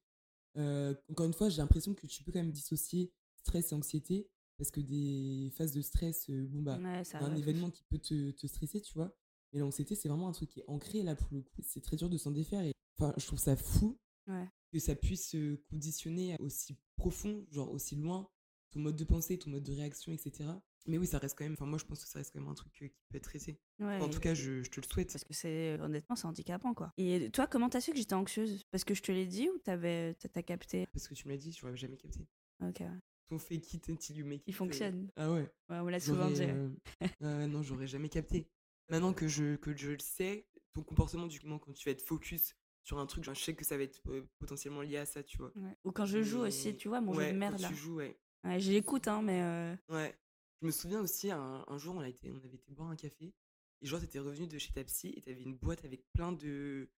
Euh, 0.56 0.94
encore 1.10 1.26
une 1.26 1.32
fois, 1.32 1.48
j'ai 1.48 1.58
l'impression 1.62 1.94
que 1.94 2.06
tu 2.06 2.22
peux 2.22 2.32
quand 2.32 2.40
même 2.40 2.52
dissocier 2.52 3.12
stress 3.36 3.72
et 3.72 3.74
anxiété, 3.74 4.28
parce 4.58 4.70
que 4.70 4.80
des 4.80 5.50
phases 5.56 5.72
de 5.72 5.80
stress, 5.82 6.28
euh, 6.30 6.46
bon, 6.46 6.62
bah, 6.62 6.78
Ouais, 6.78 7.04
ça 7.04 7.18
un 7.18 7.34
événement 7.34 7.70
qui 7.70 7.82
peut 7.84 7.98
te, 7.98 8.30
te 8.32 8.46
stresser, 8.46 8.80
tu 8.80 8.94
vois. 8.94 9.16
Mais 9.52 9.58
l'anxiété, 9.60 9.94
c'est 9.94 10.08
vraiment 10.08 10.28
un 10.28 10.32
truc 10.32 10.50
qui 10.50 10.60
est 10.60 10.64
ancré, 10.68 11.02
là, 11.02 11.14
pour 11.16 11.28
le 11.32 11.42
coup. 11.42 11.60
C'est 11.62 11.80
très 11.82 11.96
dur 11.96 12.08
de 12.08 12.16
s'en 12.16 12.30
défaire. 12.30 12.62
Et, 12.62 12.72
enfin, 12.98 13.12
je 13.16 13.26
trouve 13.26 13.38
ça 13.38 13.56
fou 13.56 13.98
Ouais. 14.28 14.48
que 14.72 14.78
ça 14.78 14.94
puisse 14.94 15.34
conditionner 15.68 16.36
aussi 16.38 16.76
profond, 16.96 17.44
genre 17.50 17.72
aussi 17.72 17.96
loin, 17.96 18.28
ton 18.70 18.78
mode 18.80 18.94
de 18.96 19.04
pensée, 19.04 19.36
ton 19.38 19.50
mode 19.50 19.64
de 19.64 19.72
réaction, 19.72 20.12
etc. 20.12 20.48
Mais 20.86 20.98
oui, 20.98 21.06
ça 21.06 21.18
reste 21.18 21.38
quand 21.38 21.44
même. 21.44 21.52
Enfin, 21.52 21.66
moi, 21.66 21.78
je 21.78 21.84
pense 21.84 22.02
que 22.02 22.08
ça 22.08 22.18
reste 22.18 22.32
quand 22.32 22.40
même 22.40 22.48
un 22.48 22.54
truc 22.54 22.72
euh, 22.82 22.88
qui 22.88 23.04
peut 23.08 23.16
être 23.16 23.24
traité. 23.24 23.60
Ouais, 23.78 24.00
en 24.00 24.08
tout 24.08 24.18
cas, 24.20 24.34
je, 24.34 24.62
je 24.62 24.70
te 24.70 24.80
le 24.80 24.86
souhaite. 24.86 25.12
Parce 25.12 25.24
que 25.24 25.32
c'est 25.34 25.78
honnêtement 25.80 26.16
c'est 26.16 26.26
handicapant 26.26 26.74
quoi. 26.74 26.92
Et 26.96 27.30
toi 27.30 27.46
comment 27.46 27.68
t'as 27.68 27.80
su 27.80 27.92
que 27.92 27.96
j'étais 27.98 28.14
anxieuse? 28.14 28.64
Parce 28.70 28.84
que 28.84 28.94
je 28.94 29.02
te 29.02 29.12
l'ai 29.12 29.26
dit 29.26 29.48
ou 29.48 29.58
t'avais 29.58 30.14
t'as 30.14 30.42
capté? 30.42 30.86
Parce 30.92 31.06
que 31.08 31.14
tu 31.14 31.26
me 31.28 31.32
l'as 31.32 31.38
dit, 31.38 31.52
je 31.52 31.64
l'aurais 31.64 31.76
jamais 31.76 31.96
capté. 31.96 32.26
Ok. 32.62 32.82
Ton 33.28 33.38
fake 33.38 33.74
it 33.74 33.88
until 33.88 34.16
you 34.16 34.26
make 34.26 34.40
it. 34.42 34.48
Il 34.48 34.54
euh, 34.54 34.56
fonctionne. 34.56 35.10
Ah 35.16 35.30
ouais. 35.32 35.48
Ouais, 35.68 35.78
on 35.78 35.86
l'a 35.88 36.00
souvent 36.00 36.30
dit. 36.30 36.40
ouais. 36.40 36.50
euh, 36.50 36.68
ouais, 37.20 37.46
non, 37.46 37.62
j'aurais 37.62 37.86
jamais 37.86 38.08
capté. 38.08 38.48
Maintenant 38.88 39.12
que 39.12 39.28
je, 39.28 39.56
que 39.56 39.74
je 39.76 39.92
le 39.92 39.98
sais, 40.00 40.46
ton 40.74 40.82
comportement, 40.82 41.26
du 41.26 41.40
moment 41.44 41.58
quand 41.58 41.72
tu 41.72 41.88
vas 41.88 41.92
être 41.92 42.02
focus 42.02 42.54
sur 42.82 42.98
un 42.98 43.06
truc, 43.06 43.24
genre, 43.24 43.34
je 43.34 43.42
sais 43.42 43.54
que 43.54 43.64
ça 43.64 43.76
va 43.76 43.84
être 43.84 44.00
euh, 44.08 44.28
potentiellement 44.38 44.82
lié 44.82 44.96
à 44.98 45.06
ça, 45.06 45.22
tu 45.22 45.38
vois. 45.38 45.52
Ouais. 45.56 45.76
Ou 45.84 45.92
quand 45.92 46.04
je 46.04 46.22
joue 46.22 46.40
aussi, 46.40 46.76
tu 46.76 46.88
vois, 46.88 47.00
mon 47.00 47.14
jeu 47.14 47.32
de 47.32 47.38
merde 47.38 47.60
là. 47.60 47.68
tu 47.68 47.74
joues, 47.74 47.96
ouais. 47.96 48.18
Ouais, 48.44 48.58
J'écoute 48.58 49.06
hein, 49.06 49.22
mais 49.22 49.40
euh, 49.40 49.76
Ouais. 49.88 50.14
Je 50.62 50.66
me 50.66 50.70
souviens 50.70 51.00
aussi, 51.00 51.28
un, 51.32 51.64
un 51.66 51.76
jour, 51.78 51.96
on, 51.96 52.00
a 52.00 52.08
été, 52.08 52.30
on 52.30 52.36
avait 52.36 52.54
été 52.54 52.70
boire 52.70 52.88
un 52.88 52.94
café. 52.96 53.34
Et 53.80 53.86
genre, 53.86 54.00
t'étais 54.00 54.20
revenu 54.20 54.46
de 54.46 54.58
chez 54.58 54.72
ta 54.72 54.84
psy 54.84 55.12
et 55.16 55.20
t'avais 55.20 55.42
une 55.42 55.56
boîte 55.56 55.84
avec 55.84 56.04
plein 56.12 56.30
de. 56.30 56.88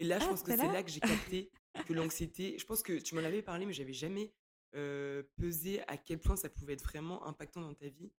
Et 0.00 0.04
là, 0.04 0.18
je 0.18 0.24
Ah, 0.24 0.28
pense 0.30 0.42
que 0.42 0.50
c'est 0.50 0.56
là? 0.56 0.82
que 0.82 0.90
j'ai 0.90 0.98
capté 0.98 1.52
que 1.86 1.92
l'anxiété. 1.94 2.58
Je 2.58 2.66
pense 2.66 2.82
que 2.82 2.98
tu 2.98 3.14
m'en 3.14 3.22
avais 3.22 3.40
parlé, 3.40 3.66
mais 3.66 3.72
j'avais 3.72 3.92
jamais 3.92 4.34
euh, 4.74 5.22
pesé 5.36 5.80
à 5.86 5.96
quel 5.96 6.18
point 6.18 6.34
ça 6.34 6.48
pouvait 6.50 6.72
être 6.72 6.82
vraiment 6.82 7.24
impactant 7.24 7.60
dans 7.60 7.72
ta 7.74 7.88
vie. 7.88 8.10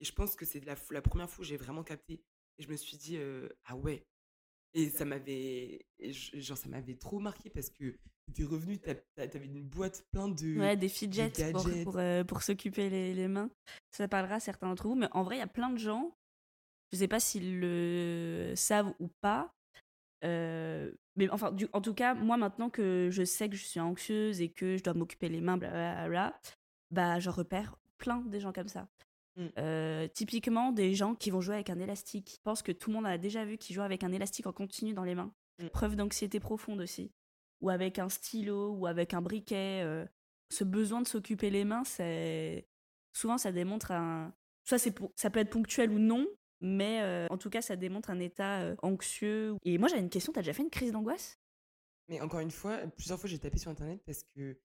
Et 0.00 0.04
je 0.04 0.12
pense 0.12 0.36
que 0.36 0.44
c'est 0.44 0.60
la, 0.66 0.76
première 1.00 1.30
fois 1.30 1.40
où 1.42 1.44
j'ai 1.44 1.56
vraiment 1.56 1.82
capté. 1.82 2.22
Et 2.58 2.62
je 2.62 2.68
me 2.68 2.76
suis 2.76 2.98
dit, 2.98 3.16
euh, 3.16 3.48
ah 3.64 3.74
ouais. 3.74 4.06
Et 4.74 4.88
ça 4.90 5.04
m'avait. 5.04 5.84
Genre, 6.00 6.56
ça 6.56 6.68
m'avait 6.68 6.94
trop 6.96 7.18
marqué 7.18 7.50
parce 7.50 7.68
que 7.70 7.96
t'étais 8.26 8.44
revenu, 8.44 8.78
t'avais 8.78 9.46
une 9.46 9.62
boîte 9.62 10.04
plein 10.12 10.28
de. 10.28 10.58
ouais, 10.58 10.76
des 10.76 10.88
fidgets 10.88 11.28
pour, 11.84 11.98
euh, 11.98 12.24
pour 12.24 12.42
s'occuper 12.42 12.88
les, 12.88 13.14
les 13.14 13.28
mains. 13.28 13.50
Ça 13.90 14.08
parlera 14.08 14.36
à 14.36 14.40
certains 14.40 14.68
d'entre 14.68 14.88
vous, 14.88 14.94
mais 14.94 15.08
en 15.12 15.22
vrai, 15.22 15.36
il 15.36 15.40
y 15.40 15.42
a 15.42 15.46
plein 15.46 15.70
de 15.70 15.78
gens, 15.78 16.16
je 16.92 16.98
sais 16.98 17.08
pas 17.08 17.20
s'ils 17.20 17.60
le 17.60 18.54
savent 18.56 18.94
ou 18.98 19.08
pas, 19.20 19.52
euh, 20.24 20.90
mais 21.16 21.28
enfin, 21.30 21.52
du- 21.52 21.68
en 21.72 21.80
tout 21.80 21.94
cas, 21.94 22.14
moi 22.14 22.36
maintenant 22.36 22.70
que 22.70 23.08
je 23.10 23.24
sais 23.24 23.48
que 23.48 23.56
je 23.56 23.64
suis 23.64 23.80
anxieuse 23.80 24.40
et 24.40 24.50
que 24.50 24.76
je 24.76 24.82
dois 24.82 24.94
m'occuper 24.94 25.28
les 25.28 25.40
mains, 25.40 25.58
blablabla, 25.58 26.38
bah, 26.90 27.18
je 27.20 27.28
repère 27.30 27.76
plein 27.98 28.18
des 28.22 28.40
gens 28.40 28.52
comme 28.52 28.68
ça. 28.68 28.88
Mm. 29.36 29.46
Euh, 29.58 30.08
typiquement, 30.08 30.72
des 30.72 30.94
gens 30.94 31.14
qui 31.14 31.30
vont 31.30 31.40
jouer 31.40 31.54
avec 31.54 31.70
un 31.70 31.78
élastique. 31.78 32.32
Je 32.36 32.42
pense 32.42 32.62
que 32.62 32.72
tout 32.72 32.90
le 32.90 32.96
monde 32.96 33.06
a 33.06 33.18
déjà 33.18 33.44
vu 33.44 33.56
qui 33.58 33.72
jouent 33.74 33.82
avec 33.82 34.04
un 34.04 34.12
élastique 34.12 34.46
en 34.46 34.52
continu 34.52 34.92
dans 34.92 35.04
les 35.04 35.14
mains. 35.14 35.32
Mm. 35.58 35.68
Preuve 35.68 35.96
d'anxiété 35.96 36.40
profonde 36.40 36.80
aussi. 36.80 37.12
Ou 37.60 37.70
avec 37.70 37.98
un 37.98 38.08
stylo, 38.08 38.72
ou 38.72 38.86
avec 38.86 39.14
un 39.14 39.22
briquet. 39.22 39.82
euh, 39.84 40.04
ce 40.50 40.64
besoin 40.64 41.00
de 41.00 41.08
s'occuper 41.08 41.48
les 41.48 41.64
mains, 41.64 41.84
c'est 41.84 42.68
souvent 43.14 43.38
ça 43.38 43.52
démontre 43.52 43.90
un. 43.90 44.34
Soit 44.64 44.78
c'est 44.78 44.90
pour- 44.92 45.10
ça 45.16 45.30
peut 45.30 45.40
être 45.40 45.48
ponctuel 45.50 45.90
ou 45.90 45.98
non, 45.98 46.26
mais 46.60 47.00
euh, 47.00 47.26
en 47.30 47.38
tout 47.38 47.48
cas 47.48 47.62
ça 47.62 47.74
démontre 47.74 48.10
un 48.10 48.20
état 48.20 48.74
anxieux. 48.82 49.56
Et 49.64 49.78
moi 49.78 49.88
j'avais 49.88 50.02
une 50.02 50.10
question, 50.10 50.30
t'as 50.30 50.42
déjà 50.42 50.52
fait 50.52 50.62
une 50.62 50.68
crise 50.70 50.92
d'angoisse? 50.92 51.40
Mais 52.08 52.20
encore 52.20 52.40
une 52.40 52.50
fois, 52.50 52.76
plusieurs 52.96 53.18
fois 53.18 53.30
j'ai 53.30 53.38
tapé 53.38 53.56
sur 53.56 53.70
internet 53.70 54.02
parce 54.04 54.24
que 54.36 54.58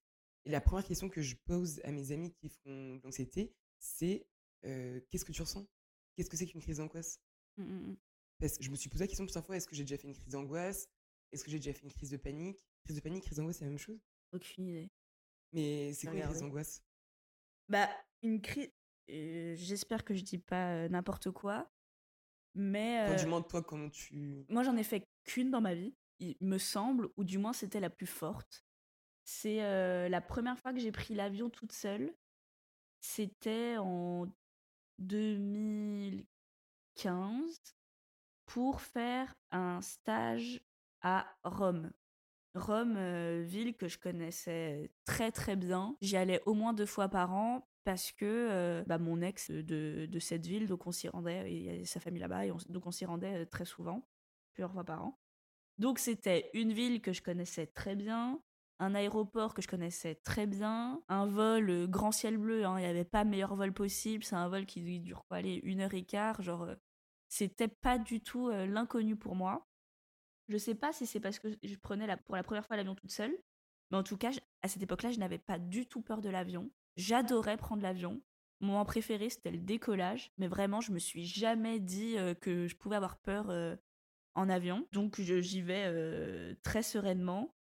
et 0.43 0.49
la 0.51 0.59
première 0.59 0.83
question 0.85 1.07
que 1.07 1.21
je 1.21 1.35
pose 1.45 1.79
à 1.85 1.91
mes 1.91 2.11
amis 2.11 2.33
qui 2.33 2.49
font 2.49 2.95
de 2.95 3.01
l'anxiété, 3.03 3.53
c'est 3.79 4.27
euh, 4.65 4.99
qu'est-ce 5.09 5.25
que 5.25 5.31
tu 5.31 5.41
ressens? 5.41 5.67
Qu'est-ce 6.15 6.29
que 6.29 6.37
c'est 6.37 6.47
qu'une 6.47 6.61
crise 6.61 6.77
d'angoisse? 6.77 7.19
Mm, 7.57 7.63
mm, 7.63 7.89
mm. 7.91 7.97
Parce 8.39 8.57
que 8.57 8.63
je 8.63 8.69
me 8.71 8.75
suis 8.75 8.89
posé 8.89 9.03
la 9.03 9.07
question 9.07 9.25
plusieurs 9.25 9.45
fois 9.45 9.55
est-ce 9.57 9.67
que 9.67 9.75
j'ai 9.75 9.83
déjà 9.83 9.97
fait 9.97 10.07
une 10.07 10.13
crise 10.15 10.31
d'angoisse? 10.33 10.87
Est-ce 11.31 11.43
que 11.43 11.51
j'ai 11.51 11.57
déjà 11.57 11.73
fait 11.73 11.83
une 11.83 11.91
crise 11.91 12.09
de 12.11 12.17
panique? 12.17 12.59
Crise 12.85 12.95
de 12.95 13.01
panique, 13.01 13.23
crise 13.23 13.37
d'angoisse, 13.37 13.57
c'est 13.57 13.65
la 13.65 13.69
même 13.71 13.79
chose 13.79 13.99
Aucune 14.31 14.67
idée. 14.67 14.89
Mais 15.53 15.93
c'est 15.93 16.07
quoi 16.07 16.15
une 16.15 16.23
crise 16.27 16.39
d'angoisse? 16.41 16.83
Bah, 17.69 17.89
une 18.23 18.41
crise. 18.41 18.69
euh, 19.09 19.55
J'espère 19.55 20.03
que 20.05 20.13
je 20.13 20.21
dis 20.23 20.37
pas 20.37 20.87
n'importe 20.89 21.31
quoi, 21.31 21.69
mais 22.55 22.99
Enfin, 23.03 23.13
euh, 23.13 23.15
Du 23.15 23.25
moins, 23.25 23.41
toi, 23.41 23.61
comment 23.61 23.89
tu. 23.89 24.45
moi 24.49 24.63
j'en 24.63 24.75
ai 24.77 24.83
fait 24.83 25.03
qu'une 25.25 25.51
dans 25.51 25.61
ma 25.61 25.73
vie, 25.75 25.93
il 26.19 26.35
me 26.41 26.57
semble, 26.57 27.09
ou 27.17 27.23
du 27.23 27.37
moins 27.37 27.53
c'était 27.53 27.79
la 27.79 27.89
plus 27.89 28.07
forte. 28.07 28.63
C'est 29.23 29.57
la 30.09 30.21
première 30.21 30.57
fois 30.59 30.73
que 30.73 30.79
j'ai 30.79 30.91
pris 30.91 31.13
l'avion 31.15 31.49
toute 31.49 31.73
seule. 31.73 32.13
C'était 33.01 33.75
en 33.77 34.27
2015 34.99 36.25
pour 38.45 38.81
faire 38.81 39.35
un 39.51 39.81
stage 39.81 40.61
à 41.01 41.27
Rome. 41.43 41.91
Rome, 42.55 42.95
euh, 42.97 43.43
ville 43.45 43.75
que 43.75 43.87
je 43.87 43.97
connaissais 43.99 44.91
très 45.05 45.31
très 45.31 45.55
bien. 45.55 45.95
J'y 46.01 46.17
allais 46.17 46.41
au 46.45 46.53
moins 46.53 46.73
deux 46.73 46.85
fois 46.85 47.09
par 47.09 47.33
an 47.33 47.67
parce 47.83 48.11
que 48.11 48.25
euh, 48.25 48.83
bah, 48.87 48.97
mon 48.97 49.21
ex 49.21 49.51
de, 49.51 50.07
de 50.09 50.19
cette 50.19 50.45
ville, 50.45 50.67
donc 50.67 50.87
on 50.87 50.91
s'y 50.91 51.07
rendait, 51.09 51.53
il 51.53 51.63
y 51.63 51.81
a 51.83 51.85
sa 51.85 51.99
famille 51.99 52.21
là-bas, 52.21 52.45
et 52.45 52.51
on- 52.51 52.57
donc 52.69 52.85
on 52.87 52.91
s'y 52.91 53.05
rendait 53.05 53.43
euh, 53.43 53.45
très 53.45 53.65
souvent, 53.65 54.07
plusieurs 54.53 54.71
fois 54.73 54.83
par 54.83 55.03
an. 55.05 55.19
Donc 55.77 55.99
c'était 55.99 56.49
une 56.53 56.73
ville 56.73 57.01
que 57.01 57.13
je 57.13 57.21
connaissais 57.21 57.67
très 57.67 57.95
bien, 57.95 58.41
un 58.79 58.95
aéroport 58.95 59.53
que 59.53 59.61
je 59.61 59.67
connaissais 59.67 60.15
très 60.15 60.45
bien, 60.45 61.01
un 61.07 61.25
vol 61.25 61.69
euh, 61.69 61.87
grand 61.87 62.11
ciel 62.11 62.37
bleu, 62.37 62.65
hein, 62.65 62.77
il 62.77 62.81
n'y 62.81 62.87
avait 62.87 63.03
pas 63.03 63.23
meilleur 63.23 63.55
vol 63.55 63.73
possible, 63.73 64.23
c'est 64.23 64.35
un 64.35 64.47
vol 64.49 64.65
qui 64.65 64.99
dure 64.99 65.25
quoi, 65.25 65.37
aller 65.37 65.59
une 65.63 65.81
heure 65.81 65.93
et 65.93 66.03
quart, 66.03 66.41
genre 66.41 66.63
euh, 66.63 66.75
c'était 67.27 67.67
pas 67.67 67.97
du 67.97 68.21
tout 68.21 68.49
euh, 68.49 68.65
l'inconnu 68.65 69.15
pour 69.15 69.35
moi. 69.35 69.67
Je 70.47 70.57
sais 70.57 70.75
pas 70.75 70.93
si 70.93 71.05
c'est 71.05 71.19
parce 71.19 71.39
que 71.39 71.49
je 71.61 71.75
prenais 71.75 72.07
pour 72.25 72.35
la 72.35 72.43
première 72.43 72.65
fois 72.65 72.77
l'avion 72.77 72.95
toute 72.95 73.11
seule, 73.11 73.35
mais 73.91 73.97
en 73.97 74.03
tout 74.03 74.17
cas, 74.17 74.31
à 74.61 74.67
cette 74.67 74.83
époque-là, 74.83 75.11
je 75.11 75.19
n'avais 75.19 75.39
pas 75.39 75.59
du 75.59 75.87
tout 75.87 76.01
peur 76.01 76.21
de 76.21 76.29
l'avion. 76.29 76.69
J'adorais 76.95 77.57
prendre 77.57 77.81
l'avion. 77.81 78.21
Mon 78.59 78.67
moment 78.69 78.85
préféré, 78.85 79.29
c'était 79.29 79.51
le 79.51 79.59
décollage, 79.59 80.31
mais 80.37 80.47
vraiment, 80.47 80.81
je 80.81 80.91
me 80.91 80.99
suis 80.99 81.25
jamais 81.25 81.79
dit 81.79 82.15
que 82.41 82.67
je 82.67 82.75
pouvais 82.75 82.95
avoir 82.95 83.17
peur 83.17 83.51
en 84.35 84.49
avion. 84.49 84.87
Donc, 84.93 85.19
j'y 85.19 85.61
vais 85.61 86.55
très 86.63 86.81
sereinement. 86.81 87.53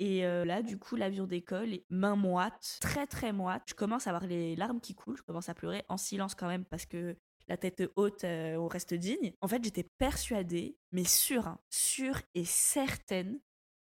Et 0.00 0.24
euh, 0.24 0.46
là, 0.46 0.62
du 0.62 0.78
coup, 0.78 0.96
l'avion 0.96 1.26
décolle, 1.26 1.78
main 1.90 2.16
moite, 2.16 2.78
très 2.80 3.06
très 3.06 3.32
moite. 3.32 3.64
Je 3.68 3.74
commence 3.74 4.06
à 4.06 4.10
avoir 4.10 4.26
les 4.26 4.56
larmes 4.56 4.80
qui 4.80 4.94
coulent, 4.94 5.18
je 5.18 5.22
commence 5.22 5.50
à 5.50 5.54
pleurer 5.54 5.84
en 5.88 5.98
silence 5.98 6.34
quand 6.34 6.48
même 6.48 6.64
parce 6.64 6.86
que 6.86 7.16
la 7.48 7.58
tête 7.58 7.82
haute, 7.96 8.24
euh, 8.24 8.56
on 8.56 8.66
reste 8.66 8.94
digne. 8.94 9.34
En 9.42 9.48
fait, 9.48 9.62
j'étais 9.62 9.84
persuadée, 9.98 10.78
mais 10.90 11.04
sûre, 11.04 11.46
hein, 11.46 11.60
sûre 11.68 12.20
et 12.34 12.46
certaine 12.46 13.40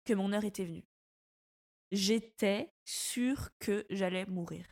que 0.06 0.14
mon 0.14 0.32
heure 0.32 0.46
était 0.46 0.64
venue. 0.64 0.86
J'étais 1.92 2.72
sûre 2.86 3.50
que 3.60 3.86
j'allais 3.90 4.26
mourir. 4.26 4.66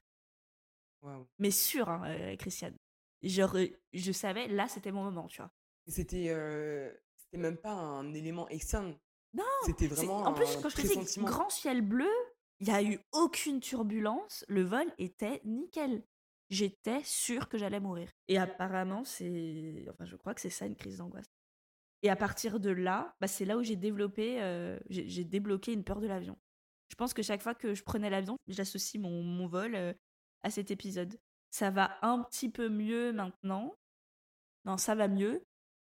Mais 1.39 1.51
sûre, 1.51 1.89
hein, 1.89 2.03
euh, 2.07 2.36
Christiane. 2.38 2.78
Genre, 3.22 3.57
je 3.93 4.12
savais, 4.12 4.47
là, 4.47 4.68
c'était 4.68 4.91
mon 4.91 5.03
moment, 5.03 5.28
tu 5.28 5.41
vois. 5.41 5.51
Euh, 5.88 6.93
c'était 7.18 7.38
même 7.38 7.57
pas 7.57 7.74
un 7.74 8.14
élément 8.14 8.47
externe. 8.49 8.97
Non, 9.36 9.44
C'était 9.66 9.88
vraiment 9.88 10.18
En 10.18 10.34
plus, 10.34 10.48
quand 10.62 10.70
je 10.70 10.76
te 10.76 10.82
dis 10.82 11.20
grand 11.24 11.50
ciel 11.50 11.82
bleu, 11.82 12.12
il 12.60 12.68
n'y 12.68 12.74
a 12.74 12.82
eu 12.82 13.00
aucune 13.12 13.60
turbulence. 13.60 14.46
Le 14.48 14.64
vol 14.64 14.86
était 14.98 15.42
nickel. 15.44 16.04
J'étais 16.50 17.02
sûre 17.04 17.50
que 17.50 17.58
j'allais 17.58 17.80
mourir. 17.80 18.10
Et 18.28 18.38
apparemment, 18.38 19.04
c'est. 19.04 19.86
Enfin, 19.90 20.06
je 20.06 20.16
crois 20.16 20.34
que 20.34 20.42
c'est 20.42 20.50
ça 20.50 20.66
une 20.66 20.76
crise 20.76 20.98
d'angoisse. 20.98 21.26
Et 22.04 22.10
à 22.10 22.16
partir 22.16 22.60
de 22.60 22.70
là, 22.70 23.16
bah, 23.20 23.28
c'est 23.28 23.46
là 23.46 23.58
où 23.58 23.64
j'ai 23.64 23.76
développé, 23.76 24.42
euh, 24.42 24.80
j'ai 24.90 25.10
j'ai 25.10 25.24
débloqué 25.24 25.74
une 25.74 25.84
peur 25.84 26.00
de 26.00 26.08
l'avion. 26.08 26.38
Je 26.90 26.96
pense 26.96 27.14
que 27.14 27.24
chaque 27.24 27.42
fois 27.42 27.56
que 27.56 27.74
je 27.74 27.84
prenais 27.84 28.10
l'avion, 28.10 28.38
j'associe 28.48 29.02
mon, 29.02 29.24
mon 29.24 29.48
vol 29.48 29.76
euh, 29.76 29.94
à 30.44 30.52
cet 30.52 30.70
épisode. 30.70 31.20
Ça 31.50 31.72
va 31.72 31.98
un 32.04 32.22
petit 32.22 32.50
peu 32.50 32.70
mieux 32.70 33.12
maintenant. 33.12 33.76
Non, 34.66 34.78
ça 34.78 34.94
va 34.94 35.08
mieux, 35.08 35.44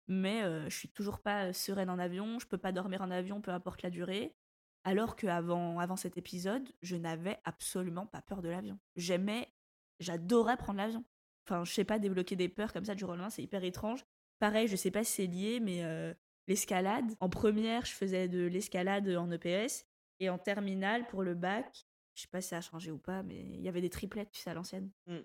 mais 0.08 0.44
euh, 0.44 0.70
je 0.70 0.76
suis 0.76 0.90
toujours 0.90 1.20
pas 1.20 1.54
sereine 1.54 1.90
en 1.90 2.00
avion. 2.00 2.40
Je 2.40 2.48
peux 2.48 2.58
pas 2.58 2.72
dormir 2.72 3.02
en 3.02 3.12
avion, 3.12 3.42
peu 3.42 3.52
importe 3.52 3.82
la 3.82 3.90
durée. 3.90 4.36
Alors 4.84 5.16
qu'avant 5.16 5.80
avant 5.80 5.98
cet 5.98 6.18
épisode, 6.18 6.68
je 6.82 6.96
n'avais 6.96 7.40
absolument 7.44 8.06
pas 8.06 8.22
peur 8.22 8.42
de 8.42 8.50
l'avion. 8.50 8.80
J'aimais, 8.96 9.52
j'adorais 10.00 10.58
prendre 10.58 10.78
l'avion. 10.78 11.04
Enfin, 11.46 11.64
je 11.66 11.74
sais 11.74 11.84
pas, 11.84 12.00
débloquer 12.00 12.36
des 12.36 12.50
peurs 12.50 12.74
comme 12.74 12.86
ça 12.86 12.96
du 12.96 13.02
jour 13.02 13.10
au 13.10 13.12
lendemain, 13.14 13.30
c'est 13.30 13.44
hyper 13.44 13.64
étrange. 13.64 14.06
pareil, 14.40 14.68
je 14.68 14.76
sais 14.76 14.92
pas 14.92 15.04
si 15.04 15.14
c'est 15.14 15.28
lié, 15.28 15.60
mais 15.60 15.84
euh, 15.84 16.14
l'escalade. 16.48 17.16
En 17.20 17.30
première, 17.30 17.86
je 17.86 17.94
faisais 17.94 18.28
de 18.28 18.46
l'escalade 18.46 19.10
en 19.10 19.30
EPS. 19.32 19.86
Et 20.20 20.30
en 20.30 20.38
terminale, 20.38 21.06
pour 21.08 21.22
le 21.22 21.36
bac, 21.36 21.86
je 22.16 22.24
sais 22.24 22.28
pas 22.28 22.42
si 22.42 22.50
ça 22.50 22.58
a 22.58 22.62
changé 22.62 22.92
ou 22.92 22.98
pas, 22.98 23.24
mais 23.24 23.40
il 23.40 23.62
y 23.62 23.70
avait 23.70 23.82
des 23.82 23.90
triplettes, 23.90 24.32
tu 24.32 24.42
sais, 24.42 24.50
à 24.50 24.54
l'ancienne. 24.54 24.90
Mm. 25.06 25.20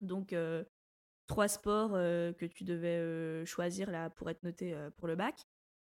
Donc, 0.00 0.32
euh, 0.32 0.64
trois 1.30 1.46
sports 1.46 1.92
euh, 1.94 2.32
que 2.32 2.44
tu 2.44 2.64
devais 2.64 2.98
euh, 2.98 3.46
choisir 3.46 3.88
là 3.88 4.10
pour 4.10 4.28
être 4.28 4.42
noté 4.42 4.74
euh, 4.74 4.90
pour 4.90 5.06
le 5.06 5.14
bac. 5.14 5.46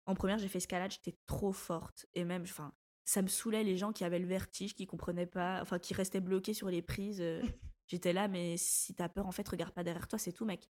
En 0.07 0.14
première, 0.14 0.39
j'ai 0.39 0.47
fait 0.47 0.59
escalade, 0.59 0.93
j'étais 0.93 1.18
trop 1.26 1.53
forte. 1.53 2.07
Et 2.14 2.24
même, 2.24 2.43
enfin, 2.43 2.72
ça 3.05 3.20
me 3.20 3.26
saoulait 3.26 3.64
les 3.64 3.76
gens 3.76 3.93
qui 3.93 4.05
avaient 4.05 4.20
le 4.20 4.28
vertige, 4.28 4.74
qui 4.74 4.87
comprenaient 4.87 5.26
pas, 5.26 5.61
enfin, 5.61 5.80
qui 5.80 5.93
restaient 5.93 6.20
bloqués 6.20 6.55
sur 6.55 6.68
les 6.68 6.82
prises. 6.82 7.22
J'étais 7.89 8.12
là, 8.12 8.28
mais 8.28 8.57
si 8.57 8.95
t'as 8.95 9.09
peur, 9.09 9.26
en 9.26 9.32
fait, 9.32 9.47
regarde 9.49 9.74
pas 9.74 9.82
derrière 9.82 10.07
toi, 10.07 10.18
c'est 10.18 10.32
tout, 10.32 10.45
mec. 10.45 10.70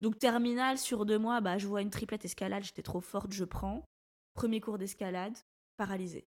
Donc, 0.00 0.18
terminale, 0.18 0.78
sur 0.78 1.04
deux 1.04 1.18
mois, 1.18 1.40
bah, 1.40 1.58
je 1.58 1.66
vois 1.66 1.82
une 1.82 1.90
triplette 1.90 2.24
escalade, 2.24 2.62
j'étais 2.62 2.82
trop 2.82 3.00
forte, 3.00 3.32
je 3.32 3.44
prends. 3.44 3.84
Premier 4.34 4.60
cours 4.60 4.78
d'escalade, 4.78 5.36
paralysée. 5.76 6.28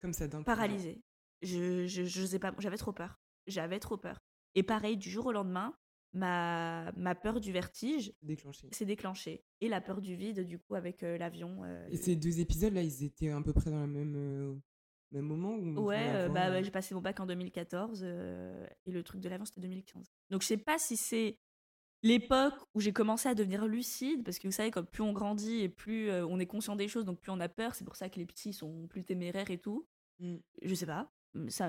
Comme 0.00 0.12
ça, 0.12 0.28
d'un 0.28 0.42
Paralysée. 0.42 1.02
Je, 1.42 1.86
je, 1.86 2.04
je 2.04 2.24
sais 2.24 2.38
pas, 2.38 2.54
j'avais 2.58 2.76
trop 2.76 2.92
peur. 2.92 3.18
J'avais 3.46 3.80
trop 3.80 3.96
peur. 3.96 4.18
Et 4.54 4.62
pareil, 4.62 4.96
du 4.96 5.10
jour 5.10 5.26
au 5.26 5.32
lendemain, 5.32 5.74
ma, 6.14 6.92
ma 6.96 7.14
peur 7.14 7.40
du 7.40 7.52
vertige 7.52 8.12
s'est 8.70 8.84
déclenchée. 8.86 9.44
Et 9.60 9.68
la 9.68 9.80
peur 9.80 10.00
du 10.00 10.16
vide, 10.16 10.40
du 10.46 10.58
coup, 10.58 10.74
avec 10.74 11.02
euh, 11.02 11.18
l'avion. 11.18 11.62
euh, 11.64 11.86
Et 11.90 11.96
ces 11.96 12.16
deux 12.16 12.40
épisodes-là, 12.40 12.82
ils 12.82 13.04
étaient 13.04 13.30
à 13.30 13.40
peu 13.42 13.52
près 13.52 13.70
dans 13.70 13.80
le 13.80 13.86
même, 13.86 14.14
euh, 14.16 14.54
même 15.10 15.26
moment 15.26 15.54
ou 15.54 15.80
Ouais, 15.80 16.28
bah, 16.28 16.50
ouais, 16.50 16.64
j'ai 16.64 16.70
passé 16.70 16.94
mon 16.94 17.00
bac 17.00 17.20
en 17.20 17.26
2014 17.26 18.02
euh, 18.04 18.66
et 18.86 18.92
le 18.92 19.02
truc 19.02 19.20
de 19.20 19.28
l'avion 19.28 19.44
c'était 19.44 19.60
2015. 19.60 20.06
Donc 20.30 20.42
je 20.42 20.46
sais 20.46 20.56
pas 20.56 20.78
si 20.78 20.96
c'est 20.96 21.38
l'époque 22.02 22.54
où 22.74 22.80
j'ai 22.80 22.92
commencé 22.92 23.28
à 23.28 23.34
devenir 23.34 23.66
lucide, 23.66 24.24
parce 24.24 24.38
que 24.38 24.46
vous 24.46 24.52
savez, 24.52 24.70
comme 24.70 24.86
plus 24.86 25.02
on 25.02 25.12
grandit 25.12 25.60
et 25.60 25.68
plus 25.68 26.10
on 26.12 26.38
est 26.38 26.46
conscient 26.46 26.76
des 26.76 26.86
choses, 26.88 27.04
donc 27.04 27.20
plus 27.20 27.32
on 27.32 27.40
a 27.40 27.48
peur, 27.48 27.74
c'est 27.74 27.84
pour 27.84 27.96
ça 27.96 28.08
que 28.08 28.18
les 28.18 28.26
petits 28.26 28.52
sont 28.52 28.86
plus 28.88 29.04
téméraires 29.04 29.50
et 29.50 29.58
tout. 29.58 29.86
Mm. 30.20 30.36
Je 30.62 30.74
sais 30.74 30.86
pas, 30.86 31.10
ça, 31.48 31.68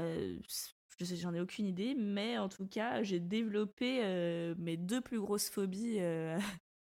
je 0.97 1.05
sais, 1.05 1.15
j'en 1.15 1.33
ai 1.33 1.41
aucune 1.41 1.65
idée, 1.65 1.93
mais 1.95 2.37
en 2.37 2.49
tout 2.49 2.67
cas, 2.67 3.03
j'ai 3.03 3.19
développé 3.19 3.99
euh, 4.03 4.55
mes 4.57 4.77
deux 4.77 5.01
plus 5.01 5.19
grosses 5.19 5.49
phobies 5.49 5.99
euh, 5.99 6.39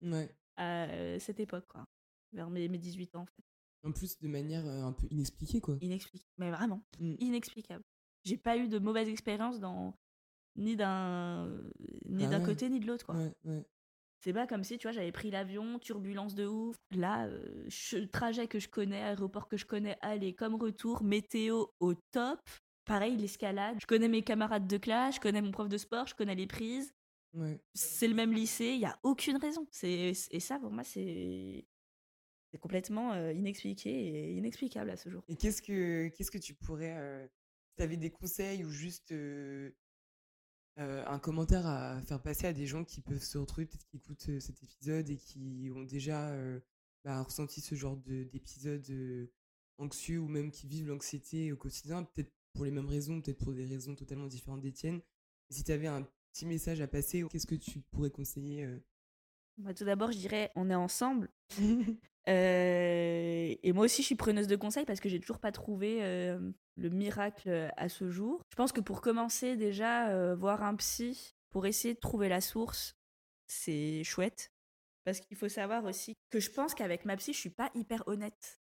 Ouais. 0.02 0.28
à 0.56 0.84
euh, 0.88 1.18
cette 1.18 1.40
époque, 1.40 1.66
quoi. 1.68 1.84
Vers 2.32 2.50
mes, 2.50 2.68
mes 2.68 2.78
18 2.78 3.14
ans, 3.16 3.22
en 3.22 3.26
fait. 3.26 3.42
En 3.84 3.92
plus, 3.92 4.18
de 4.20 4.28
manière 4.28 4.64
un 4.64 4.92
peu 4.92 5.06
inexpliquée, 5.10 5.60
quoi. 5.60 5.76
Inexplicable. 5.80 6.30
Mais 6.38 6.50
vraiment, 6.50 6.82
Mm. 6.98 7.14
inexplicable. 7.18 7.82
J'ai 8.24 8.36
pas 8.36 8.56
eu 8.56 8.68
de 8.68 8.78
mauvaise 8.78 9.08
expérience 9.08 9.58
dans 9.60 9.94
ni 10.56 10.76
d'un 10.76 11.48
ni 12.08 12.24
Ah 12.26 12.28
d'un 12.28 12.40
ouais. 12.40 12.46
côté 12.46 12.68
ni 12.68 12.78
de 12.78 12.86
l'autre 12.86 13.04
quoi. 13.06 13.16
Ouais. 13.44 13.64
C'est 14.22 14.32
pas 14.34 14.46
comme 14.46 14.62
si 14.62 14.78
tu 14.78 14.86
vois 14.86 14.92
j'avais 14.92 15.10
pris 15.10 15.30
l'avion, 15.32 15.78
turbulence 15.80 16.34
de 16.36 16.46
ouf. 16.46 16.76
Là, 16.94 17.26
euh, 17.26 17.64
je- 17.68 18.04
trajet 18.04 18.46
que 18.46 18.60
je 18.60 18.68
connais, 18.68 19.02
aéroport 19.02 19.48
que 19.48 19.56
je 19.56 19.64
connais, 19.66 19.96
aller 20.02 20.34
comme 20.34 20.54
retour, 20.54 21.02
météo 21.02 21.66
au 21.80 21.94
top. 22.12 22.38
Pareil, 22.84 23.16
l'escalade. 23.16 23.78
Je 23.80 23.86
connais 23.86 24.08
mes 24.08 24.22
camarades 24.22 24.66
de 24.66 24.76
classe, 24.76 25.16
je 25.16 25.20
connais 25.20 25.40
mon 25.42 25.50
prof 25.52 25.68
de 25.68 25.78
sport, 25.78 26.06
je 26.06 26.14
connais 26.14 26.34
les 26.34 26.46
prises. 26.46 26.92
ouais. 27.34 27.60
C'est 27.74 28.08
le 28.08 28.14
même 28.14 28.32
lycée, 28.32 28.72
il 28.74 28.80
y 28.80 28.86
a 28.86 28.98
aucune 29.02 29.36
raison. 29.36 29.66
C'est 29.70 30.12
et 30.30 30.40
ça 30.40 30.58
pour 30.58 30.70
moi 30.70 30.84
c'est 30.84 31.66
c'est 32.50 32.58
complètement 32.58 33.12
euh, 33.14 33.32
inexpliqué 33.32 33.90
et 33.90 34.32
inexplicable 34.34 34.90
à 34.90 34.96
ce 34.96 35.08
jour. 35.08 35.24
Et 35.28 35.36
qu'est-ce 35.36 35.62
que 35.62 36.08
qu'est-ce 36.08 36.30
que 36.30 36.38
tu 36.38 36.54
pourrais, 36.54 36.96
euh, 36.98 37.26
si 37.26 37.76
tu 37.76 37.82
avais 37.82 37.96
des 37.96 38.10
conseils 38.10 38.64
ou 38.64 38.70
juste 38.70 39.12
euh, 39.12 39.70
euh, 40.78 41.04
un 41.06 41.18
commentaire 41.18 41.66
à 41.66 42.02
faire 42.02 42.20
passer 42.20 42.46
à 42.46 42.52
des 42.52 42.66
gens 42.66 42.84
qui 42.84 43.00
peuvent 43.00 43.22
se 43.22 43.38
retrouver, 43.38 43.66
peut-être 43.66 43.86
qui 43.86 43.96
écoutent 43.96 44.38
cet 44.40 44.62
épisode 44.62 45.08
et 45.08 45.16
qui 45.16 45.70
ont 45.74 45.82
déjà 45.82 46.34
bah, 47.04 47.22
ressenti 47.22 47.60
ce 47.60 47.74
genre 47.74 47.96
de- 47.96 48.24
d'épisode 48.24 49.30
anxieux 49.78 50.18
ou 50.18 50.28
même 50.28 50.50
qui 50.50 50.66
vivent 50.66 50.88
l'anxiété 50.88 51.52
au 51.52 51.56
quotidien, 51.56 52.04
peut-être 52.04 52.32
pour 52.54 52.64
les 52.64 52.70
mêmes 52.70 52.88
raisons, 52.88 53.20
peut-être 53.20 53.38
pour 53.38 53.52
des 53.52 53.64
raisons 53.64 53.94
totalement 53.94 54.26
différentes 54.26 54.60
des 54.60 54.72
tiennes. 54.72 55.00
Si 55.50 55.64
tu 55.64 55.72
avais 55.72 55.86
un 55.86 56.06
petit 56.32 56.46
message 56.46 56.80
à 56.80 56.86
passer, 56.86 57.24
qu'est-ce 57.30 57.46
que 57.46 57.54
tu 57.54 57.80
pourrais 57.90 58.10
conseiller 58.10 58.64
euh 58.64 58.78
Bah, 59.58 59.74
tout 59.74 59.84
d'abord, 59.84 60.12
je 60.12 60.18
dirais 60.18 60.50
on 60.54 60.70
est 60.70 60.74
ensemble. 60.74 61.30
Euh, 62.28 63.56
et 63.64 63.72
moi 63.72 63.86
aussi, 63.86 64.02
je 64.02 64.06
suis 64.06 64.14
preneuse 64.14 64.46
de 64.46 64.54
conseils 64.54 64.84
parce 64.84 65.00
que 65.00 65.08
j'ai 65.08 65.18
toujours 65.18 65.40
pas 65.40 65.50
trouvé 65.50 66.04
euh, 66.04 66.38
le 66.76 66.88
miracle 66.88 67.72
à 67.76 67.88
ce 67.88 68.10
jour. 68.10 68.44
Je 68.48 68.54
pense 68.54 68.70
que 68.70 68.80
pour 68.80 69.00
commencer, 69.00 69.56
déjà, 69.56 70.32
voir 70.36 70.62
un 70.62 70.76
psy 70.76 71.34
pour 71.50 71.66
essayer 71.66 71.94
de 71.94 71.98
trouver 71.98 72.28
la 72.28 72.40
source, 72.40 72.96
c'est 73.48 74.04
chouette. 74.04 74.52
Parce 75.04 75.20
qu'il 75.20 75.36
faut 75.36 75.48
savoir 75.48 75.84
aussi 75.84 76.16
que 76.30 76.40
je 76.40 76.50
pense 76.50 76.74
qu'avec 76.74 77.04
ma 77.04 77.16
psy, 77.16 77.32
je 77.32 77.38
suis 77.38 77.50
pas 77.50 77.70
hyper 77.74 78.06
honnête. 78.06 78.61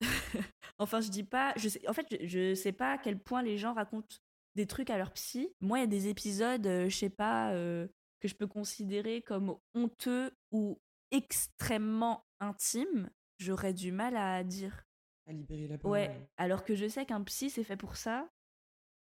enfin, 0.78 1.00
je 1.00 1.10
dis 1.10 1.24
pas. 1.24 1.52
Je 1.56 1.68
sais, 1.68 1.86
en 1.88 1.92
fait, 1.92 2.06
je, 2.10 2.26
je 2.26 2.54
sais 2.54 2.72
pas 2.72 2.92
à 2.92 2.98
quel 2.98 3.18
point 3.18 3.42
les 3.42 3.58
gens 3.58 3.74
racontent 3.74 4.16
des 4.56 4.66
trucs 4.66 4.90
à 4.90 4.98
leur 4.98 5.12
psy. 5.12 5.48
Moi, 5.60 5.78
il 5.78 5.80
y 5.82 5.84
a 5.84 5.88
des 5.88 6.08
épisodes, 6.08 6.66
euh, 6.66 6.88
je 6.88 6.96
sais 6.96 7.10
pas, 7.10 7.52
euh, 7.52 7.86
que 8.20 8.28
je 8.28 8.34
peux 8.34 8.46
considérer 8.46 9.22
comme 9.22 9.56
honteux 9.74 10.32
ou 10.50 10.80
extrêmement 11.10 12.26
intimes. 12.40 13.10
J'aurais 13.38 13.72
du 13.72 13.92
mal 13.92 14.16
à 14.16 14.42
dire. 14.44 14.84
à 15.26 15.32
libérer 15.32 15.68
la 15.68 15.78
parole 15.78 15.92
Ouais, 15.92 16.28
alors 16.36 16.64
que 16.64 16.74
je 16.74 16.88
sais 16.88 17.06
qu'un 17.06 17.22
psy, 17.24 17.50
c'est 17.50 17.64
fait 17.64 17.76
pour 17.76 17.96
ça. 17.96 18.28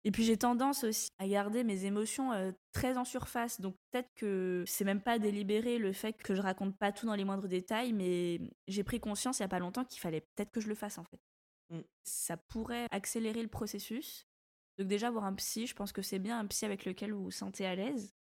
Et 0.05 0.11
puis 0.11 0.25
j'ai 0.25 0.37
tendance 0.39 0.85
aussi 0.85 1.11
à 1.19 1.29
garder 1.29 1.63
mes 1.63 1.85
émotions 1.85 2.33
euh, 2.33 2.53
très 2.73 2.97
en 2.97 3.05
surface. 3.05 3.61
Donc 3.61 3.77
peut-être 3.91 4.09
que 4.15 4.65
c'est 4.67 4.85
même 4.85 5.03
pas 5.03 5.19
délibéré 5.19 5.79
le 5.79 5.93
fait 5.93 6.15
que 6.15 6.35
je 6.35 6.41
raconte 6.41 6.77
pas 6.79 6.91
tout 6.91 7.07
dans 7.07 7.15
les 7.15 7.25
moindres 7.25 7.49
détails, 7.49 7.93
mais 7.93 8.41
j'ai 8.67 8.83
pris 8.83 8.99
conscience 8.99 9.39
il 9.39 9.43
y 9.43 9.45
a 9.45 9.49
pas 9.49 9.59
longtemps 9.59 9.85
qu'il 9.85 10.01
fallait 10.01 10.23
peut-être 10.23 10.51
que 10.51 10.61
je 10.61 10.69
le 10.69 10.75
fasse 10.75 10.97
en 10.99 11.05
fait. 11.05 11.21
Mm. 11.71 11.81
Ça 12.05 12.37
pourrait 12.39 12.87
accélérer 12.91 13.43
le 13.43 13.49
processus. 13.49 14.27
Donc 14.79 14.89
déjà 14.89 15.11
voir 15.11 15.25
un 15.25 15.35
psy, 15.35 15.67
je 15.67 15.75
pense 15.75 15.93
que 15.93 16.01
c'est 16.01 16.19
bien 16.19 16.39
un 16.39 16.47
psy 16.47 16.65
avec 16.65 16.87
lequel 16.87 17.13
vous 17.13 17.25
vous 17.25 17.31
sentez 17.31 17.67
à 17.67 17.75
l'aise. 17.75 18.15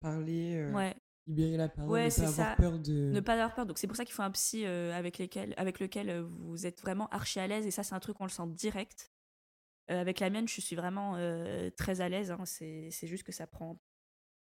Parler, 0.00 0.54
euh, 0.56 0.72
Ouais, 0.72 0.96
libérer 1.26 1.58
la 1.58 1.68
parole, 1.68 1.90
Ouais, 1.90 2.06
ne 2.06 2.10
pas 2.10 2.22
avoir 2.22 2.34
ça. 2.34 2.56
peur 2.56 2.78
de... 2.78 3.10
ne 3.12 3.20
pas 3.20 3.34
avoir 3.34 3.54
peur. 3.54 3.66
Donc 3.66 3.76
c'est 3.76 3.86
pour 3.86 3.96
ça 3.96 4.06
qu'il 4.06 4.14
faut 4.14 4.22
un 4.22 4.30
psy 4.30 4.64
euh, 4.64 4.94
avec, 4.94 5.18
lesquels, 5.18 5.52
avec 5.58 5.80
lequel 5.80 6.20
vous 6.22 6.64
êtes 6.64 6.80
vraiment 6.80 7.08
archi 7.08 7.40
à 7.40 7.46
l'aise. 7.46 7.66
Et 7.66 7.70
ça, 7.70 7.82
c'est 7.82 7.94
un 7.94 8.00
truc 8.00 8.16
qu'on 8.16 8.24
le 8.24 8.30
sent 8.30 8.46
direct. 8.46 9.12
Euh, 9.90 10.00
avec 10.00 10.20
la 10.20 10.30
mienne, 10.30 10.48
je 10.48 10.60
suis 10.60 10.76
vraiment 10.76 11.16
euh, 11.16 11.70
très 11.76 12.00
à 12.00 12.08
l'aise. 12.08 12.30
hein. 12.30 12.44
C'est 12.44 12.90
juste 13.06 13.22
que 13.24 13.32
ça 13.32 13.46
prend, 13.46 13.78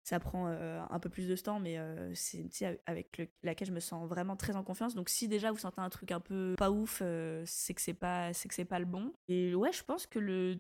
ça 0.03 0.19
prend 0.19 0.47
euh, 0.47 0.81
un 0.89 0.99
peu 0.99 1.09
plus 1.09 1.27
de 1.27 1.35
temps, 1.35 1.59
mais 1.59 1.77
c'est 2.15 2.38
une 2.39 2.49
psy 2.49 2.65
avec 2.85 3.17
le- 3.17 3.27
laquelle 3.43 3.67
je 3.67 3.73
me 3.73 3.79
sens 3.79 4.07
vraiment 4.07 4.35
très 4.35 4.55
en 4.55 4.63
confiance. 4.63 4.95
Donc 4.95 5.09
si 5.09 5.27
déjà 5.27 5.51
vous 5.51 5.57
sentez 5.57 5.81
un 5.81 5.89
truc 5.89 6.11
un 6.11 6.19
peu 6.19 6.55
pas 6.57 6.71
ouf, 6.71 7.01
c'est 7.45 7.73
que 7.73 7.81
c'est 7.81 7.93
pas, 7.93 8.33
c'est 8.33 8.47
que 8.47 8.55
c'est 8.55 8.65
pas 8.65 8.79
le 8.79 8.85
bon. 8.85 9.13
Et 9.27 9.53
ouais, 9.55 9.71
je 9.71 9.83
pense 9.83 10.07
que 10.07 10.19
le 10.19 10.59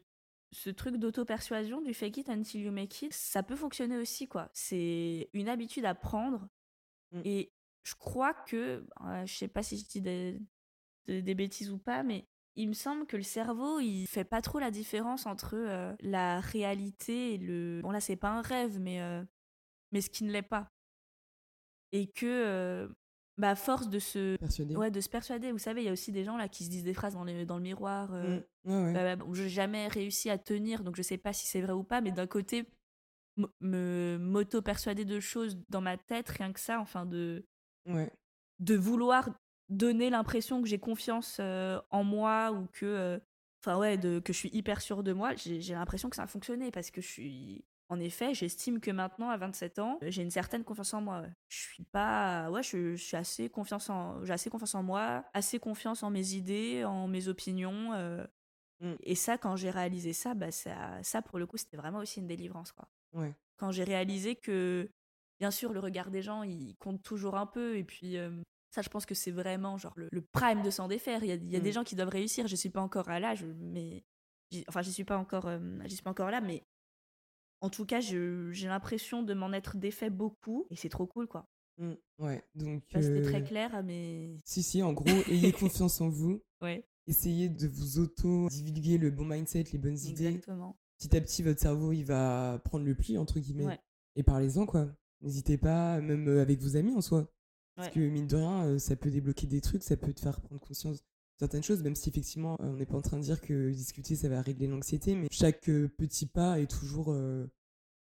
ce 0.53 0.69
truc 0.69 0.95
d'auto-persuasion 0.97 1.81
du 1.81 1.93
fake 1.93 2.17
it 2.17 2.29
until 2.29 2.61
you 2.61 2.71
make 2.71 3.01
it, 3.01 3.13
ça 3.13 3.43
peut 3.43 3.55
fonctionner 3.55 3.97
aussi, 3.97 4.27
quoi. 4.27 4.49
C'est 4.53 5.29
une 5.33 5.49
habitude 5.49 5.83
à 5.85 5.93
prendre. 5.93 6.47
Mm. 7.11 7.21
Et 7.25 7.51
je 7.83 7.95
crois 7.95 8.33
que, 8.33 8.85
je 9.25 9.33
sais 9.33 9.47
pas 9.47 9.63
si 9.63 9.77
je 9.77 9.85
dis 9.85 10.01
des, 10.01 10.39
de- 11.07 11.19
des 11.21 11.35
bêtises 11.35 11.69
ou 11.71 11.77
pas, 11.77 12.03
mais 12.03 12.27
il 12.57 12.67
me 12.67 12.73
semble 12.73 13.05
que 13.05 13.15
le 13.15 13.23
cerveau, 13.23 13.79
il 13.79 14.05
fait 14.07 14.23
pas 14.25 14.41
trop 14.41 14.59
la 14.59 14.71
différence 14.71 15.25
entre 15.25 15.55
euh, 15.55 15.95
la 16.01 16.39
réalité 16.41 17.33
et 17.35 17.37
le. 17.37 17.79
Bon, 17.81 17.91
là, 17.91 18.01
c'est 18.01 18.15
pas 18.17 18.29
un 18.29 18.41
rêve, 18.41 18.79
mais, 18.79 19.01
euh, 19.01 19.23
mais 19.93 20.01
ce 20.01 20.09
qui 20.09 20.23
ne 20.25 20.31
l'est 20.31 20.41
pas. 20.41 20.69
Et 21.93 22.07
que, 22.07 22.25
euh, 22.25 22.87
bah, 23.37 23.55
force 23.55 23.89
de 23.89 23.99
se. 23.99 24.35
Persuadé. 24.37 24.75
Ouais, 24.75 24.91
de 24.91 24.99
se 24.99 25.07
persuader. 25.09 25.51
Vous 25.51 25.57
savez, 25.57 25.81
il 25.81 25.85
y 25.85 25.89
a 25.89 25.93
aussi 25.93 26.11
des 26.11 26.23
gens 26.25 26.35
là 26.37 26.49
qui 26.49 26.65
se 26.65 26.69
disent 26.69 26.83
des 26.83 26.93
phrases 26.93 27.13
dans, 27.13 27.23
les- 27.23 27.45
dans 27.45 27.57
le 27.57 27.63
miroir. 27.63 28.13
euh, 28.13 28.39
Mm. 28.65 28.69
Ouais, 28.69 28.83
ouais. 28.83 28.93
bah, 28.93 29.03
bah, 29.03 29.15
bon, 29.15 29.33
j'ai 29.33 29.47
jamais 29.49 29.87
réussi 29.87 30.29
à 30.29 30.37
tenir, 30.37 30.83
donc 30.83 30.97
je 30.97 31.01
sais 31.01 31.17
pas 31.17 31.31
si 31.31 31.45
c'est 31.47 31.61
vrai 31.61 31.71
ou 31.73 31.83
pas, 31.83 32.01
mais 32.01 32.11
d'un 32.11 32.27
côté, 32.27 32.65
me 33.61 34.17
m'auto-persuader 34.19 35.05
de 35.05 35.19
choses 35.19 35.57
dans 35.69 35.79
ma 35.79 35.95
tête, 35.95 36.27
rien 36.29 36.51
que 36.51 36.59
ça, 36.59 36.79
enfin, 36.81 37.05
de, 37.05 37.45
ouais. 37.85 38.11
de 38.59 38.75
vouloir 38.75 39.29
donner 39.69 40.09
l'impression 40.09 40.61
que 40.61 40.67
j'ai 40.67 40.79
confiance 40.79 41.37
euh, 41.39 41.79
en 41.91 42.03
moi 42.03 42.51
ou 42.51 42.67
que, 42.73 43.19
enfin, 43.61 43.77
ouais, 43.77 43.97
de, 43.97 44.19
que 44.19 44.33
je 44.33 44.37
suis 44.37 44.49
hyper 44.53 44.81
sûre 44.81 45.03
de 45.03 45.13
moi, 45.13 45.33
j'ai 45.35 45.73
l'impression 45.73 46.09
que 46.09 46.15
ça 46.15 46.23
a 46.23 46.27
fonctionné 46.27 46.71
parce 46.71 46.91
que 46.91 47.01
je 47.01 47.07
suis. 47.07 47.65
En 47.89 48.01
effet, 48.01 48.33
j'estime 48.33 48.81
que 48.81 48.91
maintenant, 48.91 49.29
à 49.29 49.37
27 49.37 49.79
ans, 49.79 49.97
j'ai 50.01 50.21
une 50.21 50.29
certaine 50.31 50.65
confiance 50.65 50.93
en 50.93 50.99
moi. 50.99 51.23
Je 51.47 51.57
suis 51.57 51.85
pas. 51.85 52.51
Ouais, 52.51 52.61
je, 52.61 52.95
je 52.95 53.01
suis 53.03 53.15
assez 53.15 53.49
confiance 53.49 53.89
en. 53.89 54.25
J'ai 54.25 54.33
assez 54.33 54.49
confiance 54.49 54.75
en 54.75 54.83
moi, 54.83 55.23
assez 55.33 55.57
confiance 55.57 56.03
en 56.03 56.09
mes 56.09 56.33
idées, 56.33 56.83
en 56.83 57.07
mes 57.07 57.29
opinions. 57.29 57.93
euh, 57.93 58.25
Mm. 58.79 58.93
Et 59.03 59.15
ça, 59.15 59.37
quand 59.37 59.55
j'ai 59.55 59.69
réalisé 59.69 60.13
ça, 60.13 60.33
bah 60.33 60.51
ça, 60.51 61.01
ça, 61.03 61.21
pour 61.21 61.39
le 61.39 61.45
coup, 61.45 61.57
c'était 61.57 61.77
vraiment 61.77 61.99
aussi 61.99 62.19
une 62.19 62.27
délivrance, 62.27 62.71
quoi. 62.71 62.87
Ouais. 63.13 63.33
Quand 63.57 63.71
j'ai 63.71 63.83
réalisé 63.83 64.35
que, 64.35 64.89
bien 65.39 65.51
sûr, 65.51 65.73
le 65.73 65.79
regard 65.79 66.11
des 66.11 66.21
gens, 66.21 66.43
il 66.43 66.75
compte 66.77 67.01
toujours 67.01 67.35
un 67.37 67.45
peu. 67.47 67.77
Et 67.77 67.83
puis, 67.83 68.17
euh, 68.17 68.29
ça, 68.69 68.81
je 68.81 68.89
pense 68.89 69.05
que 69.05 69.15
c'est 69.15 69.31
vraiment 69.31 69.77
genre 69.77 69.93
le, 69.95 70.09
le 70.11 70.21
prime 70.21 70.61
de 70.61 70.69
s'en 70.69 70.87
défaire. 70.87 71.23
Il 71.23 71.29
y 71.29 71.31
a, 71.31 71.35
il 71.35 71.49
y 71.51 71.55
a 71.55 71.59
des 71.59 71.69
Mm. 71.69 71.73
gens 71.73 71.83
qui 71.83 71.95
doivent 71.95 72.09
réussir. 72.09 72.47
Je 72.47 72.55
suis 72.55 72.69
pas 72.69 72.81
encore 72.81 73.09
à 73.09 73.19
l'âge, 73.19 73.45
mais. 73.59 74.03
Enfin, 74.67 74.81
j'y 74.81 74.93
suis 74.93 75.03
pas 75.03 75.17
encore, 75.17 75.45
euh, 75.47 75.59
j'y 75.85 75.95
suis 75.95 76.03
pas 76.03 76.11
encore 76.11 76.31
là, 76.31 76.39
mais 76.41 76.63
en 77.61 77.69
tout 77.69 77.85
cas, 77.85 77.99
je- 77.99 78.49
j'ai 78.51 78.67
l'impression 78.67 79.23
de 79.23 79.33
m'en 79.33 79.51
être 79.51 79.77
défait 79.77 80.09
beaucoup. 80.09 80.67
Et 80.69 80.75
c'est 80.75 80.89
trop 80.89 81.07
cool, 81.07 81.27
quoi. 81.27 81.49
Mmh, 81.79 81.93
ouais, 82.19 82.43
donc. 82.55 82.83
C'était 82.93 83.21
très 83.21 83.41
euh, 83.41 83.45
clair, 83.45 83.83
mais. 83.83 84.35
Si, 84.45 84.63
si, 84.63 84.81
en 84.83 84.93
gros, 84.93 85.09
ayez 85.29 85.51
confiance 85.91 86.01
en 86.01 86.09
vous. 86.09 86.41
Ouais, 86.61 86.87
Essayez 87.07 87.47
de 87.49 87.67
vous 87.67 87.99
auto-divulguer 87.99 88.97
le 88.97 89.11
bon 89.11 89.25
mindset, 89.25 89.63
les 89.71 89.79
bonnes 89.79 89.97
idées. 89.97 90.25
exactement. 90.27 90.77
Petit 90.99 91.15
à 91.15 91.21
petit, 91.21 91.43
votre 91.43 91.59
cerveau, 91.61 91.91
il 91.93 92.03
va 92.03 92.59
prendre 92.65 92.83
le 92.85 92.95
pli, 92.95 93.17
entre 93.17 93.39
guillemets. 93.39 93.65
Ouais. 93.65 93.79
Et 94.15 94.23
parlez-en, 94.23 94.65
quoi. 94.65 94.87
N'hésitez 95.21 95.57
pas, 95.57 96.01
même 96.01 96.27
euh, 96.27 96.41
avec 96.41 96.59
vos 96.59 96.75
amis 96.75 96.93
en 96.95 97.01
soi. 97.01 97.29
Parce 97.77 97.93
que, 97.93 97.99
mine 97.99 98.27
de 98.27 98.35
rien, 98.35 98.65
euh, 98.65 98.79
ça 98.79 98.95
peut 98.95 99.11
débloquer 99.11 99.47
des 99.47 99.61
trucs, 99.61 99.83
ça 99.83 99.95
peut 99.95 100.11
te 100.11 100.19
faire 100.19 100.41
prendre 100.41 100.59
conscience 100.59 100.97
de 100.97 101.03
certaines 101.39 101.63
choses, 101.63 101.83
même 101.83 101.95
si 101.95 102.09
effectivement, 102.09 102.57
euh, 102.59 102.71
on 102.71 102.73
n'est 102.73 102.85
pas 102.87 102.97
en 102.97 103.01
train 103.01 103.17
de 103.17 103.23
dire 103.23 103.39
que 103.39 103.69
discuter, 103.69 104.15
ça 104.15 104.29
va 104.29 104.41
régler 104.41 104.67
l'anxiété, 104.67 105.15
mais 105.15 105.27
chaque 105.31 105.69
euh, 105.69 105.87
petit 105.87 106.25
pas 106.25 106.59
est 106.59 106.69
toujours 106.69 107.13
euh, 107.13 107.45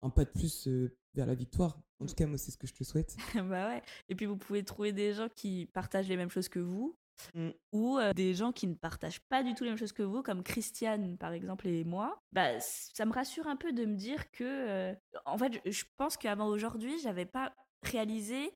un 0.01 0.09
pas 0.09 0.25
de 0.25 0.29
plus 0.29 0.67
euh, 0.67 0.95
vers 1.13 1.25
la 1.25 1.33
victoire. 1.33 1.79
En 1.99 2.05
tout 2.05 2.15
cas, 2.15 2.27
moi, 2.27 2.37
c'est 2.37 2.51
ce 2.51 2.57
que 2.57 2.67
je 2.67 2.73
te 2.73 2.83
souhaite. 2.83 3.15
bah 3.35 3.69
ouais. 3.69 3.81
Et 4.09 4.15
puis 4.15 4.25
vous 4.25 4.35
pouvez 4.35 4.63
trouver 4.63 4.91
des 4.91 5.13
gens 5.13 5.29
qui 5.33 5.67
partagent 5.73 6.09
les 6.09 6.17
mêmes 6.17 6.29
choses 6.29 6.49
que 6.49 6.59
vous 6.59 6.95
Mm. 7.35 7.49
ou 7.71 7.97
euh, 7.99 8.13
des 8.13 8.33
gens 8.33 8.51
qui 8.51 8.67
ne 8.67 8.73
partagent 8.73 9.19
pas 9.21 9.43
du 9.43 9.53
tout 9.53 9.63
les 9.63 9.69
mêmes 9.69 9.77
choses 9.77 9.91
que 9.91 10.03
vous, 10.03 10.23
comme 10.23 10.43
Christiane 10.43 11.17
par 11.17 11.31
exemple 11.31 11.67
et 11.67 11.83
moi. 11.83 12.19
Bah 12.31 12.59
ça 12.59 13.05
me 13.05 13.13
rassure 13.13 13.47
un 13.47 13.55
peu 13.55 13.71
de 13.71 13.85
me 13.85 13.95
dire 13.95 14.31
que, 14.31 14.95
en 15.25 15.37
fait, 15.37 15.61
je, 15.65 15.71
je 15.71 15.85
pense 15.97 16.17
qu'avant 16.17 16.47
aujourd'hui, 16.47 16.97
j'avais 16.99 17.25
pas 17.25 17.53
réalisé 17.83 18.51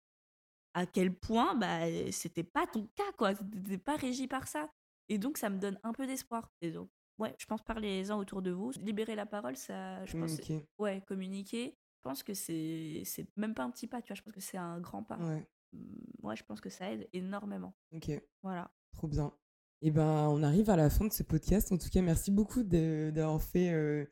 à 0.77 0.85
quel 0.85 1.13
point 1.15 1.55
bah 1.55 1.81
c'était 2.11 2.43
pas 2.43 2.67
ton 2.67 2.85
cas 2.95 3.11
quoi, 3.17 3.33
t'étais 3.33 3.77
pas 3.77 3.95
régi 3.95 4.27
par 4.27 4.47
ça. 4.47 4.69
Et 5.09 5.17
donc 5.17 5.37
ça 5.37 5.49
me 5.49 5.57
donne 5.57 5.79
un 5.83 5.91
peu 5.93 6.05
d'espoir. 6.05 6.51
Et 6.61 6.71
donc 6.71 6.89
ouais, 7.17 7.33
je 7.39 7.45
pense 7.45 7.63
parlez-en 7.63 8.17
autour 8.19 8.41
de 8.41 8.51
vous, 8.51 8.71
libérer 8.81 9.15
la 9.15 9.25
parole, 9.25 9.55
ça, 9.55 10.05
je 10.05 10.11
pense, 10.17 10.31
Communiquer. 10.37 10.67
ouais, 10.77 11.01
communiquer. 11.07 11.77
Je 11.97 12.01
pense 12.09 12.21
que 12.23 12.33
c'est 12.33 13.01
c'est 13.05 13.27
même 13.37 13.53
pas 13.55 13.63
un 13.63 13.71
petit 13.71 13.87
pas, 13.87 14.01
tu 14.01 14.09
vois. 14.09 14.15
Je 14.15 14.21
pense 14.21 14.33
que 14.33 14.39
c'est 14.41 14.57
un 14.57 14.79
grand 14.79 15.03
pas. 15.03 15.17
Ouais, 15.17 15.47
Mm, 15.73 16.23
Ouais, 16.23 16.35
je 16.37 16.43
pense 16.45 16.61
que 16.61 16.69
ça 16.69 16.89
aide 16.91 17.09
énormément. 17.11 17.73
ok. 17.93 18.09
Voilà. 18.43 18.71
Trop 18.93 19.07
bien. 19.09 19.33
Et 19.81 19.91
ben, 19.91 20.27
on 20.29 20.41
arrive 20.41 20.69
à 20.69 20.75
la 20.77 20.89
fin 20.89 21.05
de 21.05 21.11
ce 21.11 21.23
podcast. 21.23 21.71
En 21.73 21.77
tout 21.77 21.89
cas, 21.89 22.01
merci 22.01 22.31
beaucoup 22.31 22.63
d'avoir 22.63 23.41
fait 23.41 23.71
euh, 23.73 24.05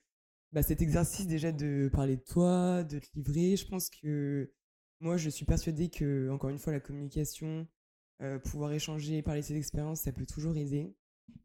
bah, 0.52 0.62
cet 0.64 0.82
exercice 0.82 1.28
déjà 1.28 1.52
de 1.54 1.90
parler 1.94 2.18
de 2.18 2.24
toi, 2.24 2.84
de 2.84 3.00
te 3.00 3.08
livrer. 3.16 3.56
Je 3.56 3.66
pense 3.68 3.90
que 3.90 4.52
moi, 5.00 5.18
je 5.18 5.30
suis 5.30 5.46
persuadée 5.46 5.90
que, 5.90 6.30
encore 6.30 6.50
une 6.50 6.60
fois, 6.60 6.74
la 6.74 6.80
communication, 6.80 7.68
euh, 8.22 8.40
pouvoir 8.40 8.72
échanger, 8.72 9.22
parler 9.22 9.42
de 9.42 9.46
ses 9.46 9.58
expériences, 9.58 10.02
ça 10.02 10.12
peut 10.12 10.26
toujours 10.26 10.56
aider. 10.56 10.96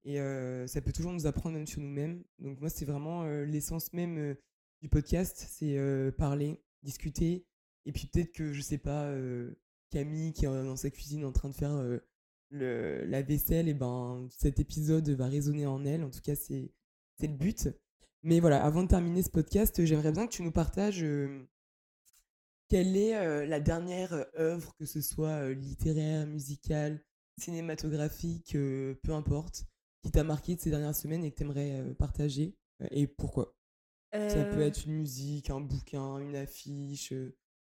Et 0.05 0.21
euh, 0.21 0.67
ça 0.67 0.81
peut 0.81 0.93
toujours 0.93 1.13
nous 1.13 1.27
apprendre 1.27 1.57
même 1.57 1.67
sur 1.67 1.81
nous-mêmes. 1.81 2.23
Donc 2.39 2.61
moi, 2.61 2.71
c'est 2.71 2.85
vraiment 2.85 3.25
euh, 3.25 3.45
l'essence 3.45 3.93
même 3.93 4.37
du 4.81 4.89
podcast, 4.89 5.47
c'est 5.49 5.77
parler, 6.17 6.63
discuter. 6.83 7.45
Et 7.87 7.93
puis 7.93 8.07
peut-être 8.07 8.33
que, 8.33 8.53
je 8.53 8.63
sais 8.63 8.79
pas, 8.79 9.13
Camille 9.91 10.33
qui 10.33 10.45
est 10.45 10.49
dans 10.49 10.77
sa 10.77 10.91
cuisine 10.91 11.25
en 11.25 11.33
train 11.33 11.49
de 11.49 11.55
faire 11.55 12.01
la 12.51 13.23
vaisselle, 13.23 13.69
et 13.69 13.75
ben 13.75 14.27
cet 14.31 14.61
épisode 14.61 15.09
va 15.11 15.27
résonner 15.27 15.67
en 15.67 15.85
elle. 15.85 16.05
En 16.05 16.11
tout 16.11 16.21
cas, 16.21 16.35
c'est 16.37 16.73
le 17.21 17.29
but. 17.29 17.69
Mais 18.23 18.41
voilà, 18.41 18.63
avant 18.65 18.83
de 18.83 18.89
terminer 18.89 19.23
ce 19.23 19.31
podcast, 19.31 19.85
j'aimerais 19.85 20.13
bien 20.13 20.27
que 20.27 20.33
tu 20.33 20.43
nous 20.43 20.53
partages 20.53 21.05
quelle 22.71 22.97
est 22.97 23.17
euh, 23.17 23.45
la 23.45 23.61
dernière 23.61 24.27
œuvre, 24.39 24.75
que 24.77 24.87
ce 24.87 25.03
soit 25.03 25.43
euh, 25.43 25.55
littéraire, 25.55 26.27
musicale, 26.27 27.03
cinématographique, 27.39 28.55
euh, 28.55 28.95
peu 29.03 29.13
importe, 29.13 29.65
qui 30.03 30.13
t'a 30.13 30.25
marqué 30.25 30.55
de 30.55 30.61
ces 30.61 30.71
dernières 30.71 30.95
semaines 30.95 31.25
et 31.25 31.33
que 31.33 31.37
tu 31.37 31.43
aimerais 31.43 31.85
partager 31.99 32.55
et 32.91 33.07
pourquoi? 33.07 33.55
Ça 34.13 34.45
peut 34.45 34.63
être 34.63 34.87
une 34.87 34.95
musique, 34.95 35.51
un 35.51 35.61
bouquin, 35.61 36.19
une 36.19 36.35
affiche. 36.35 37.13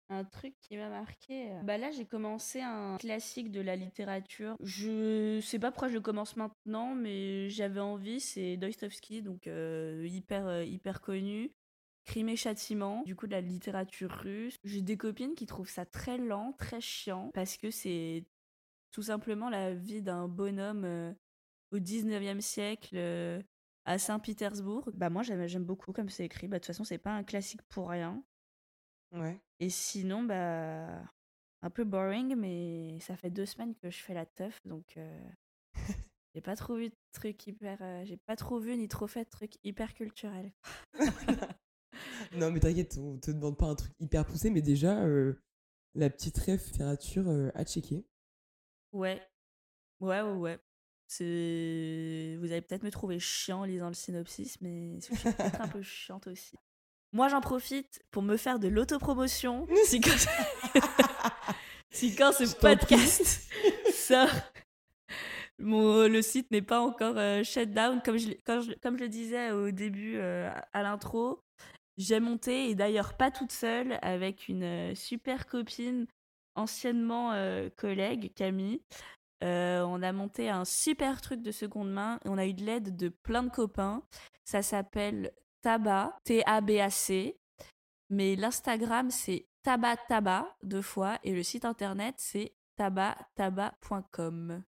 Un 0.09 0.23
truc 0.23 0.53
qui 0.59 0.77
m'a 0.77 0.89
marqué. 0.89 1.51
Bah 1.63 1.77
là, 1.77 1.91
j'ai 1.91 2.05
commencé 2.05 2.61
un 2.61 2.97
classique 2.97 3.51
de 3.51 3.61
la 3.61 3.75
littérature. 3.75 4.55
Je 4.61 5.39
sais 5.41 5.57
pas 5.57 5.71
pourquoi 5.71 5.87
je 5.87 5.97
commence 5.97 6.35
maintenant, 6.35 6.93
mais 6.93 7.49
j'avais 7.49 7.79
envie. 7.79 8.19
C'est 8.19 8.57
Dostoevsky, 8.57 9.21
donc 9.21 9.47
euh, 9.47 10.05
hyper, 10.07 10.63
hyper 10.63 11.01
connu. 11.01 11.51
Crime 12.07 12.29
et 12.29 12.37
châtiment, 12.37 13.03
du 13.05 13.15
coup 13.15 13.27
de 13.27 13.33
la 13.33 13.41
littérature 13.41 14.09
russe. 14.09 14.55
J'ai 14.63 14.81
des 14.81 14.95
copines 14.95 15.35
qui 15.35 15.45
trouvent 15.45 15.69
ça 15.69 15.85
très 15.85 16.17
lent, 16.17 16.53
très 16.53 16.79
chiant, 16.79 17.31
parce 17.33 17.57
que 17.57 17.69
c'est 17.69 18.23
tout 18.91 19.03
simplement 19.03 19.49
la 19.49 19.73
vie 19.73 20.01
d'un 20.01 20.29
bonhomme 20.29 20.85
euh, 20.85 21.13
au 21.71 21.79
19e 21.79 22.39
siècle 22.39 22.95
euh, 22.95 23.41
à 23.85 23.97
Saint-Pétersbourg. 23.97 24.89
Bah 24.93 25.09
moi 25.09 25.21
j'aime 25.21 25.65
beaucoup 25.65 25.91
comme 25.91 26.09
c'est 26.09 26.25
écrit. 26.25 26.47
Bah 26.47 26.57
de 26.57 26.61
toute 26.61 26.67
façon 26.67 26.85
c'est 26.85 26.97
pas 26.97 27.11
un 27.11 27.23
classique 27.23 27.61
pour 27.63 27.89
rien. 27.89 28.23
Ouais. 29.11 29.39
Et 29.59 29.69
sinon 29.69 30.23
bah 30.23 31.03
un 31.61 31.69
peu 31.69 31.83
boring 31.83 32.35
mais 32.35 32.99
ça 33.01 33.17
fait 33.17 33.29
deux 33.29 33.45
semaines 33.45 33.75
que 33.75 33.89
je 33.89 33.97
fais 33.97 34.13
la 34.13 34.25
teuf 34.25 34.59
donc 34.65 34.95
euh, 34.97 35.29
j'ai 36.35 36.41
pas 36.41 36.55
trop 36.55 36.75
vu 36.75 36.89
de 36.89 36.95
trucs 37.13 37.47
hyper 37.47 37.77
euh, 37.81 38.05
j'ai 38.05 38.17
pas 38.17 38.35
trop 38.35 38.59
vu 38.59 38.77
ni 38.77 38.87
trop 38.87 39.07
fait 39.07 39.25
de 39.25 39.29
trucs 39.29 39.55
hyper 39.63 39.93
culturels. 39.93 40.53
Non, 42.35 42.51
mais 42.51 42.59
t'inquiète, 42.59 42.97
on 42.99 43.17
te 43.17 43.31
demande 43.31 43.57
pas 43.57 43.65
un 43.67 43.75
truc 43.75 43.93
hyper 43.99 44.25
poussé, 44.25 44.49
mais 44.49 44.61
déjà, 44.61 45.03
euh, 45.03 45.33
la 45.95 46.09
petite 46.09 46.37
ref 46.37 46.65
littérature 46.67 47.27
euh, 47.27 47.49
à 47.55 47.63
checker. 47.65 48.05
Ouais. 48.93 49.21
Ouais 49.99 50.21
ouais 50.21 50.31
ouais. 50.33 50.59
C'est 51.07 52.35
vous 52.39 52.51
allez 52.51 52.61
peut-être 52.61 52.83
me 52.83 52.91
trouver 52.91 53.19
chiant 53.19 53.61
en 53.61 53.63
lisant 53.65 53.87
le 53.87 53.93
synopsis 53.93 54.59
mais 54.61 54.99
suis 54.99 55.15
peut-être 55.23 55.61
un 55.61 55.67
peu 55.69 55.81
chiante 55.81 56.27
aussi. 56.27 56.55
Moi 57.13 57.29
j'en 57.29 57.39
profite 57.41 58.03
pour 58.11 58.21
me 58.21 58.35
faire 58.37 58.59
de 58.59 58.67
l'autopromotion. 58.67 59.67
si 59.85 60.01
quand 60.01 60.11
si 61.91 62.15
quand 62.15 62.31
ce 62.33 62.53
podcast 62.55 63.49
sort 63.93 64.29
mon, 65.59 66.07
le 66.07 66.21
site 66.21 66.51
n'est 66.51 66.61
pas 66.61 66.81
encore 66.81 67.17
euh, 67.17 67.43
shut 67.43 67.71
down 67.71 68.01
comme 68.03 68.17
je, 68.17 68.27
l'ai- 68.29 68.41
quand 68.45 68.61
je- 68.61 68.73
comme 68.73 68.97
je 68.97 69.03
le 69.03 69.09
disais 69.09 69.51
au 69.51 69.71
début 69.71 70.17
euh, 70.17 70.51
à 70.73 70.83
l'intro. 70.83 71.41
J'ai 71.97 72.19
monté 72.19 72.69
et 72.69 72.75
d'ailleurs 72.75 73.17
pas 73.17 73.31
toute 73.31 73.51
seule 73.51 73.97
avec 74.01 74.47
une 74.47 74.63
euh, 74.63 74.95
super 74.95 75.47
copine 75.47 76.05
anciennement 76.55 77.31
euh, 77.33 77.69
collègue 77.75 78.33
Camille. 78.35 78.81
Euh, 79.43 79.83
on 79.83 80.01
a 80.01 80.11
monté 80.11 80.49
un 80.49 80.65
super 80.65 81.21
truc 81.21 81.41
de 81.41 81.51
seconde 81.51 81.91
main 81.91 82.19
et 82.25 82.29
on 82.29 82.37
a 82.37 82.45
eu 82.45 82.53
de 82.53 82.63
l'aide 82.63 82.95
de 82.95 83.09
plein 83.09 83.43
de 83.43 83.49
copains. 83.49 84.03
Ça 84.45 84.61
s'appelle 84.61 85.31
Tabac, 85.61 86.17
T-A-B-A-C. 86.23 87.37
Mais 88.09 88.35
l'Instagram, 88.35 89.11
c'est 89.11 89.47
Tabac 89.63 89.97
Tabac, 90.07 90.55
deux 90.63 90.81
fois. 90.81 91.19
Et 91.23 91.33
le 91.33 91.43
site 91.43 91.65
internet, 91.65 92.15
c'est 92.17 92.53
tabac-tabac.com. 92.77 94.63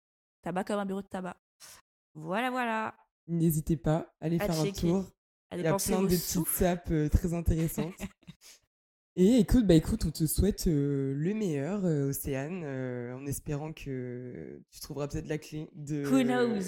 Tabac 0.42 0.64
comme 0.64 0.80
un 0.80 0.86
bureau 0.86 1.02
de 1.02 1.08
tabac. 1.08 1.38
Voilà, 2.14 2.50
voilà. 2.50 2.96
N'hésitez 3.28 3.78
pas, 3.78 4.14
allez 4.22 4.40
À 4.40 4.46
faire 4.46 4.60
un 4.60 4.66
checker. 4.66 5.02
Tour. 5.56 5.62
Allez 5.62 5.62
Il 5.62 5.66
y 5.66 5.68
a 5.68 5.72
penser 5.72 5.92
plein 5.94 6.04
de 6.04 6.08
petites 6.08 6.48
sapes 6.48 6.92
euh, 6.92 7.10
très 7.10 7.34
intéressantes. 7.34 7.94
Et 9.18 9.38
écoute, 9.38 9.66
bah 9.66 9.76
écoute, 9.76 10.04
on 10.06 10.12
te 10.12 10.26
souhaite 10.26 10.68
euh, 10.68 11.14
le 11.16 11.34
meilleur, 11.34 11.86
euh, 11.86 12.10
Océane, 12.10 12.64
euh, 12.66 13.16
en 13.16 13.26
espérant 13.26 13.72
que 13.72 14.60
tu 14.70 14.80
trouveras 14.82 15.08
peut-être 15.08 15.30
la 15.30 15.38
clé 15.38 15.70
de. 15.74 16.04
Who 16.06 16.24
knows? 16.24 16.60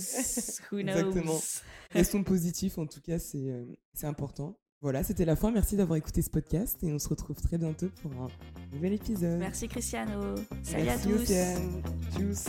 Who 0.71 0.77
Exactement. 0.79 1.23
knows? 1.23 1.61
Restons 1.91 2.23
positifs, 2.23 2.77
en 2.77 2.85
tout 2.85 3.01
cas, 3.01 3.19
c'est 3.19 3.49
euh, 3.49 3.65
c'est 3.93 4.07
important. 4.07 4.57
Voilà, 4.79 5.03
c'était 5.03 5.25
la 5.25 5.35
fin. 5.35 5.51
Merci 5.51 5.75
d'avoir 5.75 5.97
écouté 5.97 6.21
ce 6.21 6.29
podcast 6.29 6.81
et 6.83 6.93
on 6.93 6.99
se 6.99 7.09
retrouve 7.09 7.35
très 7.41 7.57
bientôt 7.57 7.89
pour 8.01 8.13
un 8.13 8.29
nouvel 8.71 8.93
épisode. 8.93 9.39
Merci 9.39 9.67
Cristiano. 9.67 10.35
Salut 10.63 10.85
Merci, 10.85 11.07
à 11.07 11.11
tous. 11.11 11.21
Océane. 11.23 11.83
Tchuss. 12.15 12.45